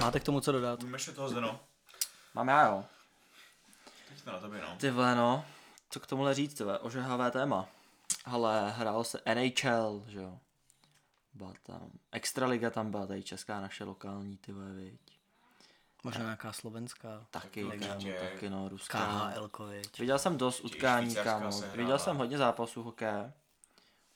máte 0.00 0.20
k 0.20 0.24
tomu 0.24 0.40
co 0.40 0.52
dodat? 0.52 0.82
Ještě 0.92 1.12
toho 1.12 1.28
Zdeno. 1.28 1.60
Mám 2.34 2.48
já, 2.48 2.66
jo. 2.66 2.84
Teď 4.08 4.22
to 4.24 4.32
na 4.32 4.38
tobě, 4.38 4.60
no. 4.60 4.76
Ty 4.76 4.90
vole, 4.90 5.14
no. 5.14 5.44
Co 5.90 6.00
k 6.00 6.06
tomuhle 6.06 6.34
říct, 6.34 6.54
ty 6.54 6.64
vole, 6.64 6.78
ožehavé 6.78 7.30
téma. 7.30 7.68
Ale 8.24 8.70
hrálo 8.70 9.04
se 9.04 9.20
NHL, 9.34 10.04
že 10.08 10.18
jo. 10.18 10.38
Byla 11.34 11.52
tam, 11.62 11.90
Extraliga 12.12 12.70
tam 12.70 12.90
byla, 12.90 13.06
tady 13.06 13.22
česká 13.22 13.60
naše 13.60 13.84
lokální, 13.84 14.36
ty 14.36 14.52
vole, 14.52 14.72
viď. 14.72 15.00
Možná 16.04 16.22
nějaká 16.22 16.52
slovenská, 16.52 17.26
Taky, 17.30 17.64
určitě. 17.64 17.86
kámo, 17.88 18.00
taky 18.30 18.50
no, 18.50 18.68
ruská. 18.68 18.98
KHL, 19.34 19.50
viď? 19.70 19.98
Viděl 19.98 20.18
jsem 20.18 20.36
dost 20.38 20.60
utkání, 20.60 21.14
kámo. 21.14 21.60
Viděl 21.60 21.98
jsem 21.98 22.16
hodně 22.16 22.38
zápasů 22.38 22.82
hokeje. 22.82 23.32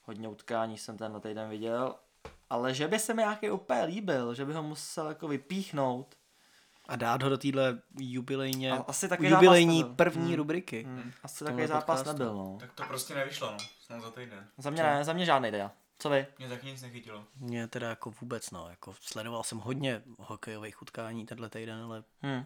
Hodně 0.03 0.29
utkání 0.29 0.79
jsem 0.79 0.99
tenhle 0.99 1.21
týden 1.21 1.51
viděl. 1.51 1.95
Ale 2.51 2.75
že 2.75 2.89
by 2.89 2.99
se 2.99 3.15
mi 3.15 3.23
nějaký 3.23 3.51
úplně 3.51 3.83
líbil, 3.85 4.35
že 4.35 4.45
by 4.45 4.55
ho 4.55 4.63
musel 4.63 5.09
jako 5.09 5.29
vypíchnout. 5.29 6.15
A 6.89 6.97
dát 6.97 7.23
ho 7.23 7.29
do 7.29 7.39
téhle 7.39 7.79
jubilejně, 7.99 8.73
A 8.73 8.77
asi 8.89 9.09
takový 9.09 9.29
jubilejní 9.29 9.79
zápas 9.81 9.89
nebyl. 9.91 9.97
první 9.97 10.27
Hmm. 10.27 10.35
rubriky. 10.35 10.83
Hmm, 10.83 11.13
asi 11.23 11.45
takový 11.45 11.67
zápas 11.67 11.99
podcastu. 11.99 12.09
nebyl, 12.23 12.35
no. 12.35 12.57
Tak 12.61 12.73
to 12.73 12.85
prostě 12.85 13.15
nevyšlo, 13.15 13.51
no. 13.53 13.59
Snad 13.81 14.01
za 14.03 14.11
týden. 14.11 14.49
Za 14.59 14.71
mě 14.71 14.83
ne, 14.83 15.05
za 15.05 15.13
mě 15.13 15.25
žádný 15.25 15.49
idea. 15.49 15.71
Co 15.99 16.11
vy? 16.11 16.27
Mě 16.39 16.49
taky 16.49 16.67
nic 16.67 16.83
nechytilo. 16.83 17.25
Mě 17.37 17.69
teda 17.69 17.89
jako 17.89 18.11
vůbec 18.21 18.51
no, 18.51 18.69
jako 18.71 18.95
sledoval 19.01 19.43
jsem 19.43 19.59
hodně 19.59 20.03
hokejových 20.19 20.83
utkání 20.83 21.27
tenhle 21.27 21.49
týden, 21.51 21.83
ale 21.83 22.05
Hm. 22.23 22.45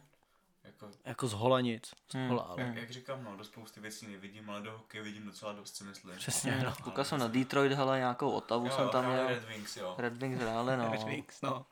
Jako, 0.65 0.89
jako 1.05 1.29
z 1.29 1.33
hola 1.33 1.61
nic. 1.61 1.87
Z 2.09 2.15
Hmm. 2.15 2.29
hola, 2.29 2.43
ale 2.43 2.63
jak, 2.63 2.77
jak 2.77 2.91
říkám, 2.91 3.25
no, 3.25 3.37
do 3.37 3.45
spousty 3.45 3.81
věcí 3.81 4.07
nevidím, 4.07 4.51
ale 4.51 4.61
do 4.63 4.73
hokeje 4.73 5.03
vidím 5.03 5.27
docela 5.27 5.53
dost, 5.53 5.77
si 5.77 5.85
myslím. 5.85 6.17
přesně 6.17 6.63
no. 6.65 6.75
Koukal 6.83 7.05
jsem 7.05 7.19
na 7.21 7.29
Detroit, 7.29 7.73
hele, 7.73 7.99
nějakou 7.99 8.31
Ottavu 8.31 8.67
Jo, 8.67 8.73
jsem 8.73 8.89
tam 8.89 9.07
měl. 9.07 9.29
Red 9.29 9.45
Wings, 9.49 9.77
jo. 9.77 9.95
Red 9.99 10.17
Wings 10.17 10.41
hráli, 10.41 10.77
no. 10.77 10.93
Red 10.93 11.03
Wings, 11.03 11.43
no. 11.43 11.67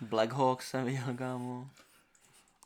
Black 0.00 0.32
Hawks 0.32 0.68
jsem 0.70 0.84
viděl, 0.84 1.16
kámo. 1.18 1.70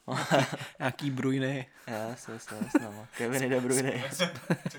Nějaký 0.79 1.11
brujny. 1.11 1.67
Yes, 1.87 2.29
yes, 2.29 2.49
yes, 2.53 2.73
no. 2.83 3.07
Kevin 3.17 3.51
De 3.51 3.61
Bruyne. 3.61 3.91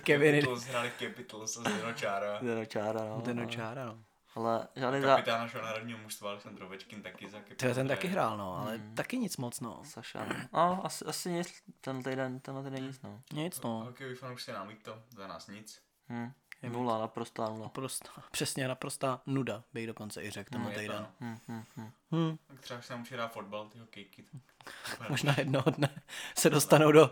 Kevin- 0.03 0.35
Capitals 0.35 0.63
hráli 0.63 0.91
Capitals 0.99 1.57
a 1.57 1.59
Zdeno 1.59 1.93
Čára. 1.93 2.39
Zdeno 2.41 2.65
Čára, 2.65 2.99
no. 2.99 3.21
Deno 3.21 3.47
no. 3.75 4.03
Ale 4.35 4.67
žádný 4.75 5.01
za... 5.01 5.07
Kapitán 5.07 5.39
našeho 5.39 5.63
národního 5.63 5.99
mužstva 5.99 6.29
Alexandr 6.29 6.63
Ovečkin 6.63 7.01
taky 7.01 7.29
za 7.29 7.37
To 7.37 7.43
Capitals. 7.43 7.75
ten 7.75 7.87
taky 7.87 8.07
hrál, 8.07 8.37
no, 8.37 8.57
ale 8.57 8.79
taky 8.93 9.17
nic 9.17 9.37
moc, 9.37 9.59
no. 9.59 9.81
Saša, 9.83 10.25
no. 10.25 10.35
no 10.53 10.85
asi, 10.85 11.05
asi 11.05 11.31
nic, 11.31 11.63
tenhle 11.81 12.03
týden, 12.03 12.39
tenhle 12.39 12.63
týden 12.63 12.83
nic, 12.87 13.01
no. 13.01 13.21
Nic, 13.33 13.61
no. 13.61 13.83
Hokejový 13.85 14.15
fanoušci 14.15 14.51
nám 14.51 14.67
líto, 14.67 15.03
za 15.09 15.27
nás 15.27 15.47
nic. 15.47 15.81
Hm. 16.63 16.71
Nula, 16.71 16.99
naprostá 16.99 17.49
nula. 17.49 17.59
Naprosto, 17.63 18.09
přesně 18.31 18.67
naprostá 18.67 19.21
nuda, 19.25 19.63
bych 19.73 19.87
dokonce 19.87 20.23
i 20.23 20.29
řekl 20.29 20.49
tenhle 20.51 20.71
Je 20.71 20.75
to, 20.75 20.81
týden. 20.81 21.07
no. 21.21 21.27
Hm, 21.27 21.37
hm, 21.47 21.63
hm. 21.77 21.91
Hm. 22.11 22.37
Tak 22.47 22.59
třeba, 22.59 22.81
se 22.81 22.93
naučí 22.97 23.13
hrát 23.13 23.31
fotbal, 23.33 23.69
ty 23.69 23.79
hokejky. 23.79 24.25
Možná 25.09 25.35
jednoho 25.37 25.71
dne 25.71 26.01
se 26.37 26.49
dostanou 26.49 26.91
do, 26.91 27.11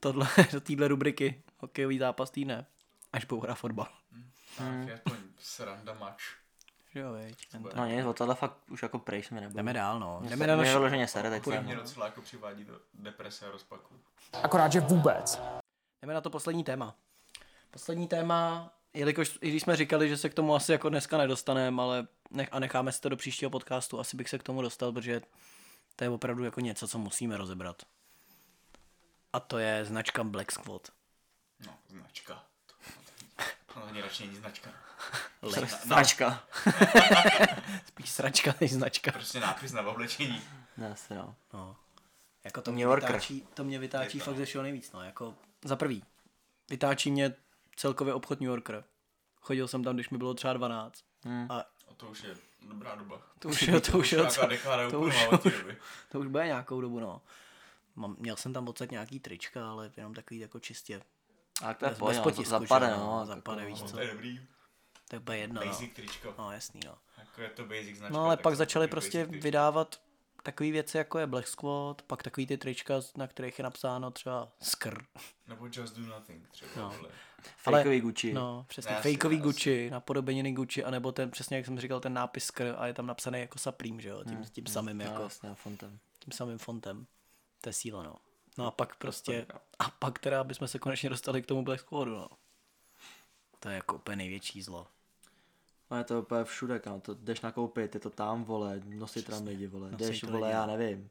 tohle, 0.00 0.28
do 0.52 0.60
téhle 0.60 0.88
rubriky 0.88 1.42
hokejový 1.58 1.98
zápas 1.98 2.30
týdne, 2.30 2.66
až 3.12 3.24
budou 3.24 3.40
hrát 3.40 3.54
fotbal. 3.54 3.88
Tak 4.58 4.88
je 4.88 4.94
aspoň 4.94 5.16
sranda 5.38 5.94
mač. 5.94 6.22
Jo, 6.94 7.12
veď. 7.12 7.46
No 7.74 7.86
nic, 7.86 8.04
o 8.06 8.12
tohle 8.12 8.34
fakt 8.34 8.56
už 8.70 8.82
jako 8.82 8.98
pryč 8.98 9.30
mi 9.30 9.40
nebude. 9.40 9.56
Jdeme 9.56 9.72
dál, 9.72 10.00
no. 10.00 10.20
Jdeme 10.22 10.46
na 10.46 10.54
mě 10.54 10.64
naši... 10.64 10.72
vyloženě 10.72 11.08
sere 11.08 11.30
teď 11.30 11.46
mě 11.62 11.76
docela 11.76 12.06
jako 12.06 12.22
přivádí 12.22 12.64
do 12.64 12.80
deprese 12.94 13.46
a 13.46 13.50
rozpaku. 13.50 13.94
Akorát, 14.42 14.72
že 14.72 14.80
vůbec. 14.80 15.40
Jdeme 16.02 16.14
na 16.14 16.20
to 16.20 16.30
poslední 16.30 16.64
téma. 16.64 16.94
Poslední 17.70 18.08
téma, 18.08 18.72
jelikož 18.94 19.38
i 19.40 19.50
když 19.50 19.62
jsme 19.62 19.76
říkali, 19.76 20.08
že 20.08 20.16
se 20.16 20.28
k 20.28 20.34
tomu 20.34 20.54
asi 20.54 20.72
jako 20.72 20.88
dneska 20.88 21.18
nedostaneme, 21.18 21.82
ale 21.82 22.06
nech, 22.30 22.48
a 22.52 22.58
necháme 22.58 22.92
si 22.92 23.00
to 23.00 23.08
do 23.08 23.16
příštího 23.16 23.50
podcastu, 23.50 24.00
asi 24.00 24.16
bych 24.16 24.28
se 24.28 24.38
k 24.38 24.42
tomu 24.42 24.62
dostal, 24.62 24.92
protože 24.92 25.20
to 25.96 26.04
je 26.04 26.10
opravdu 26.10 26.44
jako 26.44 26.60
něco, 26.60 26.88
co 26.88 26.98
musíme 26.98 27.36
rozebrat. 27.36 27.82
A 29.32 29.40
to 29.40 29.58
je 29.58 29.84
značka 29.84 30.24
Black 30.24 30.52
Squad. 30.52 30.88
No, 31.66 31.78
značka. 31.88 32.44
Ani 33.88 34.02
radši 34.02 34.26
není 34.26 34.36
značka. 34.36 34.70
Značka. 35.82 36.44
Spíš 37.86 38.10
sračka 38.10 38.54
než 38.60 38.72
značka. 38.72 39.12
Prostě 39.12 39.40
nápis 39.40 39.72
na 39.72 39.82
oblečení. 39.82 40.42
Ne, 40.76 40.92
asi 40.92 41.14
no. 41.14 41.34
No. 41.52 41.76
Jako 42.44 42.62
to 42.62 42.72
mě 42.72 42.84
Yorker. 42.84 43.08
vytáčí, 43.08 43.46
to 43.54 43.64
mě 43.64 43.78
vytáčí 43.78 44.18
fakt 44.18 44.34
no. 44.34 44.38
ze 44.38 44.44
všeho 44.44 44.62
nejvíc, 44.62 44.92
no. 44.92 45.02
Jako 45.02 45.34
za 45.64 45.76
prvý, 45.76 46.04
vytáčí 46.70 47.10
mě 47.10 47.34
celkově 47.76 48.14
obchod 48.14 48.40
New 48.40 48.48
Yorker. 48.50 48.84
Chodil 49.40 49.68
jsem 49.68 49.84
tam, 49.84 49.94
když 49.94 50.10
mi 50.10 50.18
bylo 50.18 50.34
třeba 50.34 50.52
12. 50.52 51.04
Hm. 51.24 51.46
A 51.50 51.58
A 51.88 51.94
to 51.96 52.06
už 52.06 52.22
je 52.22 52.36
dobrá 52.68 52.94
doba. 52.94 53.22
to 53.38 53.48
už 53.48 53.62
je, 53.62 53.80
to 53.80 53.98
už 53.98 54.12
je, 54.12 54.18
to 54.18 54.24
úplně 54.26 54.58
už-. 54.98 55.76
To 56.10 56.20
už 56.20 56.26
bude 56.26 56.46
nějakou 56.46 56.80
dobu, 56.80 57.00
no. 57.00 57.22
Mám, 57.96 58.16
měl 58.18 58.36
jsem 58.36 58.52
tam 58.52 58.68
odsaď 58.68 58.90
nějaký 58.90 59.20
trička, 59.20 59.70
ale 59.70 59.92
jenom 59.96 60.14
takový 60.14 60.40
jako 60.40 60.60
čistě. 60.60 61.02
A 61.62 61.74
to 61.74 61.84
je 61.84 61.90
Bez- 61.90 62.00
bez 62.00 62.16
no, 62.16 62.22
potisku, 62.22 62.50
zapade, 62.50 62.90
no. 62.90 63.26
zapade, 63.26 63.60
jako, 63.60 63.72
víš 63.72 63.80
no. 63.80 63.86
co. 63.88 63.96
To 63.96 64.00
je 64.02 64.10
dobrý. 64.10 64.40
To 65.08 65.16
je 65.16 65.20
úplně 65.20 65.38
jedno, 65.38 65.60
no. 65.60 65.66
Basic 65.66 65.92
tričko. 65.94 66.34
No 66.38 66.52
jasný, 66.52 66.80
no. 66.86 66.98
Jako 67.18 67.40
je 67.40 67.48
to 67.48 67.64
basic 67.64 67.96
značka. 67.96 68.14
No 68.18 68.24
ale 68.24 68.36
pak 68.36 68.56
začali 68.56 68.88
prostě 68.88 69.24
vydávat 69.24 70.00
takové 70.42 70.70
věci, 70.70 70.96
jako 70.96 71.18
je 71.18 71.26
Black 71.26 71.46
Squad, 71.48 72.02
pak 72.02 72.22
takový 72.22 72.46
ty 72.46 72.58
trička, 72.58 72.94
na 73.16 73.26
kterých 73.26 73.58
je 73.58 73.62
napsáno 73.62 74.10
třeba 74.10 74.52
skr. 74.62 75.04
Nebo 75.46 75.66
just 75.72 75.96
do 75.96 76.06
nothing 76.06 76.48
třeba. 76.48 76.70
No. 76.76 76.94
Fakeový 77.56 78.00
Gucci. 78.00 78.32
No, 78.32 78.64
přesně. 78.68 78.96
Asi, 78.96 79.12
Fakeový 79.12 79.36
asi. 79.36 79.42
Gucci, 79.42 79.90
napodobeniny 79.90 80.52
Gucci, 80.52 80.84
anebo 80.84 81.12
ten, 81.12 81.30
přesně 81.30 81.56
jak 81.56 81.66
jsem 81.66 81.80
říkal, 81.80 82.00
ten 82.00 82.14
nápis 82.14 82.44
skr 82.44 82.74
a 82.78 82.86
je 82.86 82.94
tam 82.94 83.06
napsaný 83.06 83.40
jako 83.40 83.58
Supreme, 83.58 84.02
že 84.02 84.08
jo, 84.08 84.24
tím, 84.24 84.44
tím 84.52 84.66
samým 84.66 84.98
No, 84.98 85.04
jako, 85.04 85.22
jasně, 85.22 85.54
fontem. 85.54 85.98
tím 86.18 86.32
samým 86.32 86.58
fontem. 86.58 87.06
To 87.60 87.68
je 87.68 87.72
síla, 87.72 88.02
no. 88.02 88.14
No 88.58 88.66
a 88.66 88.70
pak 88.70 88.96
prostě, 88.96 89.46
a 89.78 89.90
pak 89.90 90.18
teda 90.18 90.44
bychom 90.44 90.68
se 90.68 90.78
konečně 90.78 91.10
dostali 91.10 91.42
k 91.42 91.46
tomu 91.46 91.62
Black 91.64 91.80
Squadu, 91.80 92.10
no. 92.14 92.28
To 93.60 93.68
je 93.68 93.74
jako 93.74 93.94
úplně 93.94 94.16
největší 94.16 94.62
zlo. 94.62 94.86
No 95.90 95.96
je 95.98 96.04
to 96.04 96.20
úplně 96.22 96.44
všude, 96.44 96.78
kam 96.78 97.00
to 97.00 97.14
jdeš 97.14 97.40
nakoupit, 97.40 97.94
je 97.94 98.00
to 98.00 98.10
tam, 98.10 98.44
vole, 98.44 98.80
nosí 98.84 99.22
tam 99.22 99.46
lidi, 99.46 99.66
vole, 99.66 99.90
Nosí 99.90 100.04
jdeš, 100.04 100.24
vole, 100.24 100.38
lidi, 100.38 100.50
já 100.50 100.66
no. 100.66 100.76
nevím, 100.76 101.10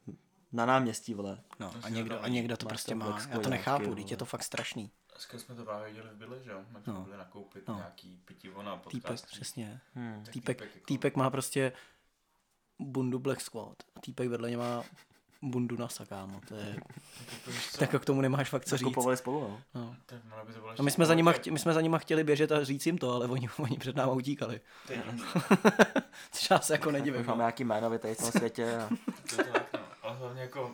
na 0.51 0.65
náměstí, 0.65 1.13
vole. 1.13 1.41
No, 1.59 1.73
a 1.84 1.89
někdo, 1.89 2.17
to 2.17 2.23
a 2.23 2.27
někdo 2.27 2.57
to 2.57 2.65
prostě 2.65 2.95
má. 2.95 3.19
Já 3.30 3.39
to 3.39 3.49
nechápu, 3.49 3.95
teď 3.95 4.11
je 4.11 4.17
to 4.17 4.25
fakt 4.25 4.43
strašný. 4.43 4.91
Dneska 5.20 5.38
jsme 5.39 5.55
to 5.55 5.63
právě 5.63 5.88
viděli 5.88 6.09
v 6.09 6.17
Bydle, 6.17 6.43
že 6.43 6.51
jo? 6.51 6.57
Jak 6.57 6.67
jsme 6.67 6.93
No. 6.93 7.01
byli 7.01 7.17
nakoupit 7.17 7.67
No. 7.67 7.76
nějaký 7.76 8.22
pitivo 8.26 8.63
na 8.63 8.76
Týpek, 8.78 8.91
podcast. 8.91 9.26
přesně. 9.26 9.82
Hmm. 9.95 10.24
Týpek, 10.24 10.34
týpek 10.57 10.76
jako- 10.76 10.86
týpek 10.86 11.15
má 11.15 11.30
prostě 11.30 11.72
bundu 12.80 13.20
Black 13.20 13.41
Squad 13.41 13.76
a 13.95 13.99
týpek 13.99 14.30
vedle 14.30 14.49
ně 14.49 14.57
má 14.57 14.84
bundu 15.41 15.78
NASA, 15.78 16.05
kámo. 16.05 16.41
To 16.47 16.55
je, 16.55 16.70
Jako, 16.76 16.88
tak 17.80 18.01
k 18.01 18.05
tomu 18.05 18.22
nemáš 18.22 18.49
fakt 18.49 18.65
co 18.65 18.78
říct. 18.78 18.86
Nakupovali 18.86 19.17
spolu, 19.17 19.39
no. 19.41 19.61
No. 19.82 19.95
Tak 20.05 20.20
ono 20.34 20.45
by 20.45 20.53
to 20.53 20.59
bylo 20.59 20.74
A 20.80 20.82
my 20.84 20.91
jsme, 20.91 21.05
za 21.05 21.13
nima 21.13 21.32
chtě, 21.32 21.51
my 21.51 21.59
jsme 21.59 21.74
za 21.74 21.82
nima 21.82 21.97
chtěli 21.97 22.24
běžet 22.24 22.51
a 22.51 22.63
říct 22.63 22.86
jim 22.86 22.97
to, 22.97 23.11
ale 23.13 23.28
oni, 23.28 23.49
oni 23.59 23.78
před 23.78 23.95
náma 23.95 24.11
utíkali. 24.11 24.61
Já 26.51 26.59
se 26.59 26.74
jako 26.74 26.91
nedivím. 26.91 27.26
Máme 27.26 27.41
nějaký 27.41 27.63
jméno 27.63 27.99
tady 27.99 28.15
v 28.15 28.17
tom 28.17 28.32
světě. 28.32 28.78
A... 28.78 28.89
To 29.36 29.41
je 29.41 29.47
tak, 29.51 29.74
no. 29.74 29.80
Ale 30.01 30.17
hlavně 30.17 30.41
jako, 30.41 30.74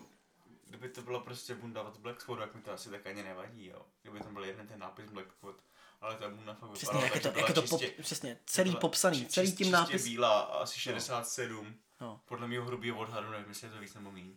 kdyby 0.75 0.93
to 0.93 1.01
byla 1.01 1.19
prostě 1.19 1.55
bunda 1.55 1.81
od 1.83 1.97
Black 1.97 2.21
Squad, 2.21 2.39
tak 2.39 2.55
mi 2.55 2.61
to 2.61 2.71
asi 2.71 2.89
tak 2.89 3.07
ani 3.07 3.23
nevadí, 3.23 3.65
jo. 3.65 3.85
Kdyby 4.01 4.19
tam 4.19 4.33
byl 4.33 4.43
jeden 4.43 4.67
ten 4.67 4.79
nápis 4.79 5.09
Black 5.09 5.31
Squad. 5.31 5.55
Ale 6.01 6.15
ta 6.15 6.29
bunda 6.29 6.53
fakt 6.53 6.71
Přesně, 6.71 6.99
vypadala 6.99 7.13
jak 7.15 7.33
to, 7.33 7.39
jak 7.39 7.53
to 7.53 7.61
pop, 7.61 7.81
čistě, 7.81 8.01
přesně, 8.03 8.37
celý 8.45 8.69
byla 8.69 8.79
popsaný, 8.79 9.19
či- 9.19 9.25
celý 9.25 9.47
tím 9.47 9.57
čistě 9.57 9.71
nápis. 9.71 10.03
bílá, 10.03 10.41
asi 10.41 10.79
67. 10.79 11.75
No. 12.01 12.21
Podle 12.25 12.47
mého 12.47 12.65
hrubého 12.65 12.97
odhadu, 12.97 13.31
nevím, 13.31 13.49
jestli 13.49 13.67
je 13.67 13.71
to 13.73 13.79
víc 13.79 13.93
nebo 13.93 14.11
méně. 14.11 14.33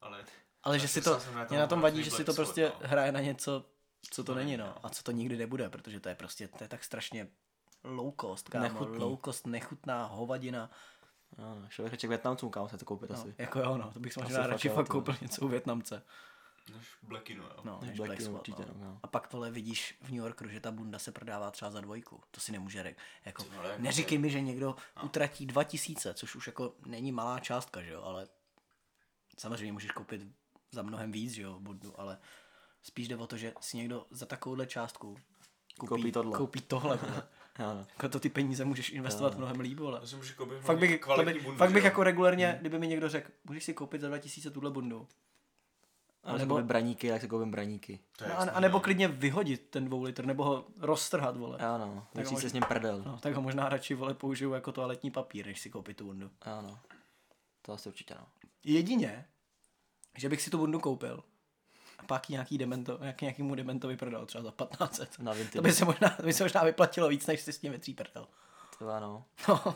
Ale 0.00 0.24
Ale 0.62 0.78
že 0.78 0.88
si 0.88 1.02
to, 1.02 1.20
na 1.34 1.46
mě 1.50 1.58
na 1.58 1.66
tom 1.66 1.80
vadí, 1.80 2.04
že 2.04 2.10
si 2.10 2.24
to 2.24 2.34
prostě 2.34 2.72
no. 2.80 2.88
hraje 2.88 3.12
na 3.12 3.20
něco, 3.20 3.64
co 4.10 4.24
to 4.24 4.34
není, 4.34 4.56
no. 4.56 4.74
A 4.82 4.90
co 4.90 5.02
to 5.02 5.12
nikdy 5.12 5.36
nebude, 5.36 5.68
protože 5.68 6.00
to 6.00 6.08
je 6.08 6.14
prostě, 6.14 6.48
to 6.48 6.64
je 6.64 6.68
tak 6.68 6.84
strašně 6.84 7.28
low 7.84 8.12
cost, 8.20 8.48
kámo. 8.48 8.62
Nechutný. 8.64 8.98
Low 8.98 9.18
cost, 9.24 9.46
nechutná 9.46 10.04
hovadina. 10.06 10.70
No, 11.38 11.62
šel 11.68 11.82
bych 11.82 11.92
radši 11.92 12.06
k 12.06 12.08
Větnamcům, 12.10 12.50
kam 12.50 12.68
se 12.68 12.78
to 12.78 12.84
koupit 12.84 13.10
No, 13.10 13.16
asi. 13.16 13.34
jako 13.38 13.58
jo, 13.60 13.76
no, 13.78 13.90
to 13.92 14.00
bych 14.00 14.12
si 14.12 14.20
možná 14.22 14.46
radši 14.46 14.68
fakt 14.68 14.88
koupil 14.88 15.16
něco 15.20 15.44
u 15.44 15.48
Větnamce. 15.48 16.02
než 16.76 16.86
Blackinu, 17.02 17.42
jo. 17.42 17.56
No, 17.64 17.78
Než 17.80 17.88
než 17.90 17.98
Black 17.98 18.20
určitě, 18.30 18.62
no. 18.68 18.74
no. 18.84 19.00
A 19.02 19.06
pak 19.06 19.32
vole 19.32 19.50
vidíš 19.50 19.98
v 20.02 20.08
New 20.10 20.18
Yorku, 20.18 20.48
že 20.48 20.60
ta 20.60 20.70
bunda 20.70 20.98
se 20.98 21.12
prodává 21.12 21.50
třeba 21.50 21.70
za 21.70 21.80
dvojku. 21.80 22.20
To 22.30 22.40
si 22.40 22.52
nemůže 22.52 22.82
re- 22.82 22.94
jako, 23.24 23.44
jako 23.44 23.82
neříkej 23.82 24.18
mi, 24.18 24.30
že 24.30 24.40
někdo 24.40 24.76
utratí 25.02 25.46
2000, 25.46 26.14
což 26.14 26.34
už 26.34 26.46
jako 26.46 26.74
není 26.86 27.12
malá 27.12 27.40
částka, 27.40 27.82
že 27.82 27.92
jo, 27.92 28.02
ale 28.02 28.28
samozřejmě 29.38 29.72
můžeš 29.72 29.90
koupit 29.90 30.22
za 30.72 30.82
mnohem 30.82 31.12
víc, 31.12 31.32
že 31.32 31.42
jo, 31.42 31.60
bundu, 31.60 32.00
ale 32.00 32.18
spíš 32.82 33.08
jde 33.08 33.16
o 33.16 33.26
to, 33.26 33.36
že 33.36 33.52
si 33.60 33.76
někdo 33.76 34.06
za 34.10 34.26
takovouhle 34.26 34.66
částku 34.66 35.16
koupí, 35.78 35.88
Koupí 35.88 36.12
tohle. 36.12 36.38
Koupí 36.38 36.60
tohle 36.60 36.98
vole. 37.58 37.68
Jo, 37.70 37.74
no. 37.74 37.86
Jako 37.90 38.08
to 38.08 38.20
ty 38.20 38.28
peníze 38.28 38.64
můžeš 38.64 38.90
investovat 38.90 39.36
mnohem 39.38 39.60
líp, 39.60 39.78
vole. 39.78 39.98
Já 40.02 40.06
si 40.06 40.16
můžu 40.16 40.34
koupit 40.34 40.58
Fakt 40.60 40.78
bych, 40.78 41.00
to 41.00 41.04
kvalitní 41.04 41.32
by, 41.34 41.40
bundu, 41.40 41.58
fakt 41.58 41.68
že 41.70 41.74
bych 41.74 41.82
jo. 41.84 41.86
jako 41.88 42.02
regulérně, 42.02 42.56
kdyby 42.60 42.78
mi 42.78 42.86
někdo 42.86 43.08
řekl, 43.08 43.30
můžeš 43.44 43.64
si 43.64 43.74
koupit 43.74 44.00
za 44.00 44.08
2000 44.08 44.50
tuhle 44.50 44.70
bundu. 44.70 45.08
Ale 46.24 46.38
nebo- 46.38 46.56
nebo... 46.56 46.66
braníky, 46.68 47.06
jak 47.06 47.20
se 47.20 47.28
koupím 47.28 47.50
braníky. 47.50 47.98
To 48.18 48.24
je 48.24 48.28
No, 48.30 48.34
jasný, 48.34 48.50
a, 48.50 48.52
a 48.52 48.60
nebo 48.60 48.76
no. 48.78 48.80
klidně 48.80 49.08
vyhodit 49.08 49.66
ten 49.70 49.84
dvou 49.84 50.02
litr, 50.02 50.24
nebo 50.26 50.44
ho 50.44 50.64
roztrhat, 50.78 51.36
vole. 51.36 51.58
Jo, 51.62 51.78
no. 51.78 52.06
Tak 52.12 52.24
možná- 52.24 52.40
se 52.40 52.50
s 52.50 52.52
ním 52.52 52.62
prdel. 52.68 53.02
No, 53.06 53.18
tak 53.18 53.34
ho 53.34 53.42
možná 53.42 53.68
radši 53.68 53.94
vole 53.94 54.14
použiju 54.14 54.52
jako 54.52 54.72
toaletní 54.72 55.10
papír, 55.10 55.46
než 55.46 55.60
si 55.60 55.70
koupit 55.70 55.96
tu 55.96 56.04
bundu. 56.04 56.30
Jo, 56.46 56.62
no. 56.62 56.78
To 57.62 57.72
asi 57.72 57.88
určitě, 57.88 58.14
no. 58.14 58.26
Jedině, 58.64 59.24
že 60.18 60.28
bych 60.28 60.42
si 60.42 60.50
tu 60.50 60.58
bundu 60.58 60.80
koupil 60.80 61.24
a 62.02 62.06
pak 62.06 62.30
ji 62.30 62.32
nějaký 62.32 62.58
demento, 62.58 62.98
nějak, 63.00 63.20
nějakýmu 63.20 63.54
dementovi 63.54 63.96
prodal 63.96 64.26
třeba 64.26 64.44
za 64.44 64.50
1500. 64.50 65.18
Na 65.18 65.32
Vinted. 65.32 65.54
To 65.54 65.62
by 65.62 65.72
se 65.72 65.84
možná, 65.84 66.08
to 66.08 66.22
by 66.22 66.32
se 66.32 66.44
možná 66.44 66.64
vyplatilo 66.64 67.08
víc, 67.08 67.26
než 67.26 67.40
si 67.40 67.52
s 67.52 67.58
tím 67.58 67.72
vytří 67.72 67.94
prdel. 67.94 68.26
To 68.78 68.84
jo, 68.84 69.00
no. 69.00 69.24
No, 69.48 69.74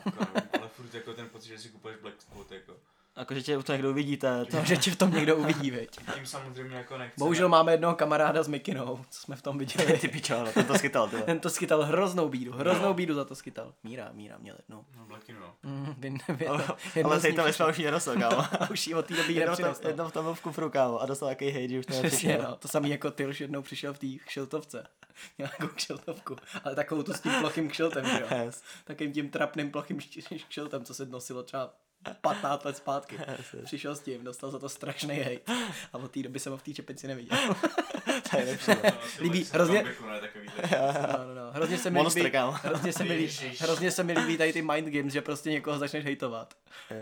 Ale 0.60 0.68
furt 0.68 0.94
jako 0.94 1.14
ten 1.14 1.28
pocit, 1.28 1.48
že 1.48 1.58
si 1.58 1.68
kupuješ 1.68 1.98
Black 2.00 2.22
Squad, 2.22 2.52
jako. 2.52 2.76
Jakože 3.16 3.42
tě 3.42 3.58
to 3.58 3.72
někdo 3.72 3.90
uvidíte. 3.90 4.44
To... 4.44 4.56
no, 4.56 4.64
že 4.64 4.76
tě 4.76 4.90
v 4.90 4.96
tom 4.96 5.10
někdo 5.10 5.36
uvidí, 5.36 5.70
viď. 5.70 5.90
Tím 6.14 6.26
samozřejmě 6.26 6.76
jako 6.76 6.98
nechceme. 6.98 7.24
Bohužel 7.24 7.48
máme 7.48 7.72
jednoho 7.72 7.94
kamaráda 7.94 8.42
s 8.42 8.48
Mikinou, 8.48 9.00
co 9.10 9.20
jsme 9.20 9.36
v 9.36 9.42
tom 9.42 9.58
viděli. 9.58 9.98
Ty 10.00 10.08
pičo, 10.08 10.44
no, 10.44 10.52
ten 10.52 10.64
to 10.64 10.74
schytal, 10.78 11.08
ty. 11.08 11.16
Ten 11.22 11.40
to 11.40 11.50
skytal 11.50 11.82
hroznou 11.82 12.28
bídu, 12.28 12.52
hroznou 12.52 12.82
No. 12.86 12.94
bídu 12.94 13.14
za 13.14 13.24
to 13.24 13.34
skytal. 13.34 13.72
Míra, 13.84 14.10
Míra 14.12 14.36
měl 14.38 14.56
jednou. 14.58 14.84
No, 14.98 15.04
Blackinu, 15.06 15.40
no. 15.40 15.54
Mm, 15.62 15.94
vin, 15.98 16.18
vin, 16.28 16.48
Ale, 16.48 16.64
ale 17.04 17.20
nich 17.24 17.34
to 17.36 17.46
jsme 17.52 17.66
už 17.70 17.78
ji 17.78 17.84
nenosl, 17.84 18.14
kámo. 18.20 18.44
Už 18.70 18.86
jí 18.86 18.94
od 18.94 19.06
té 19.06 19.14
doby 19.14 19.32
Jednou 19.32 19.56
tam, 19.56 19.64
nepřinesl. 19.64 19.86
jednou 19.88 20.10
tam 20.10 20.24
byl 20.24 20.34
v 20.34 20.40
kufru, 20.40 20.70
kámo, 20.70 20.98
a 21.02 21.06
dostal 21.06 21.28
takový 21.28 21.50
hejt, 21.50 21.70
že 21.70 21.78
už 21.78 21.86
to 21.86 21.92
Přesně, 21.92 22.08
nepřišel. 22.28 22.50
no. 22.50 22.56
To 22.56 22.68
samý 22.68 22.90
jako 22.90 23.10
Tylš 23.10 23.40
jednou 23.40 23.62
přišel 23.62 23.94
v 23.94 23.98
té 23.98 24.06
kšiltovce. 24.26 24.86
Měl 25.38 25.48
takovou 25.48 25.68
kšiltovku, 25.74 26.36
ale 26.64 26.74
takovou 26.74 27.02
tu 27.02 27.12
s 27.12 27.20
tím 27.20 27.32
plochým 27.40 27.68
kšiltem, 27.70 28.04
že 28.06 28.20
jo? 28.20 28.26
Yes. 28.44 28.62
Takým 28.84 29.12
tím 29.12 29.30
trapným 29.30 29.70
plochým 29.70 29.98
kšiltem, 30.48 30.84
co 30.84 30.94
se 30.94 31.06
nosilo 31.06 31.42
třeba 31.42 31.74
15 32.20 32.64
let 32.64 32.76
zpátky. 32.76 33.18
Přišel 33.64 33.96
s 33.96 34.00
tím, 34.00 34.24
dostal 34.24 34.50
za 34.50 34.58
to 34.58 34.68
strašný 34.68 35.14
hejt. 35.14 35.50
A 35.92 35.98
od 35.98 36.10
té 36.10 36.22
doby 36.22 36.40
jsem 36.40 36.52
ho 36.52 36.58
v 36.58 36.62
té 36.62 36.72
čepici 36.74 37.06
neviděl. 37.06 37.38
To 38.30 38.38
je 38.38 38.44
lepší. 38.44 38.70
no. 38.70 38.76
No, 38.84 38.90
Líbí, 39.20 39.46
hrozně- 39.52 39.78
Comebacku, 39.78 40.06
ne, 40.06 40.20
takový 40.20 40.48
No, 41.18 41.24
no, 41.26 41.34
no. 41.34 41.52
Hrozně 41.52 41.78
se 41.78 41.90
mi 41.90 41.98
Monster, 41.98 42.22
líbí, 42.24 42.38
hrozně 42.62 42.92
se 42.92 43.04
mi 43.04 43.14
líbí, 43.14 43.56
hrozně 43.60 43.90
se 43.90 44.02
mi 44.04 44.12
líbí 44.12 44.38
tady 44.38 44.52
ty 44.52 44.62
mind 44.62 44.88
games, 44.88 45.12
že 45.12 45.22
prostě 45.22 45.50
někoho 45.50 45.78
začneš 45.78 46.04
hejtovat. 46.04 46.54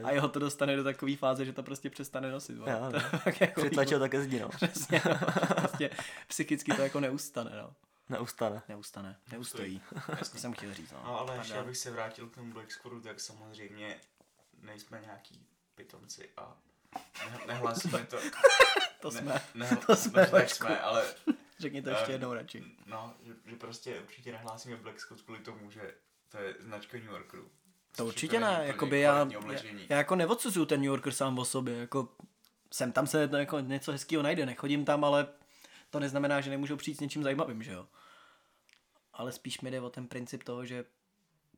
A 0.05 0.11
jeho 0.11 0.28
to 0.28 0.38
dostane 0.38 0.76
do 0.76 0.84
takové 0.84 1.16
fáze, 1.16 1.45
že 1.45 1.53
to 1.53 1.62
prostě 1.62 1.90
přestane 1.90 2.30
nosit. 2.30 2.57
Jo, 2.57 2.64
no. 2.66 3.01
jako 3.40 3.61
Přitlačil 3.61 3.99
také 4.01 4.22
zdi, 4.22 4.40
no. 4.40 4.49
Přesně, 4.49 5.03
no. 5.09 5.18
prostě 5.57 5.90
psychicky 6.28 6.72
to 6.72 6.82
jako 6.82 7.01
neustane, 7.01 7.51
no. 7.57 7.72
Neustane. 8.09 8.62
Neustane, 8.68 9.16
neustojí. 9.32 9.80
To 10.18 10.38
jsem 10.38 10.53
chtěl 10.53 10.74
říct, 10.74 10.92
no. 10.92 11.01
No 11.05 11.20
ale 11.20 11.36
ještě 11.36 11.55
abych 11.55 11.76
se 11.76 11.90
vrátil 11.90 12.26
k 12.26 12.34
tomu 12.34 12.53
Black 12.53 12.72
Squadu, 12.72 13.01
tak 13.01 13.20
samozřejmě 13.20 13.97
nejsme 14.65 15.01
nějaký 15.01 15.47
pitomci 15.75 16.31
a 16.37 16.57
ne- 17.31 17.41
nehlásíme 17.47 18.07
to. 18.07 18.19
To 19.01 19.11
ne, 19.11 19.21
jsme, 19.21 19.41
Ne, 19.55 19.77
to 19.87 19.97
jsme, 19.97 20.21
ne, 20.23 20.27
tak 20.31 20.33
Vašku. 20.43 20.57
jsme, 20.67 20.81
ale 20.81 21.05
řekni 21.59 21.83
to 21.83 21.91
ještě 21.91 22.07
Eh, 22.09 22.12
jednou 22.12 22.33
radši. 22.35 22.65
no, 22.87 23.15
že, 23.23 23.33
že 23.47 23.57
prostě 23.57 24.01
určitě 24.01 24.33
nehlásíme 24.33 24.77
Black 24.77 25.01
Squad 25.01 25.21
kvůli 25.23 25.39
tomu, 25.41 25.71
že 25.71 25.95
to 26.29 26.39
je 26.39 26.55
značka 26.61 26.97
New 26.97 27.07
Yorkeru. 27.07 27.51
To 27.97 28.07
určitě 28.07 28.37
jako 28.37 28.47
ne, 28.47 28.67
jakoby 28.67 29.01
já, 29.01 29.23
oblečení. 29.39 29.87
já 29.89 29.97
jako 29.99 30.15
neodsuzuju 30.17 30.67
ten 30.67 30.81
New 30.81 30.87
Yorker 30.87 31.12
sám 31.12 31.39
o 31.39 31.45
sobě, 31.45 31.77
jako 31.79 32.09
sem 32.73 32.93
tam 32.93 33.07
se 33.07 33.29
to 33.29 33.37
jako 33.37 33.61
něco 33.61 33.93
hezkého 33.93 34.23
najde, 34.23 34.47
nechodím 34.47 34.85
tam, 34.85 35.05
ale 35.05 35.29
to 35.91 36.01
neznamená, 36.01 36.41
že 36.41 36.51
nemůžu 36.51 36.77
přijít 36.77 36.95
s 36.97 37.01
něčím 37.01 37.23
zajímavým, 37.23 37.62
že 37.62 37.73
jo. 37.73 37.87
Ale 39.12 39.33
spíš 39.33 39.61
mi 39.61 39.71
jde 39.71 39.81
o 39.81 39.91
ten 39.91 40.09
princip 40.09 40.43
toho, 40.45 40.65
že 40.65 40.85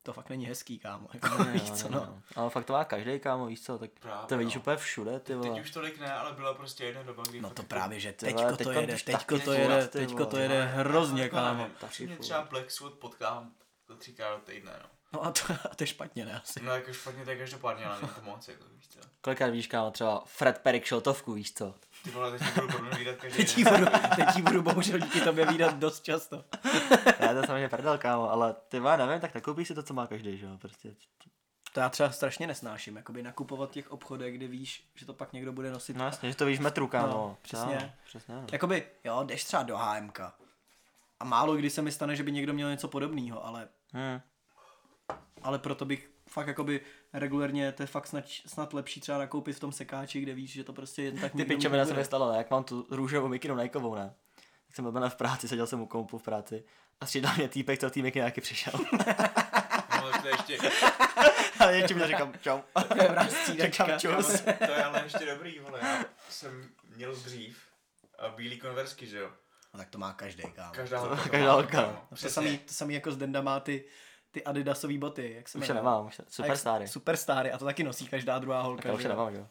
to 0.06 0.12
fakt 0.12 0.28
není 0.30 0.46
hezký, 0.46 0.78
kámo, 0.78 1.08
jako, 1.14 1.44
Ne, 1.44 1.52
víš 1.52 1.70
no, 1.70 1.76
co, 1.76 1.88
ne, 1.88 1.94
no. 1.96 2.00
no. 2.06 2.22
Ale 2.36 2.50
fakt 2.50 2.64
to 2.64 2.72
má 2.72 2.84
každý, 2.84 3.20
kámo, 3.20 3.46
víš 3.46 3.62
co, 3.62 3.78
tak 3.78 3.90
Právě, 4.00 4.26
to 4.28 4.38
vidíš 4.38 4.54
no. 4.54 4.60
úplně 4.60 4.76
všude, 4.76 5.20
ty 5.20 5.32
Teď 5.32 5.36
vole. 5.36 5.60
už 5.60 5.70
tolik 5.70 5.98
ne, 6.00 6.12
ale 6.14 6.32
byla 6.32 6.54
prostě 6.54 6.84
jedna 6.84 7.02
doba, 7.02 7.22
kdy 7.28 7.40
No 7.40 7.48
fakt 7.48 7.56
to 7.56 7.62
jako- 7.62 7.68
právě, 7.68 8.00
že 8.00 8.08
vole, 8.22 8.32
teďko 8.32 8.50
to 8.50 8.56
teďko 8.56 8.72
jede, 8.72 8.96
teďko 8.98 9.38
to 9.38 9.52
jede, 9.52 9.88
teďko 9.88 10.26
to 10.26 10.36
jede 10.36 10.64
hrozně, 10.64 11.22
jako 11.22 11.36
kámo. 11.36 11.68
mě 12.00 12.16
třeba 12.16 12.42
Black 12.42 12.70
Squad 12.70 12.92
potkám 12.94 13.52
to 13.86 13.96
třikrát 13.96 14.34
do 14.36 14.40
týdne, 14.52 14.72
no. 14.82 14.88
No 15.12 15.24
a 15.24 15.32
to, 15.32 15.40
a 15.70 15.74
to 15.74 15.82
je 15.82 15.86
špatně, 15.86 16.24
ne 16.24 16.40
asi. 16.40 16.60
No 16.62 16.72
jako 16.74 16.92
špatně, 16.92 17.24
tak 17.24 17.38
každopádně, 17.38 17.84
ale 17.84 17.96
není 18.00 18.12
to 18.14 18.20
moc, 18.22 18.48
jako 18.48 18.64
víš 18.74 18.88
co. 18.88 18.98
Kolikrát 19.20 19.48
víš, 19.48 19.66
kámo, 19.66 19.90
třeba 19.90 20.22
Fred 20.26 20.58
Perry 20.58 20.82
šiltovku, 20.84 21.32
víš 21.32 21.52
co. 21.54 21.74
Ty 22.06 22.12
vole, 22.12 22.38
teď 22.38 22.42
ti 22.54 22.60
budu 22.60 22.72
podle 22.72 22.88
mě 22.88 22.98
vídat 22.98 23.16
každý 23.16 23.36
Teď 23.44 23.64
budu, 23.68 23.86
teď 24.16 24.42
budu 24.42 24.62
bohužel 24.62 24.98
díky 24.98 25.20
tobě 25.20 25.46
výdat 25.46 25.76
dost 25.76 26.02
často. 26.04 26.44
Já 27.20 27.34
to 27.34 27.46
samozřejmě 27.46 27.68
prdel, 27.68 27.98
kámo, 27.98 28.30
ale 28.30 28.54
ty 28.68 28.80
vole, 28.80 28.96
nevím, 28.96 29.20
tak 29.20 29.34
nakoupíš 29.34 29.68
si 29.68 29.74
to, 29.74 29.82
co 29.82 29.94
má 29.94 30.06
každý, 30.06 30.38
že 30.38 30.46
jo, 30.46 30.58
prostě. 30.58 30.94
To 31.72 31.80
já 31.80 31.88
třeba 31.88 32.10
strašně 32.10 32.46
nesnáším, 32.46 32.96
jakoby 32.96 33.22
nakupovat 33.22 33.70
v 33.70 33.72
těch 33.72 33.90
obchodech, 33.90 34.34
kde 34.34 34.46
víš, 34.48 34.88
že 34.94 35.06
to 35.06 35.14
pak 35.14 35.32
někdo 35.32 35.52
bude 35.52 35.70
nosit. 35.70 35.96
No 35.96 36.04
jasně, 36.04 36.30
že 36.30 36.36
to 36.36 36.46
víš 36.46 36.58
metru, 36.58 36.86
kámo. 36.88 37.12
No, 37.12 37.36
přesně. 37.42 37.78
No, 37.82 37.90
přesně, 38.06 38.34
no. 38.34 38.46
Jakoby, 38.52 38.86
jo, 39.04 39.24
jdeš 39.24 39.44
třeba 39.44 39.62
do 39.62 39.76
HMK. 39.76 40.20
A 41.20 41.24
málo 41.24 41.56
kdy 41.56 41.70
se 41.70 41.82
mi 41.82 41.92
stane, 41.92 42.16
že 42.16 42.22
by 42.22 42.32
někdo 42.32 42.52
měl 42.52 42.70
něco 42.70 42.88
podobného, 42.88 43.46
ale, 43.46 43.68
Hmm. 43.92 44.20
ale 45.42 45.58
proto 45.58 45.84
bych 45.84 46.10
fakt 46.28 46.46
jakoby 46.46 46.80
regulérně, 47.18 47.72
to 47.72 47.82
je 47.82 47.86
fakt 47.86 48.06
snad, 48.06 48.24
snad 48.46 48.74
lepší 48.74 49.00
třeba 49.00 49.18
nakoupit 49.18 49.56
v 49.56 49.60
tom 49.60 49.72
sekáči, 49.72 50.20
kde 50.20 50.34
víš, 50.34 50.52
že 50.52 50.64
to 50.64 50.72
prostě 50.72 51.02
jen 51.02 51.18
tak 51.18 51.32
Ty 51.32 51.44
piče, 51.44 51.68
mi 51.68 51.74
se 51.74 51.78
nebude. 51.78 51.98
mi 51.98 52.04
stalo, 52.04 52.32
ne? 52.32 52.38
jak 52.38 52.50
mám 52.50 52.64
tu 52.64 52.86
růžovou 52.90 53.28
mikinu 53.28 53.56
Nikeovou, 53.56 53.94
ne? 53.94 54.14
Tak 54.66 54.76
jsem 54.76 54.92
byl 54.92 55.10
v 55.10 55.16
práci, 55.16 55.48
seděl 55.48 55.66
jsem 55.66 55.80
u 55.80 55.86
kompu 55.86 56.18
v 56.18 56.22
práci 56.22 56.64
a 57.00 57.06
střídal 57.06 57.34
mě 57.36 57.48
týpek, 57.48 57.80
co 57.80 57.90
tý 57.90 58.02
miky 58.02 58.18
nějaký 58.18 58.40
přišel. 58.40 58.72
No, 60.02 60.12
to 60.22 60.28
je 60.28 60.34
ještě, 60.34 60.70
a 61.64 61.70
něčím 61.72 61.98
mi 61.98 62.06
říkám, 62.06 62.32
čau. 62.40 62.60
Říkám, 63.62 63.98
čus. 63.98 64.40
to 64.40 64.72
je 64.72 64.84
ale 64.84 65.02
ještě 65.04 65.26
dobrý, 65.26 65.58
vole, 65.58 65.78
já 65.82 66.04
jsem 66.30 66.68
měl 66.96 67.16
dřív 67.16 67.58
a 68.18 68.28
bílý 68.28 68.58
konversky, 68.58 69.06
že 69.06 69.18
jo. 69.18 69.30
No, 69.74 69.78
tak 69.78 69.88
to 69.90 69.98
má 69.98 70.12
každý, 70.12 70.42
kámo. 70.42 70.72
Každá 70.74 70.98
holka. 70.98 71.22
to 71.22 71.28
Každá 71.28 71.52
holka. 71.52 71.80
No, 71.80 72.06
to, 72.08 72.14
Přesně. 72.14 72.30
samý, 72.30 72.58
to 72.58 72.74
samý 72.74 72.94
jako 72.94 73.12
z 73.12 73.16
Denda 73.16 73.40
má 73.40 73.60
ty, 73.60 73.84
ty 74.36 74.44
adidasové 74.44 74.98
boty, 74.98 75.32
jak 75.36 75.48
se 75.48 75.58
Už 75.58 75.68
je 75.68 75.74
jmenuje? 75.74 75.84
nemám, 75.84 76.06
už 76.06 76.18
je, 76.18 76.24
superstáry. 76.28 76.88
Superstáry 76.88 77.52
a 77.52 77.58
to 77.58 77.64
taky 77.64 77.82
nosí 77.84 78.08
každá 78.08 78.38
druhá 78.38 78.62
holka. 78.62 78.82
Tak 78.82 78.94
už 78.94 79.02
je 79.02 79.08
nemám, 79.08 79.34
jo. 79.34 79.46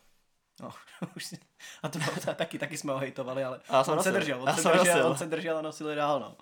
No, 0.59 0.69
už 1.15 1.25
si... 1.25 1.39
A 1.83 1.89
to 1.89 1.99
bylo 1.99 2.35
taky, 2.35 2.59
taky 2.59 2.77
jsme 2.77 2.93
ho 2.93 2.99
hejtovali, 2.99 3.43
ale 3.43 3.61
A 3.69 3.75
já 3.77 3.83
jsem 3.83 3.93
on 3.97 4.03
se 4.03 4.09
nosil. 4.09 4.19
držel, 4.19 4.41
on 4.41 4.47
Já 4.47 4.55
se 4.55 4.61
jsem 4.61 4.71
držel, 4.71 4.93
nosil. 4.95 5.07
on 5.11 5.17
se 5.17 5.25
držel 5.25 5.57
a 5.57 5.61
nosil 5.61 5.95
dál, 5.95 6.19
no. 6.19 6.35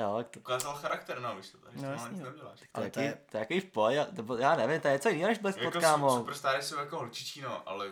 Jo, 0.00 0.14
tak 0.16 0.28
to, 0.30 0.40
Ukázal 0.40 0.74
charakter, 0.74 1.20
no, 1.20 1.36
víš 1.36 1.48
to, 1.50 1.58
takže 1.58 1.86
No, 1.86 1.96
no. 1.96 2.08
neděláš. 2.30 2.60
to, 2.60 2.66
Ale 2.74 2.90
to 2.90 3.00
je- 3.00 3.18
to 3.30 3.36
je 3.36 3.38
jaký 3.40 3.60
v 3.60 3.64
pohodě, 3.64 4.06
já 4.38 4.56
nevím, 4.56 4.80
to 4.80 4.88
je 4.88 4.92
něco 4.94 5.08
jiného 5.08 5.28
než 5.28 5.38
Spot, 5.38 5.56
Jako 5.56 5.80
kámo. 5.80 6.10
su- 6.10 6.16
superstáry 6.16 6.62
jsou 6.62 6.76
jako 6.78 6.96
holčičí, 6.98 7.40
no, 7.40 7.68
ale 7.68 7.86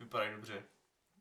vypadají 0.00 0.30
dobře. 0.34 0.62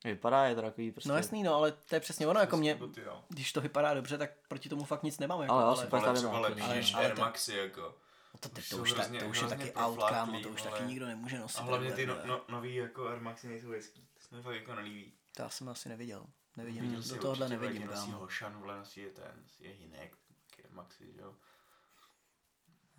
Vypadá, 0.03 0.45
je 0.45 0.55
to 0.55 0.61
takový 0.61 0.91
prostě... 0.91 1.09
No 1.09 1.15
jasný, 1.15 1.43
no, 1.43 1.55
ale 1.55 1.71
to 1.71 1.95
je 1.95 1.99
přesně 1.99 2.27
ono, 2.27 2.39
jako 2.39 2.57
mě, 2.57 2.75
Boty, 2.75 3.03
no. 3.05 3.23
když 3.29 3.53
to 3.53 3.61
vypadá 3.61 3.93
dobře, 3.93 4.17
tak 4.17 4.31
proti 4.47 4.69
tomu 4.69 4.83
fakt 4.83 5.03
nic 5.03 5.19
nemám. 5.19 5.41
Jako, 5.41 5.53
Ale 5.53 5.63
jo, 5.63 5.67
ale, 5.67 5.83
super. 5.83 5.99
Ale 6.05 6.13
třeba 6.13 6.39
lepší 6.39 6.61
ale- 6.63 6.75
než 6.75 6.93
ale 6.93 7.05
Air 7.05 7.15
to- 7.15 7.21
Maxy, 7.21 7.53
jako. 7.55 7.95
to, 8.39 8.49
to, 8.49 8.57
Už 8.59 8.69
to, 8.69 8.77
už, 8.77 8.89
tak, 8.89 8.99
hrozně- 8.99 9.19
to 9.19 9.25
už 9.25 9.41
je 9.41 9.47
taky 9.47 9.63
out, 9.73 9.73
kámo, 9.75 9.95
profláklý, 9.95 10.43
to 10.43 10.49
už 10.49 10.61
taky 10.61 10.83
nikdo 10.83 11.05
nemůže 11.05 11.39
nosit. 11.39 11.59
A 11.59 11.61
hlavně 11.63 11.91
ty 11.91 12.05
no, 12.05 12.15
no, 12.25 12.41
nový 12.49 12.75
jako 12.75 13.07
Air 13.07 13.19
Maxy 13.19 13.47
nejsou 13.47 13.71
hezký. 13.71 14.07
To 14.13 14.19
se 14.27 14.35
mi 14.35 14.41
fakt 14.41 14.55
jako 14.55 14.75
nelíbí. 14.75 15.13
To 15.35 15.41
já 15.41 15.49
jsem 15.49 15.69
asi 15.69 15.89
neviděl. 15.89 16.25
Nevidím, 16.57 17.03
do 17.09 17.17
tohohle 17.21 17.49
nevidím, 17.49 17.81
jak 17.81 17.91
nosí 17.91 18.05
kámo. 18.11 18.17
Hošan, 18.19 18.59
vole, 18.59 18.77
nosí 18.77 19.01
je 19.01 19.09
ten, 19.09 19.43
je 19.59 19.69
Hinek, 19.73 20.17
Air 20.57 20.71
Maxy, 20.71 21.05
že 21.13 21.21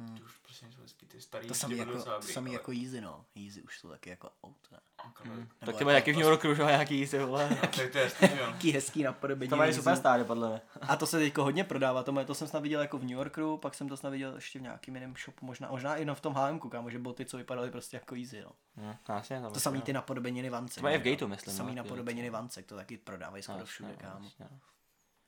jo. 0.01 0.07
Ty 0.17 0.23
už 0.23 0.33
prostě 0.43 0.67
nejsou 0.67 0.83
hezký, 0.83 1.07
ty 1.07 1.21
starý. 1.21 1.43
Hmm. 1.45 1.49
To 1.49 1.55
samý 1.55 1.77
jako, 1.77 2.03
to 2.05 2.11
dobrý, 2.11 2.33
samý 2.33 2.51
ale- 2.51 2.55
jako 2.55 2.73
Yeezy, 2.73 3.01
no. 3.01 3.25
Yeezy 3.35 3.63
už 3.63 3.79
jsou 3.79 3.89
taky 3.89 4.11
jako 4.11 4.31
out, 4.43 4.57
ne? 4.73 4.79
ale- 4.99 5.37
Nebo 5.37 5.47
Tak 5.59 5.69
ty 5.69 5.71
jako- 5.71 5.85
mají 5.85 5.95
jaký 5.95 6.13
v 6.13 6.17
New 6.17 6.25
Yorku 6.27 6.49
už 6.51 6.59
nějaký 6.59 6.99
jízdy, 6.99 7.19
vole. 7.19 7.49
Tak 7.61 7.71
to 7.93 7.99
je 7.99 8.05
jasný, 8.05 8.29
že 8.29 8.39
jo. 8.41 8.47
Taký 8.47 8.71
hezký 8.73 9.03
napodobení. 9.03 9.49
To 9.51 9.57
mají 9.57 9.69
Yeezy. 9.69 9.81
super 9.81 9.97
stády, 9.97 10.25
podle 10.25 10.49
mě. 10.49 10.61
A 10.81 10.97
to 10.97 11.07
se 11.07 11.19
teďko 11.19 11.43
hodně 11.45 11.65
prodává, 11.65 12.03
to, 12.03 12.13
moje, 12.13 12.27
to 12.27 12.35
jsem 12.35 12.49
snad 12.49 12.61
viděl 12.61 12.81
jako 12.81 12.99
v 12.99 13.03
New 13.03 13.11
Yorku, 13.13 13.57
pak 13.57 13.75
jsem 13.75 13.89
to 13.89 13.97
snad 13.97 14.11
viděl 14.11 14.35
ještě 14.35 14.59
v 14.59 14.63
nějakým 14.63 14.95
jiném 14.95 15.15
shopu, 15.25 15.47
možná, 15.47 15.69
možná 15.71 15.97
i 15.97 16.05
no 16.05 16.15
v 16.15 16.21
tom 16.21 16.35
H&M, 16.35 16.61
kámo, 16.61 16.91
že 16.91 16.99
boty, 16.99 17.25
co 17.25 17.37
vypadaly 17.37 17.71
prostě 17.71 17.97
jako 17.97 18.15
easy, 18.15 18.41
no. 18.43 18.51
Hm, 18.77 18.95
jasně, 19.09 19.41
tam 19.41 19.53
To 19.53 19.61
samý 19.61 19.83
ty 19.83 19.93
napodobeniny 19.93 20.51
vance. 20.51 20.75
To 20.81 20.83
mají 20.83 20.99
v? 20.99 21.03
Gateu, 21.03 21.29
myslím, 21.29 21.53
To 21.53 21.57
samý 21.57 21.75
napodobeniny 21.75 22.31
vancek, 22.31 22.67
to 22.67 22.77
taky 22.77 22.99
prodávají 22.99 23.43
skoro 23.43 23.65
všude, 23.65 23.97
kámo. 23.97 24.29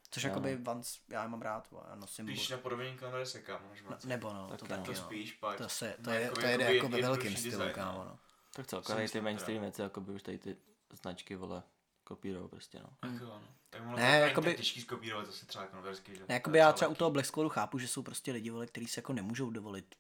No. 0.07 0.11
Což 0.11 0.23
jakoby 0.23 0.57
Vans, 0.57 0.99
já 1.09 1.23
je 1.23 1.29
mám 1.29 1.43
rád, 1.43 1.71
vole, 1.71 1.85
já 1.89 1.95
nosím 1.95 2.27
Spíš 2.27 2.49
bot- 2.49 2.51
na 2.53 2.59
podobení 2.59 2.97
kamery 2.99 3.27
se 3.27 3.41
kámo, 3.41 3.69
než 3.71 3.83
moc. 3.83 4.05
Nebo 4.05 4.33
no, 4.33 4.47
to 4.49 4.57
Taky 4.57 4.69
taky 4.69 4.81
no. 4.81 4.87
To 4.87 4.93
no. 4.93 5.07
spíš 5.07 5.33
pak. 5.33 5.59
To, 5.59 5.69
se, 5.69 5.97
to, 6.05 6.11
No, 6.11 6.17
je, 6.17 6.21
jakoby- 6.23 6.41
to 6.43 6.47
jede 6.49 6.65
jakoby 6.65 6.77
jako 6.77 6.89
ve 6.89 7.03
velkém 7.03 7.23
jednodušší 7.27 7.37
stylu, 7.51 7.53
design, 7.59 7.75
kámo, 7.75 7.99
no. 7.99 8.05
no. 8.05 8.19
Tak 8.53 8.67
celkově 8.67 9.09
ty 9.09 9.21
mainstream 9.21 9.61
věci, 9.61 9.83
jako 9.83 10.01
by 10.01 10.13
už 10.13 10.23
tady 10.23 10.39
ty 10.39 10.57
značky, 11.03 11.37
vole, 11.37 11.63
kopírujou 12.05 12.49
prostě, 12.49 12.79
no. 12.79 12.89
Tak 13.01 13.21
jo, 13.21 13.27
no. 13.27 13.43
Tak 13.71 13.83
ono 13.83 13.97
Ne, 13.97 14.03
jako 14.19 14.27
jakoby- 14.29 14.47
tak 14.51 14.57
těžký 14.57 14.81
skopírovat 14.81 15.27
zase 15.27 15.47
třeba 15.47 15.67
konversky, 15.67 16.15
že? 16.17 16.25
Ne, 16.29 16.35
jakoby 16.35 16.59
já 16.59 16.73
třeba 16.73 16.91
u 16.91 16.95
toho 16.95 17.11
Black 17.11 17.27
Squadu 17.27 17.49
chápu, 17.49 17.79
že 17.79 17.89
jsou 17.89 18.03
prostě 18.03 18.33
lidi, 18.33 18.51
vole, 18.51 18.67
kteří 18.67 18.87
si 18.87 18.99
jako 18.99 19.13
nemůžou 19.13 19.51
dovolit 19.51 19.95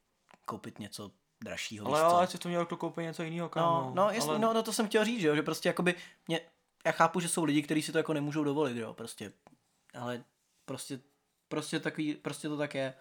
koupit 0.44 0.78
něco 0.78 1.10
dražšího, 1.44 1.86
Ale 1.86 2.00
jo, 2.00 2.06
ale 2.06 2.26
si 2.26 2.38
tom 2.38 2.50
New 2.50 2.58
Yorku 2.58 2.76
koupí 2.76 3.00
něco 3.00 3.22
jiného, 3.22 3.48
kámo. 3.48 3.80
No, 3.80 3.92
no, 3.94 4.10
jasný, 4.10 4.30
ale... 4.30 4.38
no, 4.38 4.52
no, 4.52 4.62
to 4.62 4.72
jsem 4.72 4.86
chtěl 4.86 5.04
říct, 5.04 5.20
že, 5.20 5.28
jo, 5.28 5.36
že 5.36 5.42
prostě 5.42 5.68
jakoby 5.68 5.94
mě, 6.28 6.40
já 6.86 6.92
chápu, 6.92 7.20
že 7.20 7.28
jsou 7.28 7.44
lidi, 7.44 7.62
kteří 7.62 7.82
si 7.82 7.92
to 7.92 7.98
jako 7.98 8.12
nemůžou 8.12 8.44
dovolit, 8.44 8.76
jo, 8.76 8.94
prostě, 8.94 9.32
ale 9.96 10.24
prostě, 10.64 11.00
prostě 11.48 11.80
takový, 11.80 12.14
prostě 12.14 12.48
to 12.48 12.56
tak 12.56 12.74
je. 12.74 12.94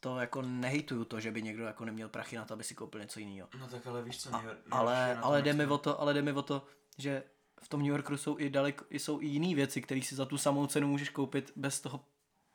To 0.00 0.18
jako 0.18 0.42
nehejtuju 0.42 1.04
to, 1.04 1.20
že 1.20 1.30
by 1.30 1.42
někdo 1.42 1.64
jako 1.64 1.84
neměl 1.84 2.08
prachy 2.08 2.36
na 2.36 2.44
to, 2.44 2.54
aby 2.54 2.64
si 2.64 2.74
koupil 2.74 3.00
něco 3.00 3.20
jiného. 3.20 3.48
No 3.60 3.68
tak 3.68 3.86
ale 3.86 4.02
víš 4.02 4.22
co, 4.22 4.30
nejhor- 4.30 4.42
nejhorší 4.44 4.70
ale, 4.70 5.16
ale 5.16 5.42
jde 5.42 5.52
mi 5.52 5.66
o 5.66 5.78
to, 5.78 6.00
ale 6.00 6.14
jde 6.14 6.22
mi 6.22 6.32
o 6.32 6.42
to, 6.42 6.66
že 6.98 7.22
v 7.62 7.68
tom 7.68 7.80
New 7.80 7.90
Yorku 7.90 8.16
jsou 8.16 8.38
i 8.38 8.50
daleko, 8.50 8.84
jsou 8.90 9.20
i 9.20 9.26
jiné 9.26 9.54
věci, 9.54 9.82
které 9.82 10.02
si 10.02 10.14
za 10.14 10.24
tu 10.26 10.38
samou 10.38 10.66
cenu 10.66 10.88
můžeš 10.88 11.08
koupit 11.08 11.52
bez 11.56 11.80
toho 11.80 12.04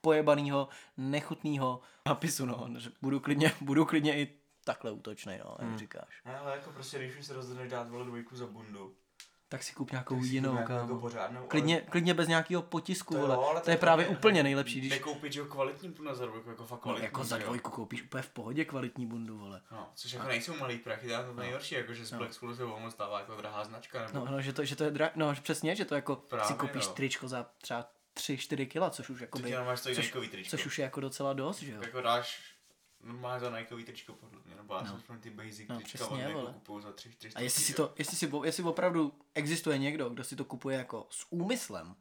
pojebaného, 0.01 0.69
nechutného 0.97 1.81
napisu, 2.07 2.45
no. 2.45 2.69
Že 2.77 2.89
Budu 3.01 3.19
klidně, 3.19 3.51
budu 3.61 3.85
klidně 3.85 4.19
i 4.21 4.39
takhle 4.63 4.91
útočný, 4.91 5.37
no, 5.43 5.55
jak 5.59 5.67
Hmm. 5.69 5.77
říkáš. 5.77 6.21
Ne, 6.25 6.39
ale 6.39 6.51
jako 6.51 6.71
prostě, 6.71 6.97
když 6.99 7.17
už 7.17 7.25
se 7.25 7.33
rozhodneš 7.33 7.69
dát 7.71 7.89
vole 7.89 8.05
dvojku 8.05 8.35
za 8.35 8.47
bundu, 8.47 8.95
Tak 9.49 9.63
si 9.63 9.73
kup 9.73 9.91
nějakou 9.91 10.15
tak 10.15 10.23
si 10.23 10.29
jinou, 10.33 10.57
kámo. 10.57 10.79
jako 10.79 10.99
pořádnou, 10.99 11.39
ale- 11.39 11.47
Klidně, 11.47 11.81
klidně 11.81 12.13
bez 12.13 12.27
nějakého 12.27 12.61
potisku, 12.61 13.13
To 13.13 13.19
jo, 13.19 13.25
ale 13.49 13.61
to 13.61 13.69
je 13.69 13.75
tak 13.75 13.79
právě 13.79 14.05
ne- 14.05 14.11
úplně 14.11 14.43
nejlepší, 14.43 14.79
když 14.79 14.91
Nekoupit, 14.91 15.33
že 15.33 15.39
jo, 15.39 15.45
kvalitní 15.45 15.89
bundu 15.89 16.15
za 16.15 16.25
dvojku, 16.25 16.49
jako 16.49 16.65
fakt 16.65 16.79
no, 16.79 16.81
kvalitní. 16.83 17.05
jako 17.05 17.23
za 17.23 17.37
dvojku 17.37 17.71
koupíš 17.71 18.03
úplně 18.03 18.23
v 18.23 18.29
pohodě 18.29 18.65
kvalitní 18.65 19.05
bundu, 19.05 19.37
vole. 19.37 19.61
No, 19.71 19.89
což 19.95 20.13
jako 20.13 20.27
nejsou 20.27 20.57
malý 20.57 20.77
prachy, 20.77 21.07
to 21.07 21.13
je 21.13 21.23
to 21.23 21.33
nejhorší, 21.33 21.75
jako 21.75 21.93
že 21.93 22.05
z 22.05 22.13
Black 22.13 22.33
School 22.33 22.55
se 22.55 22.63
ono 22.63 22.91
stává 22.91 23.19
jako 23.19 23.35
drahá 23.35 23.63
značka, 23.63 24.05
nebo... 24.05 24.25
No, 24.25 24.31
no, 24.31 24.41
že 24.41 24.53
to, 24.53 24.65
že 24.65 24.75
to 24.75 24.83
je 24.83 24.91
dra... 24.91 25.11
no, 25.15 25.33
že 25.33 25.41
přesně, 25.41 25.75
že 25.75 25.85
to 25.85 25.95
jako 25.95 26.15
Právě, 26.15 26.47
si 26.47 26.53
koupíš 26.53 26.87
no. 26.87 26.93
tričko 26.93 27.27
za 27.27 27.45
třeba 27.61 27.89
3-4 28.17 28.67
kila, 28.67 28.89
což 28.89 29.09
už 29.09 29.21
jako 29.21 29.39
Ty 29.39 29.49
jenom 29.49 29.65
máš 29.67 29.81
to 29.81 29.89
což, 29.95 29.95
tričko. 30.31 30.49
což 30.49 30.65
už 30.65 30.79
je 30.79 30.83
jako 30.83 30.99
docela 31.01 31.33
dost, 31.33 31.59
že 31.59 31.71
jo. 31.71 31.81
Jako 31.81 32.01
dáš, 32.01 32.39
no 33.03 33.13
máš 33.13 33.41
za 33.41 33.57
Nikeový 33.57 33.83
tričko 33.83 34.13
podle 34.13 34.39
mě, 34.45 34.55
nebo 34.55 34.75
já 34.75 34.81
No. 34.81 35.01
jsem 35.05 35.19
ty 35.19 35.29
basic 35.29 35.67
No, 35.69 35.75
trička 35.75 35.97
přesně, 35.97 36.15
od 36.15 36.17
Nike 36.17 36.33
vole. 36.33 36.53
kupuju 36.53 36.81
za 36.81 36.91
3 36.91 37.11
4 37.11 37.35
A 37.35 37.41
jestli 37.41 37.63
si 37.63 37.73
to, 37.73 37.93
jestli 37.97 38.17
si, 38.17 38.31
jestli 38.43 38.63
opravdu 38.63 39.13
existuje 39.33 39.77
někdo, 39.77 40.09
kdo 40.09 40.23
si 40.23 40.35
to 40.35 40.45
kupuje 40.45 40.77
jako 40.77 41.07
s 41.09 41.25
úmyslem, 41.29 41.95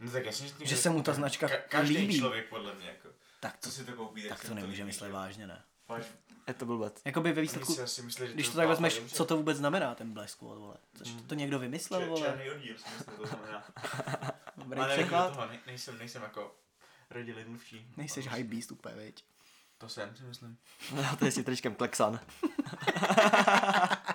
No 0.00 0.10
tak 0.10 0.26
jasně, 0.26 0.48
že, 0.48 0.54
že 0.66 0.76
se 0.76 0.90
mu 0.90 1.02
ta 1.02 1.12
značka 1.12 1.46
ka- 1.46 1.62
každý 1.68 1.96
líbí. 1.96 2.18
člověk 2.18 2.48
podle 2.48 2.74
mě, 2.74 2.86
jako, 2.86 3.08
tak 3.40 3.56
to, 3.56 3.68
co 3.70 3.76
si 3.76 3.84
to 3.84 3.92
koupí, 3.92 4.22
tak, 4.22 4.30
tak 4.40 4.48
to 4.48 4.54
nemůže 4.54 4.76
líbí, 4.82 4.86
myslet 4.86 5.08
že? 5.08 5.12
vážně, 5.12 5.46
ne. 5.46 5.62
Máš, 5.88 6.04
Je 6.48 6.54
to 6.54 6.66
blbec. 6.66 7.02
Jakoby 7.04 7.32
ve 7.32 7.42
výsledku, 7.42 7.74
si 7.74 7.82
asi 7.82 8.02
myslí, 8.02 8.26
že 8.26 8.32
když 8.32 8.46
to 8.46 8.52
to 8.52 8.56
tak 8.58 8.68
vezmeš, 8.68 9.00
co 9.06 9.24
to 9.24 9.36
vůbec 9.36 9.56
znamená 9.56 9.94
ten 9.94 10.12
Black 10.12 10.30
Squad, 10.30 10.58
vole. 10.58 10.76
Což 10.94 11.08
to 11.26 11.34
někdo 11.34 11.58
vymyslel, 11.58 12.00
Če- 12.00 12.06
vole. 12.06 12.20
Černý 12.20 12.50
oddíl, 12.50 12.78
si 12.78 12.84
myslím, 12.98 13.16
to 13.16 13.26
znamená. 13.26 13.64
Dobrý 14.56 14.78
Ale 14.80 14.88
nevím, 14.88 15.02
překlad. 15.04 15.34
toho, 15.34 15.46
ne, 15.46 15.60
nejsem, 15.66 15.98
nejsem 15.98 16.22
jako 16.22 16.56
rodilý 17.10 17.44
mluvčí. 17.44 17.86
Nejseš 17.96 18.26
high 18.28 18.44
beast 18.44 18.72
úplně, 18.72 18.94
viď. 18.94 19.24
To 19.84 19.88
jsem 19.90 20.16
si 20.16 20.22
myslím. 20.24 20.56
No, 20.94 21.02
to 21.18 21.24
je 21.24 21.30
si 21.30 21.44
tričkem 21.44 21.74
Klexan. 21.74 22.20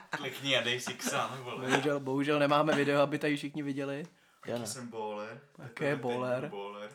Klikni 0.10 0.58
a 0.58 0.62
dej 0.62 0.80
si 0.80 0.94
ksán, 0.94 1.30
vole. 1.44 1.70
Bohužel, 1.70 2.00
bohužel 2.00 2.40
nemáme 2.40 2.76
video, 2.76 3.02
aby 3.02 3.20
tady 3.20 3.38
všichni 3.38 3.64
viděli. 3.64 4.06
Já 4.46 4.58
ne. 4.58 4.68
jsem 4.68 4.88
bowler. 4.88 5.42
Jaký 5.64 5.84
je 5.84 5.96
bowler? 5.96 6.50
bowler. 6.50 6.90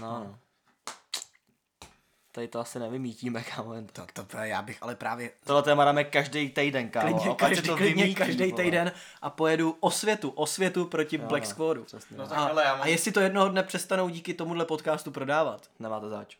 No, 0.00 0.24
no. 0.24 0.38
Tady 2.32 2.48
to 2.48 2.60
asi 2.60 2.78
nevymítíme, 2.78 3.42
kámo. 3.42 3.74
jen 3.74 3.86
To, 3.86 4.06
to, 4.12 4.36
já 4.38 4.62
bych 4.62 4.82
ale 4.82 4.94
právě 4.94 5.30
Tohle 5.44 5.62
téma 5.62 5.84
dáme 5.84 6.04
každý 6.04 6.50
týden, 6.50 6.88
kámo. 6.90 7.06
klidně, 7.08 7.30
a 7.30 7.34
každý, 7.34 7.68
to 7.68 7.76
klidně 7.76 8.02
vymítí, 8.02 8.14
každý 8.18 8.50
vole. 8.50 8.64
týden 8.64 8.92
a 9.22 9.30
pojedu 9.30 9.76
osvětu, 9.80 10.30
osvětu 10.30 10.84
proti 10.84 11.16
Jo, 11.16 11.26
Black 11.26 11.44
no, 11.44 11.50
Squadu. 11.50 11.84
Přesně. 11.84 12.16
No 12.16 12.22
No, 12.24 12.28
tak 12.28 12.38
A, 12.38 12.44
ale 12.44 12.64
já 12.64 12.72
a 12.72 12.76
mám... 12.76 12.88
jestli 12.88 13.12
to 13.12 13.20
jednoho 13.20 13.48
dne 13.48 13.62
přestanou 13.62 14.08
díky 14.08 14.34
tomuhle 14.34 14.64
podcastu 14.64 15.10
prodávat, 15.10 15.70
Nemá 15.78 16.00
to 16.00 16.08
zač. 16.08 16.36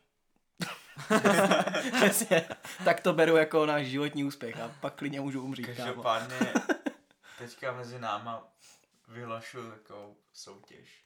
Přesně, 1.97 2.49
tak 2.85 3.01
to 3.01 3.13
beru 3.13 3.37
jako 3.37 3.67
náš 3.67 3.87
životní 3.87 4.25
úspěch 4.25 4.61
a 4.61 4.69
pak 4.81 4.95
klidně 4.95 5.21
můžu 5.21 5.43
umřít. 5.43 5.67
Každopádně 5.67 6.37
teďka 7.39 7.73
mezi 7.73 7.99
náma 7.99 8.49
vyhlašuju 9.09 9.71
takovou 9.71 10.17
soutěž. 10.33 11.05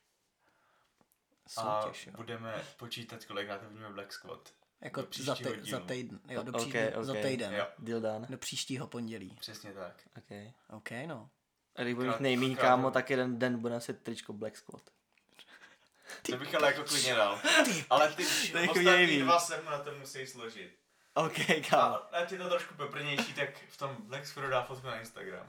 Soutěž, 1.48 2.06
a 2.06 2.10
jo. 2.10 2.16
budeme 2.16 2.54
počítat, 2.76 3.24
kolikrát 3.24 3.62
vidíme 3.62 3.90
Black 3.90 4.12
Squad. 4.12 4.52
Jako 4.80 5.06
za, 5.18 5.34
te, 5.34 5.42
dílu. 5.42 5.66
za 5.66 5.80
týden, 5.80 6.20
jo, 6.28 6.42
do 6.42 6.52
Ok, 6.52 6.58
pří, 6.68 6.72
za 7.00 7.12
ok. 7.12 7.18
týden, 7.22 7.54
Jo, 7.54 7.66
Deal 7.78 8.00
done. 8.00 8.26
do 8.30 8.38
příštího 8.38 8.86
pondělí. 8.86 9.36
přesně 9.40 9.72
tak. 9.72 10.02
Okay. 10.18 10.52
OK, 10.70 10.90
no. 11.06 11.30
A 11.76 11.82
když 11.82 11.94
budu 11.94 12.06
mít 12.06 12.20
nejmíň, 12.20 12.56
krát- 12.56 12.60
kámo, 12.60 12.90
tak 12.90 13.10
jeden 13.10 13.38
den 13.38 13.58
bude 13.58 13.74
nosit 13.74 14.02
tričko 14.02 14.32
Black 14.32 14.56
Squad. 14.56 14.82
To 16.22 16.36
bych 16.36 16.54
ale 16.54 16.66
jako 16.66 16.84
klidně 16.84 17.14
dal. 17.14 17.40
Ale 17.90 18.08
ty 18.08 18.24
To 18.52 18.58
je 18.58 18.68
ostatní 18.68 18.82
chvějivý. 18.82 19.18
dva 19.22 19.38
se 19.38 19.60
mu 19.62 19.70
na 19.70 19.78
to 19.78 19.92
musí 20.00 20.26
složit. 20.26 20.70
OK, 21.14 21.32
kámo. 21.70 21.98
A 22.12 22.20
je 22.30 22.38
to 22.38 22.48
trošku 22.48 22.74
peprnější, 22.74 23.32
tak 23.34 23.48
v 23.68 23.76
tom 23.76 23.96
Black 23.98 24.26
Squadu 24.26 24.48
dá 24.50 24.62
fotku 24.62 24.86
na 24.86 25.00
Instagram. 25.00 25.48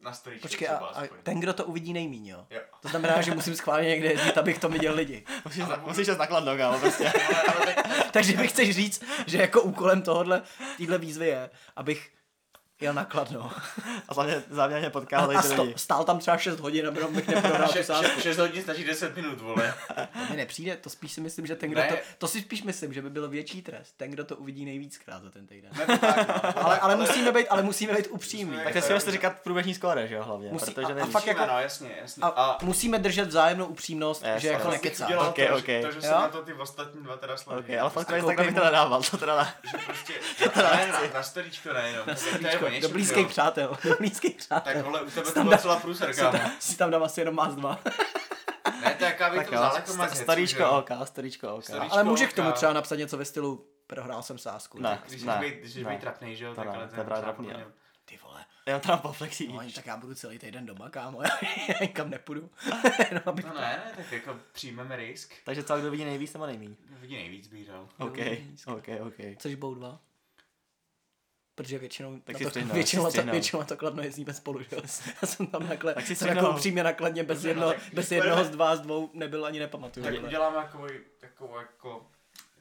Na 0.00 0.12
storyčku 0.12 0.42
Počkej, 0.48 0.68
a, 0.68 0.74
třeba 0.76 0.88
a 0.88 1.02
ten, 1.22 1.40
kdo 1.40 1.52
to 1.52 1.64
uvidí 1.64 1.92
nejmíň, 1.92 2.26
jo? 2.26 2.46
Jo. 2.50 2.60
To 2.80 2.88
znamená, 2.88 3.22
že 3.22 3.34
musím 3.34 3.56
schválně 3.56 3.88
někde 3.88 4.08
jezdit, 4.08 4.38
abych 4.38 4.58
to 4.58 4.68
viděl 4.68 4.94
lidi. 4.94 5.24
Musíš, 5.44 5.64
musíš 5.80 6.08
jít 6.08 6.18
nakladno, 6.18 6.56
kámo, 6.56 6.78
prostě. 6.78 7.12
Ale, 7.12 7.56
ale 7.56 7.74
tak, 7.74 8.10
Takže 8.10 8.36
mi 8.36 8.48
chceš 8.48 8.76
říct, 8.76 9.04
že 9.26 9.38
jako 9.38 9.62
úkolem 9.62 10.02
tohohle, 10.02 10.42
téhle 10.76 10.98
výzvy 10.98 11.26
je, 11.26 11.50
abych 11.76 12.10
jel 12.82 12.94
na 12.94 13.04
Kladno. 13.04 13.50
A 14.08 14.14
hlavně 14.14 14.42
záměrně 14.50 14.86
A, 14.86 14.90
potkal 14.90 15.30
a 15.38 15.42
ty 15.42 15.48
sto, 15.48 15.62
lidi. 15.62 15.74
stál 15.76 16.04
tam 16.04 16.18
třeba 16.18 16.36
6 16.38 16.60
hodin, 16.60 16.88
aby 16.88 17.00
bych 17.10 17.28
neprodal 17.28 17.66
tu 17.68 17.72
še, 17.72 17.84
sázku. 17.84 18.06
še, 18.16 18.22
6 18.22 18.38
hodin 18.38 18.62
stačí 18.62 18.84
10 18.84 19.16
minut, 19.16 19.40
vole. 19.40 19.74
To 20.26 20.30
mi 20.30 20.36
nepřijde, 20.36 20.76
to 20.76 20.90
spíš 20.90 21.12
si 21.12 21.20
myslím, 21.20 21.46
že 21.46 21.56
ten, 21.56 21.70
kdo 21.70 21.80
Ne. 21.80 21.88
to, 21.88 21.94
to 22.18 22.28
si 22.28 22.40
spíš 22.40 22.62
myslím, 22.62 22.92
že 22.92 23.02
by 23.02 23.10
byl 23.10 23.28
větší 23.28 23.62
trest, 23.62 23.94
ten, 23.96 24.10
kdo 24.10 24.24
to 24.24 24.36
uvidí 24.36 24.64
nejvíckrát 24.64 25.22
za 25.22 25.30
ten 25.30 25.46
týden. 25.46 25.70
Ne, 25.78 25.86
to 25.86 25.98
tak, 26.06 26.28
no. 26.56 26.64
Ale, 26.66 26.78
ale, 26.80 26.96
musíme 26.96 27.32
být, 27.32 27.48
ale 27.48 27.62
musíme 27.62 27.92
být 27.94 28.06
upřímní. 28.10 28.44
Musíme 28.44 28.64
Tak 28.64 28.72
ty 28.72 28.82
si 28.82 28.88
vlastně 28.92 29.12
říkat 29.12 29.32
průběžní 29.42 29.74
skóre, 29.74 30.08
že 30.08 30.14
jo, 30.14 30.22
hlavně. 30.22 30.48
Musí- 30.52 30.74
protože 30.74 30.86
a- 30.86 30.90
a 30.90 30.94
nevíš. 30.94 31.12
fakt 31.12 31.26
jako- 31.26 31.40
Musíme, 31.40 31.54
no, 31.54 31.60
jasně, 31.60 31.90
jasně. 32.02 32.20
A, 32.22 32.28
A, 32.28 32.58
musíme 32.64 32.98
držet 32.98 33.28
vzájemnou 33.28 33.66
upřímnost, 33.66 34.24
Yes, 34.26 34.42
že 34.42 34.48
jako 34.48 34.68
yes. 34.68 34.72
nekecáš. 34.82 35.06
udělal 35.08 35.26
Ok, 35.28 35.36
to, 35.48 35.56
ok. 35.56 35.66
že- 35.66 35.80
to, 35.82 35.90
že 35.92 36.00
se 36.02 36.10
na 36.10 36.28
to 36.28 36.42
ty 36.42 36.52
ostatní 36.52 37.02
dva 37.02 37.16
teda 37.16 37.36
složí. 37.36 37.58
OK, 37.60 37.70
ale 37.80 37.90
fakt 37.90 38.06
Prostě 38.06 38.26
tak 38.36 38.46
bych 38.46 38.54
to 38.54 38.64
nedával, 38.64 39.02
to 39.02 39.16
teda. 39.16 39.48
Že 39.70 39.78
prostě, 39.86 40.12
na 41.14 41.22
storíčko 41.22 41.72
nejenom. 41.72 42.06
Tak 42.72 42.76
něčem, 42.76 42.90
do 42.90 42.94
blízkých 42.94 43.22
jo. 43.22 43.28
přátel, 43.28 43.78
do 43.84 43.96
blízkých 43.96 44.36
Tak 44.36 44.62
přátel. 44.62 44.82
vole, 44.82 45.02
u 45.02 45.10
tebe 45.10 45.30
to 45.32 45.56
celá 45.58 45.76
průser, 45.80 46.14
Si 46.14 46.20
kámo. 46.20 46.38
tam, 46.38 46.50
si 46.58 46.76
tam 46.76 46.90
dám 46.90 47.02
asi 47.02 47.20
jenom 47.20 47.34
más 47.34 47.54
dva. 47.54 47.80
Ne, 48.84 48.94
to 48.94 49.04
je 49.04 49.10
jaká 49.10 49.30
by 49.30 49.36
Tak 49.36 49.48
to 49.48 49.54
jo, 49.54 49.60
vzal 49.60 49.74
jako 49.74 49.88
sta- 49.92 49.98
mazec, 49.98 50.18
že 50.18 50.24
staríčko. 50.24 50.70
OK, 50.70 50.88
staríčko 51.04 51.54
OK. 51.56 51.64
Staríčko. 51.64 51.94
Ale 51.94 52.04
může 52.04 52.26
k 52.26 52.32
tomu 52.32 52.52
třeba 52.52 52.72
napsat 52.72 52.96
něco 52.96 53.16
ve 53.16 53.24
stylu 53.24 53.66
prohrál 53.86 54.22
jsem 54.22 54.38
sásku. 54.38 54.78
Ne. 54.80 55.02
Když 55.08 55.22
Ne, 55.22 55.34
jsi 55.34 55.40
být, 55.40 55.54
když 55.60 55.72
jsi 55.72 55.84
ne. 55.84 55.90
být 55.90 56.00
trapnej, 56.00 56.36
že 56.36 56.44
jo, 56.44 56.50
To 56.50 56.56
tak 56.56 56.66
ale 56.66 56.88
to 56.88 57.00
je 57.00 57.04
právě 57.04 57.22
třeba 57.22 57.32
trapný, 57.52 57.64
Ty 58.04 58.18
vole, 58.22 58.44
Já 58.66 58.78
tam 58.78 58.98
poflexí. 58.98 59.48
no, 59.52 59.60
tak 59.74 59.86
já 59.86 59.96
budu 59.96 60.14
celý 60.14 60.38
týden 60.38 60.66
doma, 60.66 60.90
kámo, 60.90 61.22
já 61.22 61.28
nikam 61.80 62.10
nepůjdu. 62.10 62.50
no, 63.12 63.20
abych 63.26 63.44
No 63.44 63.54
ne, 63.54 63.60
ne, 63.60 63.92
tak 63.96 64.12
jako 64.12 64.36
přijmeme 64.52 64.96
risk. 64.96 65.34
Takže 65.44 65.62
co, 65.62 65.78
kdo 65.78 65.90
vidí 65.90 66.04
nejvíc 66.04 66.32
nebo 66.32 66.46
nejmíň? 66.46 66.76
Vidí 67.00 67.14
nejvíc 67.14 67.46
bych 67.46 67.66
dal. 67.68 67.88
OK, 67.98 68.18
OK, 68.66 68.88
OK. 69.06 69.14
Chceš 69.34 69.54
bout 69.54 69.74
dva? 69.74 70.00
Protože 71.54 71.78
většinou, 71.78 72.20
Tak 72.20 72.34
na 72.34 72.38
si 72.38 72.44
to, 72.44 72.50
střihnou, 72.50 72.74
většinou, 72.74 73.10
si 73.10 73.16
na 73.18 73.24
to, 73.24 73.30
většinou 73.30 73.60
na 73.60 73.66
to 73.66 73.76
kladno 73.76 74.02
jezdíme 74.02 74.34
spolu, 74.34 74.62
že. 74.62 74.68
Já 75.22 75.28
jsem 75.28 75.46
tam 75.46 75.68
nakle, 75.68 75.94
Tak 75.94 76.06
si 76.06 76.16
jsem 76.16 76.28
jako 76.28 76.50
upřímně 76.50 76.82
nakladně 76.84 77.22
bez, 77.24 77.44
jedno, 77.44 77.68
tak 77.72 77.78
bez 77.92 78.12
jednoho 78.12 78.44
z 78.44 78.54
vás 78.54 78.80
dvou 78.80 79.10
nebyl 79.14 79.44
ani 79.46 79.58
nepamatuju. 79.58 80.06
Tak 80.06 80.14
uděláme 80.24 80.56
takový, 80.56 80.92
takovou 81.20 81.56
jako 81.58 82.06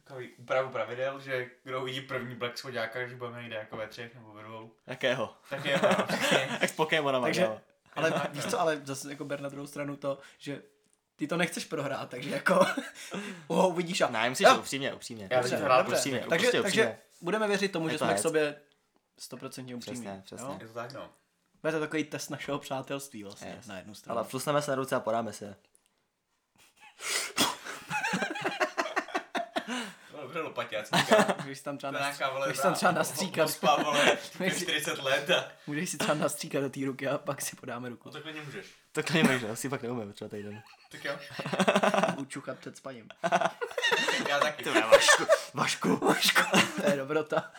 takový 0.04 0.30
úpravu 0.38 0.70
pravidel, 0.70 1.20
že 1.20 1.48
kdo 1.64 1.82
uvidí 1.82 2.02
první 2.02 2.36
Black 2.36 2.58
Schodáka, 2.58 3.08
že 3.08 3.16
budeme 3.16 3.42
někde 3.42 3.56
jako 3.56 3.78
ve 3.78 3.88
třech 3.88 4.16
nebo 4.16 4.34
ve 4.34 4.44
dvou. 4.44 4.72
Jakého? 4.88 5.34
Tak 5.50 5.66
je 5.66 5.80
no, 5.84 6.04
přesně. 6.08 6.50
Jak 6.62 6.70
s 6.70 6.72
Pokémonama, 6.76 7.28
Takže- 7.28 7.42
jo. 7.42 7.62
Ale 7.94 8.14
víš 8.32 8.46
co, 8.46 8.60
ale 8.60 8.82
zase 8.84 9.10
jako 9.10 9.26
ber 9.26 9.42
na 9.42 9.50
druhou 9.50 9.68
stranu 9.68 9.96
to, 9.96 10.18
že 10.38 10.62
ty 11.16 11.28
to 11.28 11.38
nechceš 11.38 11.66
prohrát, 11.66 12.10
takže 12.10 12.30
jako 12.30 12.66
ho 13.48 13.70
uvidíš 13.70 14.02
a... 14.02 14.10
Ne, 14.10 14.30
musíš 14.30 14.48
Jo, 14.48 14.58
upřímně, 14.58 14.94
upřímně. 14.94 15.28
Já 15.32 15.38
dobře, 15.38 15.56
bych 15.56 15.66
hrál 15.66 15.78
dobře. 15.84 15.96
upřímně, 15.96 16.20
takže, 16.20 16.46
prostě 16.48 16.62
takže 16.62 16.82
upřímně. 16.82 17.00
budeme 17.22 17.48
věřit 17.48 17.72
tomu, 17.72 17.90
že 17.90 17.98
to 17.98 18.06
jsme 18.06 18.14
k 18.14 18.20
sobě 18.20 18.56
stoprocentně 19.20 19.76
upřímní. 19.76 20.02
Přesně, 20.02 20.22
přesně. 20.26 20.46
jo? 20.46 20.58
Je 20.62 20.68
to 20.68 20.74
tak 20.74 20.94
no. 20.94 21.10
Bude 21.62 21.74
to 21.74 21.80
takový 21.80 22.04
test 22.04 22.30
našeho 22.30 22.60
přátelství 22.60 23.24
vlastně 23.24 23.50
Yes. 23.58 23.68
na 23.68 23.78
jednu 23.78 23.96
stranu. 23.96 24.20
Ale 24.20 24.28
flusneme 24.28 24.62
se 24.62 24.72
na 24.72 24.76
ruce 24.76 24.96
a 24.96 25.00
podáme 25.00 25.34
se. 25.34 25.56
Dobře, 30.32 30.42
lopaťácíka. 30.42 31.36
Můžeš 31.44 31.62
tam 31.62 31.78
třeba, 31.78 31.92
To 31.92 31.98
je 31.98 32.04
nas... 32.04 32.20
můžeš 32.46 32.60
tam 32.62 32.74
třeba 32.74 32.92
nastříkat. 32.92 33.46
Ospá, 33.46 33.76
vole, 33.76 34.18
Můžeš 34.40 34.54
si- 34.54 34.62
40 34.66 35.00
let 35.04 35.30
a... 35.30 35.46
Můžeš 35.68 35.90
si 35.90 35.98
třeba 35.98 36.14
nastříkat 36.14 36.64
do 36.64 36.70
té 36.70 36.80
ruky 36.86 37.08
a 37.08 37.18
pak 37.18 37.42
si 37.42 37.56
podáme 37.56 37.90
ruku. 37.90 38.10
No 38.10 38.14
takhle 38.14 38.34
nemůžeš. 38.34 38.66
To 38.92 39.04
klidně 39.04 39.42
asi 39.52 39.70
pak 39.70 39.82
neumím 39.82 40.14
třeba 40.14 40.30
týden. 40.30 40.62
Tak 40.92 41.06
jo. 41.06 41.18
Učuchat 42.18 42.60
před 42.60 42.78
spaním. 42.78 43.10
Já 44.30 44.40
taky. 44.40 44.70
Vašku, 44.70 45.24
Vašku. 45.54 45.96
Vašku, 45.96 46.42
to 46.82 46.90
je 46.90 46.98
dobrota. 46.98 47.52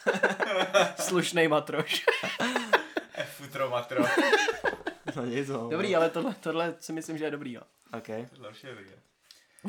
Slušnej 1.01 1.49
matroš. 1.49 2.05
Futro 3.25 3.71
matro. 3.71 4.05
No 5.17 5.25
nic, 5.25 5.49
no. 5.49 5.69
Dobrý, 5.69 5.97
ale 5.97 6.11
tohle, 6.11 6.35
tohle 6.41 6.75
si 6.81 6.93
myslím, 6.93 7.19
že 7.19 7.25
je 7.25 7.31
dobrý, 7.31 7.53
jo. 7.53 7.63
OK. 7.99 8.09
Další 8.43 8.67
je 8.67 8.75
vidět. 8.75 8.99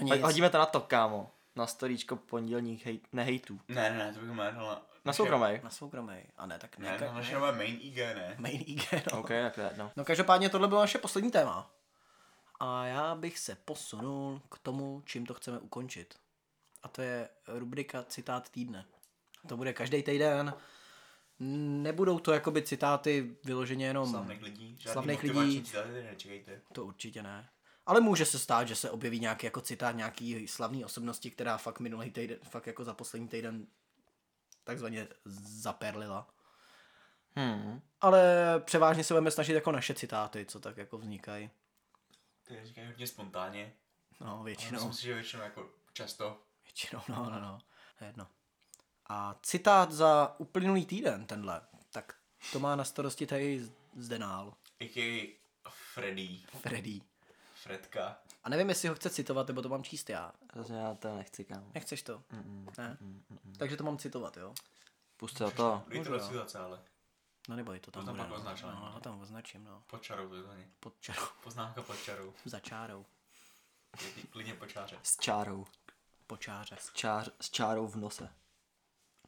Nic. 0.02 0.22
Hodíme 0.22 0.50
to 0.50 0.58
na 0.58 0.66
to, 0.66 0.80
kámo. 0.80 1.32
Na 1.56 1.68
storíčko 1.68 2.16
pondělních 2.16 2.86
hejt, 2.86 3.08
nehejtů. 3.12 3.60
Ne, 3.68 3.90
ne, 3.90 3.98
ne, 3.98 4.14
to 4.14 4.20
bychom 4.20 4.40
jeli 4.40 4.54
na... 4.56 4.82
Na 5.06 5.14
soukromej. 5.14 5.62
Na 5.64 5.70
soukromý. 5.70 6.16
A 6.38 6.46
ne, 6.46 6.60
tak 6.60 6.78
Ne, 6.78 6.98
ne. 7.02 7.08
na 7.08 7.14
naše 7.14 7.34
nové 7.36 7.52
main 7.52 7.78
IG, 7.82 7.96
ne. 7.96 8.36
Main 8.40 8.64
IG, 8.66 8.92
no. 9.12 9.20
OK, 9.20 9.28
tak 9.30 9.56
to 9.56 9.62
jedno. 9.62 9.92
No 9.96 10.06
každopádně 10.06 10.50
tohle 10.50 10.68
bylo 10.68 10.82
naše 10.82 10.98
poslední 10.98 11.32
téma. 11.32 11.72
A 12.60 12.86
já 12.86 13.16
bych 13.16 13.40
se 13.40 13.56
posunul 13.56 14.42
k 14.52 14.58
tomu, 14.60 15.04
čím 15.06 15.26
to 15.26 15.34
chceme 15.34 15.60
ukončit. 15.60 16.16
A 16.84 16.88
to 16.88 17.02
je 17.02 17.30
rubrika 17.48 18.04
Citát 18.04 18.50
týdne. 18.50 18.86
To 19.48 19.58
bude 19.58 19.74
každý 19.74 20.04
týden. 20.04 20.54
Nebudou 21.40 22.20
to 22.20 22.34
jakoby 22.34 22.62
citáty 22.62 23.36
vyloženě 23.44 23.86
jenom... 23.86 24.10
Slavných 24.10 24.42
lidí. 24.44 24.76
Žádný 24.80 24.94
Slavných 24.94 25.24
lidí. 25.24 25.64
citáty 25.64 25.90
nečekejte. 26.04 26.62
To 26.74 26.86
určitě 26.86 27.24
ne. 27.24 27.50
Ale 27.86 28.02
může 28.02 28.26
se 28.26 28.40
stát, 28.40 28.68
že 28.68 28.76
se 28.76 28.92
objeví 28.92 29.20
nějaký 29.20 29.46
jako 29.46 29.62
citát 29.62 29.96
nějaký 29.96 30.48
slavný 30.48 30.86
osobnosti, 30.86 31.32
která 31.32 31.58
fakt 31.58 31.80
minulý 31.80 32.12
týden, 32.12 32.38
fakt 32.44 32.68
jako 32.68 32.84
za 32.84 32.94
poslední 32.94 33.28
týden 33.28 33.68
takzvaně 34.64 35.08
zaperlila. 35.26 36.34
Hmm. 37.36 37.82
Ale 38.02 38.24
převážně 38.60 39.04
se 39.04 39.14
budeme 39.14 39.32
snažit 39.32 39.54
jako 39.54 39.72
naše 39.72 39.94
citáty, 39.94 40.46
co 40.46 40.60
tak 40.60 40.78
jako 40.78 40.98
vznikají. 40.98 41.50
Ty 42.48 42.60
říkají 42.64 42.88
hodně 42.88 43.08
spontánně. 43.08 43.74
No, 44.22 44.36
Ale 44.36 44.46
většinou. 44.46 44.72
Myslím 44.72 44.94
si, 44.94 45.02
že 45.02 45.14
většinou 45.14 45.44
jako 45.44 45.70
často. 45.94 46.42
Většinou, 46.64 47.02
no, 47.10 47.16
no, 47.16 47.40
no. 47.40 47.60
To 47.98 48.04
je 48.04 48.10
Jedno. 48.10 48.28
A 49.10 49.40
citát 49.44 49.92
za 49.92 50.36
uplynulý 50.38 50.86
týden, 50.86 51.26
tenhle, 51.26 51.62
tak 51.92 52.16
to 52.52 52.60
má 52.60 52.76
na 52.76 52.84
starosti 52.84 53.28
tady 53.28 53.70
Zdenál, 53.98 54.54
A.k.a. 54.82 55.70
Freddy. 55.94 56.40
Freddy. 56.62 57.02
Fredka. 57.64 58.18
A 58.44 58.50
nevím, 58.50 58.70
jestli 58.70 58.88
ho 58.90 58.96
chce 58.96 59.10
citovat, 59.10 59.48
nebo 59.48 59.62
to 59.62 59.70
mám 59.70 59.84
číst 59.84 60.10
já. 60.10 60.32
Zase 60.56 60.74
já 60.74 60.94
to 60.96 61.16
nechci, 61.16 61.46
kámo. 61.46 61.72
Nechceš 61.74 62.04
to? 62.04 62.24
Ne? 62.78 62.98
Takže 63.58 63.78
to 63.78 63.84
mám 63.84 63.98
citovat, 63.98 64.38
jo? 64.38 64.54
Pust 65.18 65.38
se 65.38 65.46
o 65.46 65.52
to. 65.52 65.56
To 65.58 65.84
Můžu, 65.98 66.14
jo. 66.14 66.28
citace, 66.28 66.60
ale. 66.60 66.82
No 67.50 67.56
neboj, 67.56 67.80
to 67.80 67.92
tam 67.92 68.02
To 68.02 68.06
tam 68.06 68.16
bude. 68.30 68.40
pak 68.44 68.62
no. 68.64 68.70
No, 68.72 68.92
to 68.94 69.00
tam 69.00 69.22
označím, 69.22 69.64
no. 69.64 69.84
Pod 69.88 70.02
čarou 70.02 70.30
to 70.30 70.36
je 70.36 70.44
to 70.44 70.54
není. 70.54 70.72
Pod 70.80 70.94
čarou. 71.00 71.22
Poznámka 71.44 71.82
pod 71.82 72.04
čarou. 72.04 72.34
Za 72.46 72.60
čárou. 72.60 73.06
Klidně- 74.30 74.54
pod 74.54 74.70
čáře. 74.70 75.00
S 75.04 75.18
čárou. 75.20 75.66
Po 76.28 76.38
čáře. 76.38 76.76
S, 76.80 76.94
čár, 76.94 77.32
s 77.42 77.50
čárou 77.50 77.88
v 77.88 77.96
nose. 77.96 78.30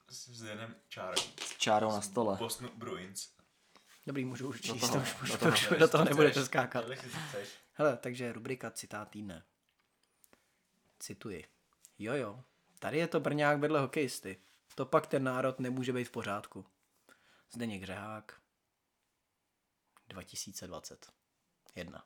S 0.09 0.29
Zdenem 0.29 0.75
čárou. 0.87 1.21
S 1.41 1.57
čárou 1.57 1.91
na 1.91 2.01
stole. 2.01 2.35
Boston 2.37 2.69
Bruins. 2.75 3.29
Dobrý, 4.07 4.25
můžu 4.25 4.47
už 4.49 4.61
číst, 4.61 4.79
toho, 4.81 4.93
to 4.93 5.01
už, 5.01 5.21
už, 5.21 5.29
do 5.31 5.37
to 5.37 5.39
toho. 5.45 5.51
už 5.51 5.69
do 5.79 5.87
toho 5.87 6.03
nebudete 6.05 6.45
skákat. 6.45 6.85
Hele, 7.73 7.97
takže 7.97 8.31
rubrika 8.33 8.71
citát 8.71 9.09
týdne. 9.09 9.43
Cituji. 10.99 11.45
Jo, 11.99 12.13
jo, 12.13 12.43
tady 12.79 12.97
je 12.97 13.07
to 13.07 13.19
Brňák 13.19 13.59
vedle 13.59 13.79
hokejisty. 13.79 14.37
To 14.75 14.85
pak 14.85 15.07
ten 15.07 15.23
národ 15.23 15.59
nemůže 15.59 15.93
být 15.93 16.03
v 16.03 16.11
pořádku. 16.11 16.65
Zdeněk 17.51 17.83
Řehák. 17.83 18.41
2020. 20.07 21.11
Jedna. 21.75 22.03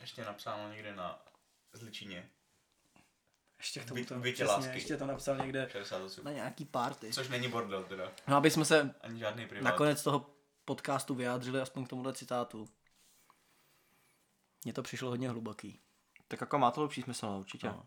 Ještě 0.00 0.24
napsáno 0.24 0.72
někde 0.72 0.94
na 0.96 1.24
Zličině. 1.72 2.30
Ještě 3.58 3.84
tomu 3.84 4.04
to- 4.04 4.14
bytě 4.14 4.34
přesně, 4.34 4.52
lásky. 4.52 4.76
ještě 4.76 4.96
to 4.96 5.06
napsal 5.06 5.36
někde 5.36 5.68
68. 5.72 6.24
na 6.24 6.32
nějaký 6.32 6.64
party. 6.64 7.12
Což 7.12 7.28
není 7.28 7.48
bordel 7.48 7.84
teda. 7.84 8.12
No, 8.26 8.36
aby 8.36 8.50
jsme 8.50 8.64
se 8.64 8.94
Ani 9.00 9.18
žádný 9.18 9.46
privát. 9.46 9.64
nakonec 9.70 10.02
toho 10.02 10.30
podcastu 10.68 11.14
vyjádřili 11.14 11.60
aspoň 11.60 11.84
k 11.84 11.88
tomuhle 11.88 12.12
citátu. 12.12 12.68
Mně 14.64 14.72
to 14.72 14.82
přišlo 14.82 15.10
hodně 15.10 15.28
hluboký. 15.28 15.80
Tak 16.28 16.40
jako 16.40 16.58
má 16.58 16.70
to 16.70 16.82
lepší 16.82 17.02
smysl, 17.02 17.26
určitě. 17.26 17.66
No. 17.66 17.86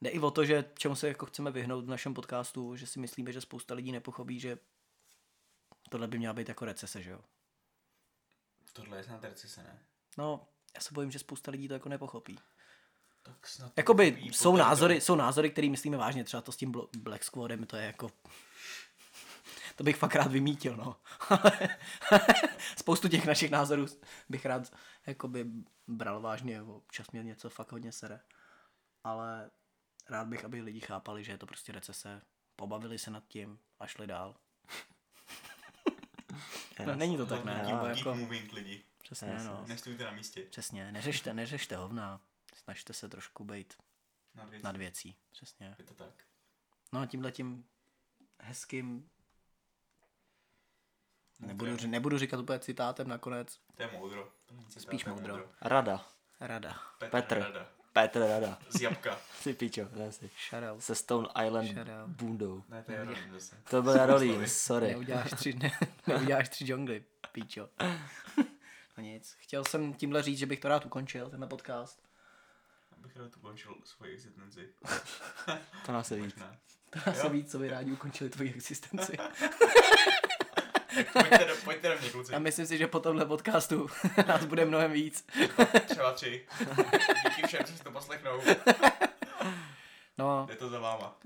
Jde 0.00 0.10
i 0.10 0.18
o 0.18 0.30
to, 0.30 0.44
že 0.44 0.64
čemu 0.78 0.94
se 0.94 1.08
jako 1.08 1.26
chceme 1.26 1.50
vyhnout 1.50 1.84
v 1.84 1.88
našem 1.88 2.14
podcastu, 2.14 2.76
že 2.76 2.86
si 2.86 3.00
myslíme, 3.00 3.32
že 3.32 3.40
spousta 3.40 3.74
lidí 3.74 3.92
nepochopí, 3.92 4.40
že 4.40 4.58
tohle 5.90 6.08
by 6.08 6.18
měla 6.18 6.34
být 6.34 6.48
jako 6.48 6.64
recese, 6.64 7.02
že 7.02 7.10
jo? 7.10 7.20
Tohle 8.72 8.96
je 8.96 9.04
snad 9.04 9.24
recese, 9.24 9.62
ne? 9.62 9.78
No, 10.18 10.48
já 10.74 10.80
se 10.80 10.94
bojím, 10.94 11.10
že 11.10 11.18
spousta 11.18 11.50
lidí 11.50 11.68
to 11.68 11.74
jako 11.74 11.88
nepochopí. 11.88 12.38
Tak 13.22 13.46
snad 13.46 13.72
Jakoby 13.76 14.06
jsou 14.22 14.56
názory, 14.56 15.00
jsou 15.00 15.14
názory, 15.14 15.50
které 15.50 15.68
myslíme 15.68 15.96
vážně, 15.96 16.24
třeba 16.24 16.40
to 16.40 16.52
s 16.52 16.56
tím 16.56 16.72
Black 16.98 17.24
Squadem, 17.24 17.66
to 17.66 17.76
je 17.76 17.84
jako... 17.86 18.10
To 19.80 19.84
bych 19.84 19.96
fakt 19.96 20.14
rád 20.14 20.32
vymítil, 20.32 20.76
no. 20.76 20.96
Spoustu 22.76 23.08
těch 23.08 23.26
našich 23.26 23.50
názorů 23.50 23.86
bych 24.28 24.46
rád 24.46 24.72
jakoby 25.06 25.46
bral 25.88 26.20
vážně, 26.20 26.62
občas 26.62 27.10
mě 27.10 27.22
něco 27.22 27.50
fakt 27.50 27.72
hodně 27.72 27.92
sere. 27.92 28.20
Ale 29.04 29.50
rád 30.08 30.28
bych, 30.28 30.44
aby 30.44 30.60
lidi 30.60 30.80
chápali, 30.80 31.24
že 31.24 31.32
je 31.32 31.38
to 31.38 31.46
prostě 31.46 31.72
recese, 31.72 32.22
pobavili 32.56 32.98
se 32.98 33.10
nad 33.10 33.24
tím 33.28 33.58
a 33.78 33.86
šli 33.86 34.06
dál. 34.06 34.36
no, 36.86 36.96
není 36.96 37.16
to 37.16 37.26
tak, 37.26 37.44
ne? 37.44 37.62
Keep, 37.66 37.96
jako, 37.96 38.14
moving 38.14 38.52
lidi. 38.52 38.84
přesně, 39.02 39.38
no. 39.44 39.64
Nestůjte 39.68 40.04
na 40.04 40.10
místě. 40.10 40.42
Přesně, 40.42 40.92
neřešte, 40.92 41.34
neřešte 41.34 41.76
hovna. 41.76 42.20
Snažte 42.54 42.92
se 42.92 43.08
trošku 43.08 43.44
být 43.44 43.74
Nad 44.34 44.48
věcí. 44.48 44.64
nad 44.64 44.76
věcí. 44.76 45.16
Přesně. 45.30 45.76
Je 45.78 45.84
to 45.84 45.94
tak. 45.94 46.24
No 46.92 47.00
a 47.00 47.06
tímhle 47.06 47.32
tím 47.32 47.64
hezkým 48.40 49.10
nebudu, 51.40 51.76
ři- 51.76 51.88
nebudu 51.88 52.18
říkat 52.18 52.40
úplně 52.40 52.58
citátem 52.58 53.08
nakonec. 53.08 53.58
To 53.76 53.82
je 53.82 53.90
moudro. 53.92 54.28
To 54.46 54.54
není 54.54 54.66
citát, 54.66 54.82
Spíš 54.82 55.04
je 55.06 55.12
moudro. 55.12 55.44
Rada. 55.62 56.06
Rada. 56.40 56.76
Petr. 56.98 57.10
Petr. 57.10 57.38
Rada. 57.38 57.66
Petr 57.92 58.20
Rada. 58.20 58.58
Z 58.68 58.80
jabka. 58.80 59.18
Ty 59.44 59.54
pičo, 59.54 59.88
ne 59.92 60.12
si. 60.12 60.30
Se 60.78 60.94
Stone 60.94 61.28
Island 61.46 61.66
Shout 61.68 61.88
out. 61.88 62.08
bundou. 62.10 62.62
Ne, 62.68 62.82
to 62.82 62.92
je 62.92 62.98
Jarolím 62.98 63.32
zase. 63.32 63.56
To 63.70 63.82
byl 63.82 63.92
Jarolím, 63.96 64.46
sorry. 64.46 64.86
Neuděláš 64.90 65.30
tři, 65.30 65.52
ne, 65.52 65.70
neuděláš 66.06 66.48
tři 66.48 66.64
džungly, 66.64 67.04
píčo. 67.32 67.68
No 68.98 69.02
nic. 69.04 69.36
Chtěl 69.38 69.64
jsem 69.64 69.94
tímhle 69.94 70.22
říct, 70.22 70.38
že 70.38 70.46
bych 70.46 70.60
to 70.60 70.68
rád 70.68 70.86
ukončil, 70.86 71.30
tenhle 71.30 71.48
podcast. 71.48 72.02
Abych 72.92 73.16
rád 73.16 73.36
ukončil 73.36 73.74
svoji 73.84 74.12
existenci. 74.12 74.68
To 75.86 75.92
nás 75.92 76.06
se 76.08 76.16
víc. 76.16 76.34
To 77.04 77.12
se 77.12 77.28
víc, 77.28 77.50
co 77.50 77.58
by 77.58 77.68
rádi 77.68 77.92
ukončili 77.92 78.30
tvoji 78.30 78.54
existenci. 78.54 79.16
Pojďte 81.12 81.44
do, 81.44 81.54
pojďte 81.64 81.88
do 81.88 82.00
mě, 82.00 82.10
kluci. 82.10 82.34
A 82.34 82.38
myslím 82.38 82.66
si, 82.66 82.78
že 82.78 82.86
po 82.86 83.00
tomhle 83.00 83.26
podcastu 83.26 83.88
nás 84.26 84.44
bude 84.44 84.64
mnohem 84.64 84.92
víc. 84.92 85.26
Třeba 85.88 86.12
tři. 86.12 86.46
Díky 87.24 87.46
všem, 87.46 87.64
co 87.64 87.72
si 87.76 87.82
to 87.84 87.90
poslechnou. 87.90 88.40
No, 90.18 90.46
Je 90.50 90.56
to 90.56 90.68
za 90.68 90.78
váma. 90.78 91.16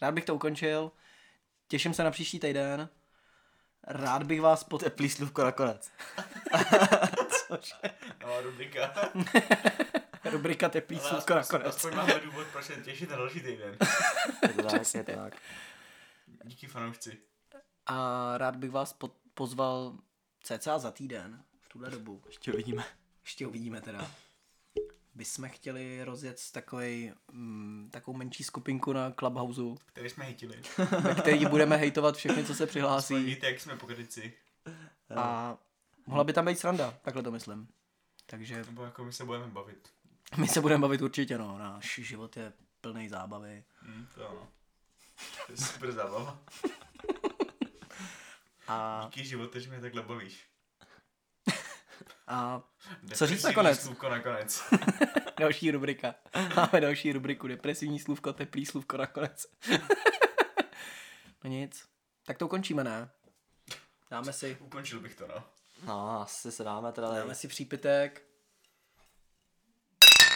rád 0.00 0.14
bych 0.14 0.24
to 0.24 0.34
ukončil. 0.34 0.92
Těším 1.68 1.94
se 1.94 2.04
na 2.04 2.10
příští 2.10 2.40
týden. 2.40 2.88
Rád 3.88 4.22
bych 4.22 4.40
vás 4.40 4.64
pod... 4.64 4.82
Teplý 4.82 5.10
slůvko 5.10 5.44
nakonec. 5.44 5.90
No, 8.22 8.40
rubrika. 8.42 8.94
Rubrika 10.24 10.68
teplý 10.68 11.00
Ale 11.00 11.08
slůvko 11.08 11.34
aspoň- 11.34 11.58
nakonec. 11.58 11.76
Aspoň 11.76 11.94
máme 11.96 12.20
důvod, 12.20 12.46
proč 12.52 12.64
se 12.64 12.74
těšit 12.76 13.10
na 13.10 13.16
další 13.16 13.40
týden. 13.40 13.76
Je 14.42 14.48
to 14.48 14.62
tak, 14.62 14.94
je 14.94 15.04
to 15.04 15.12
tak. 15.12 15.34
Díky 16.44 16.66
fanoušci. 16.66 17.18
A 17.86 18.32
rád 18.38 18.56
bych 18.56 18.70
vás 18.70 18.92
po- 18.92 19.10
pozval 19.34 19.98
cca 20.42 20.78
za 20.78 20.90
týden, 20.90 21.44
v 21.60 21.68
tuhle 21.68 21.90
dobu. 21.90 22.22
Ještě 22.26 22.52
uvidíme. 22.52 22.84
Ještě 23.24 23.46
uvidíme 23.46 23.80
teda. 23.80 24.10
Bychom 25.14 25.48
chtěli 25.48 26.04
rozjet 26.04 26.40
takový, 26.52 27.12
mm, 27.32 27.88
takovou 27.92 28.16
menší 28.16 28.44
skupinku 28.44 28.92
na 28.92 29.10
Clubhouse, 29.10 29.60
Který 29.86 30.10
jsme 30.10 30.24
hitili. 30.24 30.62
ve 31.00 31.14
který 31.14 31.46
budeme 31.46 31.76
hejtovat 31.76 32.16
všechny, 32.16 32.42
co 32.44 32.46
se 32.46 32.52
Aspoň 32.52 32.68
přihlásí. 32.68 33.14
víte, 33.24 33.46
jak 33.46 33.60
jsme 33.60 33.76
pokryci. 33.76 34.32
A 35.16 35.56
mohla 36.06 36.24
by 36.24 36.32
tam 36.32 36.44
být 36.46 36.58
sranda, 36.58 36.94
takhle 37.02 37.22
to 37.22 37.30
myslím. 37.30 37.68
Takže 38.26 38.64
Nebo 38.64 38.84
jako 38.84 39.04
my 39.04 39.12
se 39.12 39.24
budeme 39.24 39.46
bavit. 39.46 39.88
my 40.36 40.48
se 40.48 40.60
budeme 40.60 40.80
bavit 40.82 41.02
určitě, 41.02 41.38
no. 41.38 41.58
Náš 41.58 42.00
život 42.02 42.36
je 42.36 42.52
plný 42.80 43.08
zábavy. 43.08 43.64
Hm, 43.82 44.06
to 44.14 44.28
ano. 44.30 44.48
To 45.46 45.52
je 45.52 45.58
super 45.58 45.92
zábava. 45.92 46.38
A, 48.68 49.02
Díky 49.04 49.24
živote, 49.28 49.60
že 49.60 49.70
mě 49.70 49.80
takhle 49.80 50.02
bavíš. 50.02 50.46
a 52.26 52.62
Co 53.14 53.26
říct 53.26 53.42
nakonec? 53.42 53.80
slůvko 53.80 54.08
nakonec. 54.08 54.62
další 55.40 55.70
rubrika. 55.70 56.14
Máme 56.56 56.80
další 56.80 57.12
rubriku, 57.12 57.46
depresivní 57.48 58.00
slůvko, 58.00 58.32
teplý 58.32 58.66
slůvko 58.66 58.96
nakonec. 58.96 59.46
no 61.44 61.50
nic. 61.50 61.84
Tak 62.26 62.38
to 62.38 62.46
ukončíme, 62.46 62.84
ne? 62.84 63.10
Dáme 64.10 64.32
si, 64.32 64.56
Ukončil 64.60 65.00
bych 65.00 65.14
to, 65.14 65.26
no. 65.26 65.44
No, 65.84 66.20
asi 66.20 66.52
se 66.52 66.64
dáme 66.64 66.92
teda. 66.92 67.10
dáme 67.10 67.34
si 67.34 67.48
přípitek. 67.48 68.22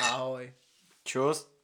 Ahoj. 0.02 0.54
Čus. 1.04 1.59